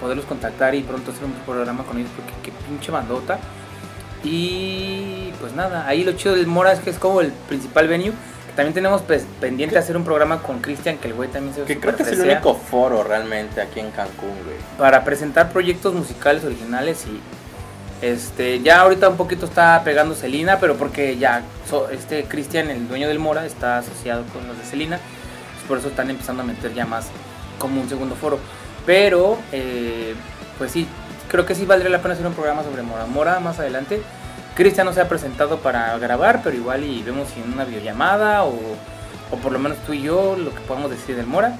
poderlos 0.00 0.24
contactar 0.26 0.74
y 0.74 0.82
pronto 0.82 1.10
hacer 1.10 1.24
un 1.24 1.32
programa 1.46 1.84
con 1.84 1.98
ellos 1.98 2.10
porque 2.16 2.32
qué 2.42 2.52
pinche 2.66 2.90
bandota. 2.90 3.38
Y 4.22 5.32
pues 5.40 5.54
nada, 5.54 5.86
ahí 5.86 6.04
lo 6.04 6.12
chido 6.12 6.34
del 6.34 6.46
Mora 6.46 6.72
es 6.72 6.80
que 6.80 6.90
es 6.90 6.98
como 6.98 7.20
el 7.20 7.32
principal 7.48 7.88
venue. 7.88 8.12
Que 8.46 8.56
también 8.56 8.74
tenemos 8.74 9.02
pues, 9.02 9.24
pendiente 9.40 9.78
hacer 9.78 9.96
un 9.96 10.04
programa 10.04 10.42
con 10.42 10.60
Cristian, 10.60 10.98
que 10.98 11.08
el 11.08 11.14
güey 11.14 11.28
también 11.28 11.54
se 11.54 11.62
Que 11.62 11.78
creo 11.78 11.94
que 11.96 12.02
es 12.02 12.08
el 12.12 12.20
único 12.22 12.54
foro 12.54 13.02
realmente 13.04 13.60
aquí 13.60 13.80
en 13.80 13.90
Cancún, 13.92 14.30
güey. 14.44 14.56
Para 14.76 15.04
presentar 15.04 15.52
proyectos 15.52 15.94
musicales 15.94 16.44
originales 16.44 17.06
y 17.06 17.20
este 18.04 18.60
ya 18.60 18.80
ahorita 18.80 19.08
un 19.10 19.16
poquito 19.16 19.44
está 19.46 19.82
pegando 19.84 20.14
Celina, 20.14 20.58
pero 20.58 20.76
porque 20.76 21.16
ya 21.18 21.42
so- 21.68 21.90
este 21.90 22.24
Cristian, 22.24 22.70
el 22.70 22.88
dueño 22.88 23.08
del 23.08 23.18
Mora, 23.18 23.44
está 23.46 23.78
asociado 23.78 24.24
con 24.32 24.46
los 24.48 24.56
de 24.58 24.64
Celina. 24.64 24.98
pues 25.54 25.66
por 25.68 25.78
eso 25.78 25.88
están 25.88 26.10
empezando 26.10 26.42
a 26.42 26.46
meter 26.46 26.74
ya 26.74 26.86
más 26.86 27.06
como 27.58 27.80
un 27.80 27.88
segundo 27.88 28.14
foro. 28.16 28.38
Pero, 28.86 29.38
eh, 29.52 30.14
pues 30.58 30.72
sí, 30.72 30.86
creo 31.28 31.46
que 31.46 31.54
sí 31.54 31.66
valdría 31.66 31.90
la 31.90 32.02
pena 32.02 32.14
hacer 32.14 32.26
un 32.26 32.34
programa 32.34 32.62
sobre 32.64 32.82
Mora 32.82 33.06
Mora 33.06 33.40
más 33.40 33.58
adelante. 33.58 34.02
Cristian 34.54 34.86
no 34.86 34.92
se 34.92 35.00
ha 35.00 35.08
presentado 35.08 35.58
para 35.58 35.96
grabar, 35.98 36.40
pero 36.42 36.56
igual 36.56 36.84
y 36.84 37.02
vemos 37.02 37.28
si 37.28 37.40
en 37.40 37.52
una 37.52 37.64
videollamada 37.64 38.44
o, 38.44 38.54
o 39.30 39.36
por 39.36 39.52
lo 39.52 39.58
menos 39.58 39.78
tú 39.86 39.92
y 39.92 40.02
yo 40.02 40.36
lo 40.36 40.54
que 40.54 40.60
podamos 40.60 40.90
decir 40.90 41.16
del 41.16 41.26
Mora. 41.26 41.56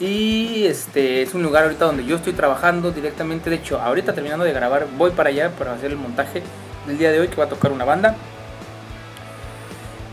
Y 0.00 0.64
este 0.66 1.22
es 1.22 1.34
un 1.34 1.42
lugar 1.42 1.64
ahorita 1.64 1.84
donde 1.84 2.04
yo 2.04 2.16
estoy 2.16 2.32
trabajando 2.32 2.92
directamente. 2.92 3.50
De 3.50 3.56
hecho, 3.56 3.80
ahorita 3.80 4.12
terminando 4.12 4.44
de 4.44 4.52
grabar, 4.52 4.86
voy 4.96 5.10
para 5.10 5.30
allá 5.30 5.50
para 5.50 5.72
hacer 5.72 5.90
el 5.90 5.96
montaje 5.96 6.42
del 6.86 6.98
día 6.98 7.10
de 7.10 7.20
hoy 7.20 7.28
que 7.28 7.36
va 7.36 7.44
a 7.44 7.48
tocar 7.48 7.72
una 7.72 7.84
banda. 7.84 8.14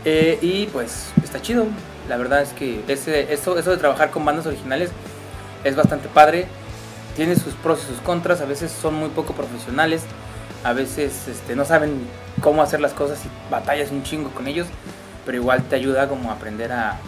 Eh, 0.04 0.38
y 0.42 0.66
pues 0.66 1.10
está 1.22 1.40
chido. 1.40 1.66
La 2.08 2.16
verdad 2.16 2.42
es 2.42 2.52
que 2.52 2.82
ese, 2.88 3.32
eso, 3.32 3.58
eso 3.58 3.70
de 3.70 3.76
trabajar 3.76 4.10
con 4.10 4.24
bandas 4.24 4.46
originales 4.46 4.90
es 5.66 5.76
bastante 5.76 6.08
padre. 6.08 6.46
Tiene 7.16 7.34
sus 7.36 7.54
pros 7.54 7.80
y 7.84 7.92
sus 7.92 8.00
contras. 8.00 8.40
A 8.40 8.44
veces 8.44 8.70
son 8.70 8.94
muy 8.94 9.08
poco 9.10 9.32
profesionales. 9.32 10.02
A 10.64 10.72
veces 10.72 11.28
este, 11.28 11.56
no 11.56 11.64
saben 11.64 12.06
cómo 12.40 12.62
hacer 12.62 12.80
las 12.80 12.92
cosas 12.92 13.18
y 13.24 13.50
batallas 13.50 13.90
un 13.90 14.02
chingo 14.02 14.30
con 14.30 14.46
ellos. 14.46 14.66
Pero 15.24 15.38
igual 15.38 15.64
te 15.64 15.76
ayuda 15.76 16.08
como 16.08 16.30
a 16.30 16.34
aprender 16.34 16.72
a, 16.72 16.98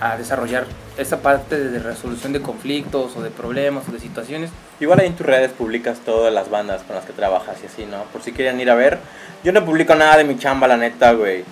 a 0.00 0.16
desarrollar 0.16 0.66
esa 0.96 1.20
parte 1.20 1.58
de 1.58 1.78
resolución 1.78 2.32
de 2.32 2.40
conflictos 2.40 3.16
o 3.16 3.22
de 3.22 3.30
problemas 3.30 3.84
o 3.88 3.92
de 3.92 4.00
situaciones. 4.00 4.50
Igual 4.80 5.00
ahí 5.00 5.06
en 5.06 5.16
tus 5.16 5.26
redes 5.26 5.52
publicas 5.52 6.00
todas 6.00 6.32
las 6.32 6.50
bandas 6.50 6.82
con 6.82 6.96
las 6.96 7.04
que 7.04 7.12
trabajas 7.12 7.56
y 7.62 7.66
así, 7.66 7.86
¿no? 7.86 8.02
Por 8.12 8.22
si 8.22 8.32
quieren 8.32 8.60
ir 8.60 8.70
a 8.70 8.74
ver. 8.74 8.98
Yo 9.44 9.52
no 9.52 9.64
publico 9.64 9.94
nada 9.94 10.16
de 10.16 10.24
mi 10.24 10.38
chamba, 10.38 10.66
la 10.66 10.76
neta, 10.76 11.12
güey. 11.12 11.44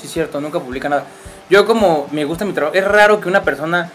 Sí, 0.00 0.08
cierto, 0.08 0.40
nunca 0.40 0.60
publica 0.60 0.88
nada. 0.88 1.04
Yo 1.50 1.66
como 1.66 2.08
me 2.10 2.24
gusta 2.24 2.44
mi 2.44 2.52
trabajo, 2.52 2.74
es 2.74 2.84
raro 2.84 3.20
que 3.20 3.28
una 3.28 3.42
persona 3.42 3.90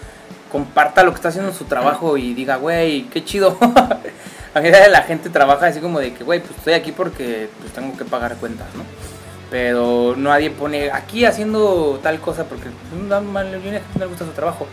comparta 0.52 1.04
lo 1.04 1.12
que 1.12 1.16
está 1.16 1.30
haciendo 1.30 1.52
en 1.52 1.58
su 1.58 1.66
trabajo 1.66 2.18
y 2.18 2.34
diga, 2.34 2.58
güey, 2.58 3.04
qué 3.04 3.24
chido. 3.24 3.58
a 4.54 4.60
mí 4.60 4.70
la 4.90 5.02
gente 5.04 5.30
trabaja 5.30 5.68
así 5.68 5.80
como 5.80 6.00
de 6.00 6.14
que, 6.14 6.24
güey, 6.24 6.40
pues 6.40 6.58
estoy 6.58 6.74
aquí 6.74 6.92
porque 6.92 7.50
pues 7.60 7.72
tengo 7.72 7.96
que 7.98 8.06
pagar 8.06 8.36
cuentas, 8.38 8.68
¿no? 8.76 8.84
Pero 9.50 10.16
nadie 10.16 10.52
pone 10.52 10.92
aquí 10.92 11.26
haciendo 11.26 12.00
tal 12.04 12.20
cosa 12.20 12.46
porque 12.46 12.70
pues, 12.70 13.02
no, 13.02 13.22
no 13.22 13.44
le 13.44 14.06
gusta 14.06 14.26
su 14.26 14.32
trabajo. 14.32 14.68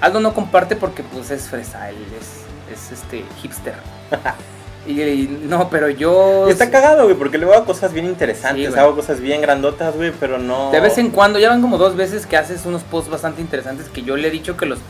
Aldo 0.00 0.20
no 0.20 0.34
comparte 0.34 0.76
porque 0.76 1.02
pues 1.02 1.30
es 1.30 1.48
fresa, 1.48 1.88
él 1.88 1.96
es, 2.20 2.42
es 2.72 2.92
este 2.92 3.24
hipster. 3.40 3.74
y, 4.86 5.00
y 5.00 5.46
no, 5.48 5.68
pero 5.70 5.88
yo... 5.88 6.46
Y 6.48 6.50
está 6.50 6.70
cagado, 6.70 7.04
güey, 7.04 7.16
porque 7.16 7.38
luego 7.38 7.54
hago 7.54 7.64
cosas 7.64 7.92
bien 7.92 8.06
interesantes, 8.06 8.72
Sí, 8.72 8.78
hago 8.78 8.96
cosas 8.96 9.20
bien 9.20 9.40
grandotas, 9.40 9.94
güey, 9.94 10.12
pero 10.18 10.38
no... 10.38 10.72
De 10.72 10.80
vez 10.80 10.98
en 10.98 11.10
cuando, 11.10 11.38
ya 11.38 11.50
van 11.50 11.62
como 11.62 11.78
dos 11.78 11.94
veces 11.94 12.26
que 12.26 12.36
haces 12.36 12.66
unos 12.66 12.82
posts 12.82 13.10
bastante 13.10 13.40
interesantes 13.40 13.88
que 13.88 14.02
yo 14.02 14.16
le 14.16 14.28
he 14.28 14.30
dicho 14.30 14.56
que 14.56 14.66
los, 14.66 14.80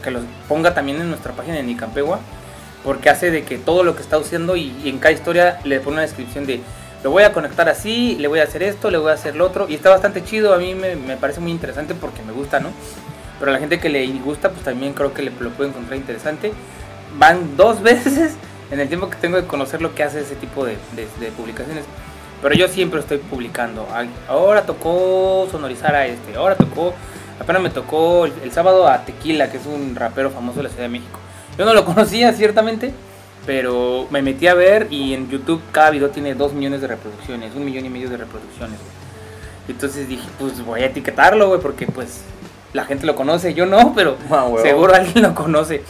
que 0.00 0.10
los 0.10 0.22
ponga 0.48 0.74
también 0.74 1.00
en 1.00 1.08
nuestra 1.08 1.32
página 1.32 1.56
de 1.56 1.62
Nicampegua, 1.62 2.20
porque 2.84 3.10
hace 3.10 3.30
de 3.30 3.44
que 3.44 3.58
todo 3.58 3.84
lo 3.84 3.94
que 3.94 4.02
está 4.02 4.16
haciendo 4.16 4.56
y, 4.56 4.74
en 4.84 4.98
cada 4.98 5.12
historia 5.12 5.60
le 5.64 5.80
pone 5.80 5.94
una 5.94 6.02
descripción 6.02 6.46
de 6.46 6.60
lo 7.02 7.10
voy 7.10 7.22
a 7.22 7.32
conectar 7.32 7.68
así, 7.68 8.16
le 8.18 8.28
voy 8.28 8.40
a 8.40 8.44
hacer 8.44 8.62
esto, 8.62 8.90
le 8.90 8.98
voy 8.98 9.10
a 9.10 9.14
hacer 9.14 9.34
lo 9.34 9.46
otro, 9.46 9.66
y 9.68 9.74
está 9.74 9.88
bastante 9.88 10.22
chido, 10.22 10.52
a 10.52 10.58
mí 10.58 10.74
me, 10.74 11.16
parece 11.16 11.40
muy 11.40 11.50
interesante 11.50 11.94
porque 11.94 12.22
me 12.22 12.32
gusta, 12.32 12.60
¿no? 12.60 12.70
Pero 13.38 13.50
a 13.50 13.54
la 13.54 13.60
gente 13.60 13.78
que 13.80 13.88
le 13.88 14.06
gusta, 14.18 14.50
pues 14.50 14.64
también 14.64 14.92
creo 14.92 15.14
que 15.14 15.22
le, 15.22 15.32
lo 15.40 15.48
puede 15.50 15.70
encontrar 15.70 15.96
interesante. 15.96 16.52
Van 17.18 17.56
dos 17.56 17.82
veces 17.82 18.34
en 18.70 18.80
el 18.80 18.88
tiempo 18.88 19.08
que 19.10 19.16
tengo 19.16 19.36
de 19.36 19.46
conocer 19.46 19.82
lo 19.82 19.94
que 19.94 20.02
hace 20.02 20.20
ese 20.20 20.36
tipo 20.36 20.64
de, 20.64 20.76
de- 20.94 21.30
publicaciones. 21.32 21.84
Pero 22.42 22.54
yo 22.54 22.68
siempre 22.68 23.00
estoy 23.00 23.18
publicando. 23.18 23.86
Ahora 24.28 24.62
tocó 24.62 25.48
sonorizar 25.50 25.94
a 25.94 26.06
este. 26.06 26.36
Ahora 26.36 26.54
tocó. 26.54 26.94
Apenas 27.40 27.62
me 27.62 27.70
tocó 27.70 28.26
el, 28.26 28.32
el 28.44 28.52
sábado 28.52 28.86
a 28.86 29.04
Tequila, 29.04 29.50
que 29.50 29.56
es 29.56 29.66
un 29.66 29.96
rapero 29.96 30.30
famoso 30.30 30.58
de 30.58 30.64
la 30.64 30.68
Ciudad 30.68 30.84
de 30.84 30.90
México. 30.90 31.18
Yo 31.58 31.64
no 31.64 31.74
lo 31.74 31.84
conocía, 31.86 32.32
ciertamente. 32.32 32.92
Pero 33.46 34.06
me 34.10 34.22
metí 34.22 34.46
a 34.46 34.54
ver 34.54 34.86
y 34.90 35.14
en 35.14 35.30
YouTube 35.30 35.62
cada 35.72 35.90
video 35.90 36.10
tiene 36.10 36.34
2 36.34 36.52
millones 36.52 36.82
de 36.82 36.88
reproducciones. 36.88 37.54
Un 37.54 37.64
millón 37.64 37.86
y 37.86 37.88
medio 37.88 38.10
de 38.10 38.18
reproducciones. 38.18 38.78
Entonces 39.66 40.08
dije, 40.08 40.28
pues 40.38 40.64
voy 40.64 40.82
a 40.82 40.86
etiquetarlo, 40.86 41.48
güey, 41.48 41.60
porque 41.60 41.86
pues 41.86 42.22
la 42.72 42.84
gente 42.84 43.06
lo 43.06 43.16
conoce, 43.16 43.54
yo 43.54 43.66
no, 43.66 43.92
pero 43.96 44.16
Ah, 44.30 44.46
seguro 44.62 44.94
alguien 44.94 45.22
lo 45.22 45.34
conoce. 45.34 45.82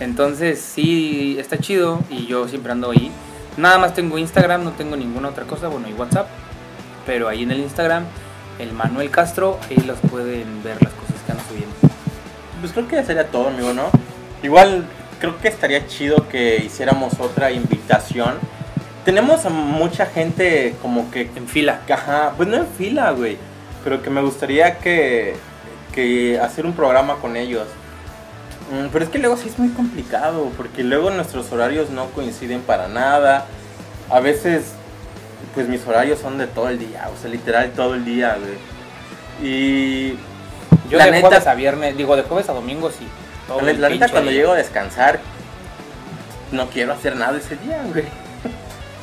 Entonces 0.00 0.60
sí, 0.60 1.36
está 1.38 1.58
chido 1.58 2.00
y 2.10 2.26
yo 2.26 2.46
siempre 2.48 2.72
ando 2.72 2.90
ahí. 2.90 3.10
Nada 3.56 3.78
más 3.78 3.94
tengo 3.94 4.18
Instagram, 4.18 4.64
no 4.64 4.72
tengo 4.72 4.96
ninguna 4.96 5.28
otra 5.30 5.44
cosa, 5.44 5.68
bueno, 5.68 5.88
y 5.88 5.94
WhatsApp. 5.94 6.28
Pero 7.06 7.28
ahí 7.28 7.42
en 7.42 7.50
el 7.50 7.60
Instagram, 7.60 8.04
el 8.58 8.72
Manuel 8.72 9.10
Castro, 9.10 9.58
ahí 9.68 9.76
los 9.86 9.98
pueden 10.10 10.62
ver 10.62 10.82
las 10.82 10.92
cosas 10.92 11.16
que 11.24 11.32
ando 11.32 11.44
subiendo. 11.48 11.74
Pues 12.60 12.72
creo 12.72 12.88
que 12.88 13.04
sería 13.04 13.28
todo, 13.28 13.48
amigo, 13.48 13.72
¿no? 13.72 13.90
Igual 14.42 14.86
creo 15.20 15.38
que 15.38 15.48
estaría 15.48 15.86
chido 15.86 16.28
que 16.28 16.56
hiciéramos 16.56 17.18
otra 17.20 17.50
invitación. 17.50 18.34
Tenemos 19.04 19.44
a 19.46 19.50
mucha 19.50 20.06
gente 20.06 20.74
como 20.82 21.10
que 21.10 21.30
En 21.36 21.46
fila. 21.46 21.80
Ajá, 21.88 22.32
pues 22.36 22.48
no 22.48 22.56
en 22.56 22.66
fila, 22.66 23.12
güey. 23.12 23.36
Pero 23.84 24.02
que 24.02 24.10
me 24.10 24.20
gustaría 24.20 24.78
que, 24.78 25.36
que 25.94 26.40
hacer 26.40 26.66
un 26.66 26.72
programa 26.72 27.16
con 27.16 27.36
ellos. 27.36 27.68
Mm, 28.72 28.88
Pero 28.92 29.04
es 29.04 29.10
que 29.10 29.18
luego 29.18 29.36
sí 29.36 29.48
es 29.48 29.58
muy 29.58 29.68
complicado, 29.68 30.50
porque 30.56 30.82
luego 30.82 31.10
nuestros 31.10 31.52
horarios 31.52 31.90
no 31.90 32.06
coinciden 32.06 32.62
para 32.62 32.88
nada. 32.88 33.46
A 34.10 34.20
veces, 34.20 34.72
pues 35.54 35.68
mis 35.68 35.86
horarios 35.86 36.18
son 36.18 36.38
de 36.38 36.46
todo 36.46 36.68
el 36.68 36.78
día, 36.78 37.08
o 37.14 37.20
sea, 37.20 37.30
literal 37.30 37.70
todo 37.72 37.94
el 37.94 38.04
día, 38.04 38.36
güey. 38.38 38.56
Y 39.50 40.12
Yo 40.90 40.98
La 40.98 41.06
de 41.06 41.10
neta- 41.12 41.28
jueves 41.28 41.46
a 41.46 41.54
viernes, 41.54 41.96
digo 41.96 42.16
de 42.16 42.22
jueves 42.22 42.48
a 42.48 42.52
domingo 42.52 42.90
sí. 42.90 43.06
todo 43.48 43.60
la, 43.60 43.88
neta 43.88 44.08
cuando 44.08 44.30
día. 44.30 44.40
llego 44.40 44.52
a 44.52 44.56
descansar, 44.56 45.20
no 46.52 46.66
quiero 46.68 46.92
hacer 46.92 47.16
nada 47.16 47.36
ese 47.38 47.56
día, 47.56 47.82
güey. 47.92 48.04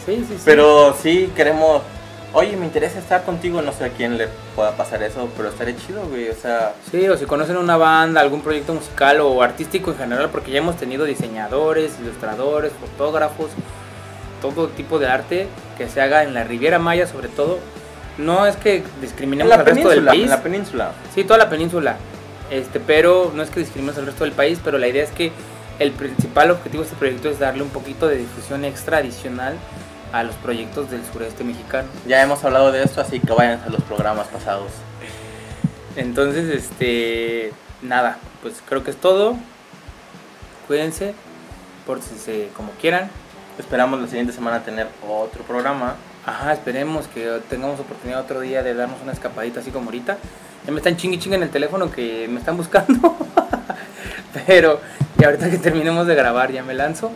Sí, 0.05 0.25
sí, 0.27 0.35
sí. 0.35 0.41
Pero 0.45 0.95
sí 1.01 1.31
queremos, 1.35 1.81
oye, 2.33 2.55
me 2.57 2.65
interesa 2.65 2.99
estar 2.99 3.23
contigo, 3.23 3.61
no 3.61 3.71
sé 3.71 3.85
a 3.85 3.89
quién 3.89 4.17
le 4.17 4.27
pueda 4.55 4.75
pasar 4.75 5.01
eso, 5.03 5.29
pero 5.37 5.49
estaría 5.49 5.75
chido, 5.77 6.05
güey, 6.07 6.29
o 6.29 6.35
sea... 6.35 6.73
Sí, 6.91 7.07
o 7.07 7.17
si 7.17 7.25
conocen 7.25 7.57
una 7.57 7.77
banda, 7.77 8.19
algún 8.21 8.41
proyecto 8.41 8.73
musical 8.73 9.21
o 9.21 9.41
artístico 9.41 9.91
en 9.91 9.97
general, 9.97 10.29
porque 10.29 10.51
ya 10.51 10.57
hemos 10.59 10.77
tenido 10.77 11.05
diseñadores, 11.05 11.93
ilustradores, 12.01 12.71
fotógrafos, 12.73 13.51
todo 14.41 14.67
tipo 14.69 14.99
de 14.99 15.07
arte 15.07 15.47
que 15.77 15.87
se 15.87 16.01
haga 16.01 16.23
en 16.23 16.33
la 16.33 16.43
Riviera 16.43 16.79
Maya 16.79 17.07
sobre 17.07 17.27
todo. 17.27 17.59
No 18.17 18.45
es 18.45 18.55
que 18.55 18.83
discriminemos 19.01 19.51
al 19.51 19.65
resto 19.65 19.89
del 19.89 20.05
país, 20.05 20.23
en 20.23 20.29
la 20.29 20.43
península. 20.43 20.91
sí, 21.15 21.23
toda 21.23 21.39
la 21.39 21.49
península, 21.49 21.97
este, 22.51 22.79
pero 22.79 23.31
no 23.33 23.41
es 23.41 23.49
que 23.49 23.59
discriminemos 23.59 23.97
al 23.97 24.05
resto 24.05 24.23
del 24.23 24.33
país, 24.33 24.59
pero 24.63 24.77
la 24.77 24.87
idea 24.87 25.03
es 25.03 25.09
que 25.09 25.31
el 25.79 25.91
principal 25.91 26.51
objetivo 26.51 26.83
de 26.83 26.89
este 26.89 26.99
proyecto 26.99 27.29
es 27.29 27.39
darle 27.39 27.63
un 27.63 27.69
poquito 27.69 28.07
de 28.07 28.17
difusión 28.17 28.65
extra 28.65 28.97
adicional 28.97 29.57
a 30.11 30.23
los 30.23 30.35
proyectos 30.35 30.91
del 30.91 31.01
sureste 31.11 31.43
mexicano. 31.43 31.87
Ya 32.07 32.21
hemos 32.21 32.43
hablado 32.43 32.71
de 32.71 32.83
esto, 32.83 33.01
así 33.01 33.19
que 33.19 33.33
vayan 33.33 33.61
a 33.65 33.69
los 33.69 33.81
programas 33.81 34.27
pasados. 34.27 34.71
Entonces, 35.95 36.49
este, 36.49 37.51
nada, 37.81 38.17
pues 38.43 38.61
creo 38.67 38.83
que 38.83 38.91
es 38.91 38.97
todo. 38.97 39.35
Cuídense, 40.67 41.15
pórtense 41.85 42.49
como 42.55 42.71
quieran. 42.73 43.09
Esperamos 43.59 44.01
la 44.01 44.07
siguiente 44.07 44.33
semana 44.33 44.63
tener 44.63 44.87
otro 45.07 45.43
programa. 45.43 45.95
Ajá, 46.25 46.53
esperemos 46.53 47.07
que 47.07 47.39
tengamos 47.49 47.79
oportunidad 47.79 48.21
otro 48.21 48.39
día 48.39 48.63
de 48.63 48.73
darnos 48.73 48.99
una 49.03 49.11
escapadita 49.11 49.59
así 49.59 49.69
como 49.69 49.85
ahorita. 49.85 50.17
Ya 50.65 50.71
me 50.71 50.77
están 50.77 50.97
chingui 50.97 51.19
chingue 51.19 51.35
en 51.35 51.43
el 51.43 51.49
teléfono 51.49 51.91
que 51.91 52.27
me 52.29 52.39
están 52.39 52.57
buscando. 52.57 53.15
Pero 54.47 54.81
ya 55.17 55.27
ahorita 55.27 55.51
que 55.51 55.59
terminemos 55.59 56.07
de 56.07 56.15
grabar 56.15 56.51
ya 56.51 56.63
me 56.63 56.73
lanzo. 56.73 57.11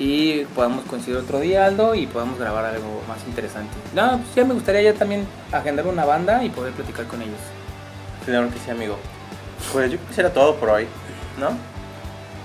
Y 0.00 0.44
podamos 0.56 0.84
coincidir 0.86 1.18
otro 1.18 1.38
día, 1.38 1.66
Aldo, 1.66 1.94
y 1.94 2.06
podamos 2.06 2.38
grabar 2.38 2.64
algo 2.64 3.02
más 3.06 3.18
interesante. 3.28 3.76
No, 3.94 4.18
pues 4.18 4.34
ya 4.34 4.44
me 4.44 4.54
gustaría 4.54 4.80
ya 4.80 4.94
también 4.94 5.26
agendar 5.52 5.86
una 5.86 6.04
banda 6.04 6.42
y 6.42 6.48
poder 6.48 6.72
platicar 6.72 7.06
con 7.06 7.20
ellos. 7.22 7.38
Claro 8.24 8.48
que 8.50 8.58
sí, 8.58 8.70
amigo. 8.70 8.96
Pues 9.72 9.90
yo 9.90 9.98
creo 9.98 10.08
que 10.08 10.14
será 10.14 10.32
todo 10.32 10.56
por 10.56 10.70
hoy, 10.70 10.86
¿no? 11.38 11.69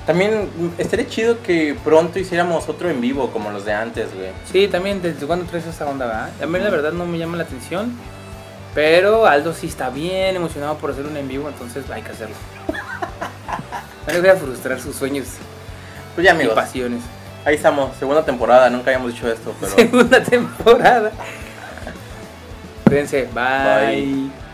También 0.06 0.50
estaría 0.78 1.08
chido 1.08 1.42
que 1.42 1.76
pronto 1.84 2.20
hiciéramos 2.20 2.70
otro 2.70 2.90
en 2.90 3.02
vivo 3.02 3.32
como 3.32 3.50
los 3.50 3.66
de 3.66 3.74
antes, 3.74 4.14
güey. 4.14 4.30
Sí, 4.52 4.68
también, 4.68 5.02
¿desde 5.02 5.26
cuándo 5.26 5.46
traes 5.46 5.66
esa 5.66 5.88
onda, 5.88 6.06
verdad? 6.06 6.30
A 6.42 6.46
mí 6.46 6.60
la 6.60 6.70
verdad 6.70 6.92
no 6.92 7.06
me 7.06 7.18
llama 7.18 7.38
la 7.38 7.44
atención, 7.44 7.92
pero 8.76 9.26
Aldo 9.26 9.54
sí 9.54 9.66
está 9.68 9.90
bien 9.90 10.36
emocionado 10.36 10.78
por 10.78 10.92
hacer 10.92 11.06
un 11.08 11.18
en 11.18 11.28
vivo, 11.28 11.50
entonces 11.50 11.90
hay 11.90 12.04
que 12.04 12.12
hacerlo. 12.12 12.36
No 14.06 14.14
le 14.14 14.20
voy 14.20 14.30
a 14.30 14.36
frustrar 14.36 14.80
sus 14.80 14.96
sueños 14.96 15.26
Pues 16.14 16.24
ya, 16.24 16.32
y 16.34 16.36
amigos. 16.36 16.54
pasiones. 16.54 17.02
Ahí 17.44 17.56
estamos, 17.56 17.96
segunda 17.98 18.24
temporada, 18.24 18.70
nunca 18.70 18.92
habíamos 18.92 19.12
dicho 19.14 19.28
esto, 19.32 19.56
pero... 19.60 19.72
Segunda 19.76 20.24
temporada. 20.24 21.12
Cuídense, 22.86 23.28
bye. 23.34 23.96
Bye. 23.96 24.45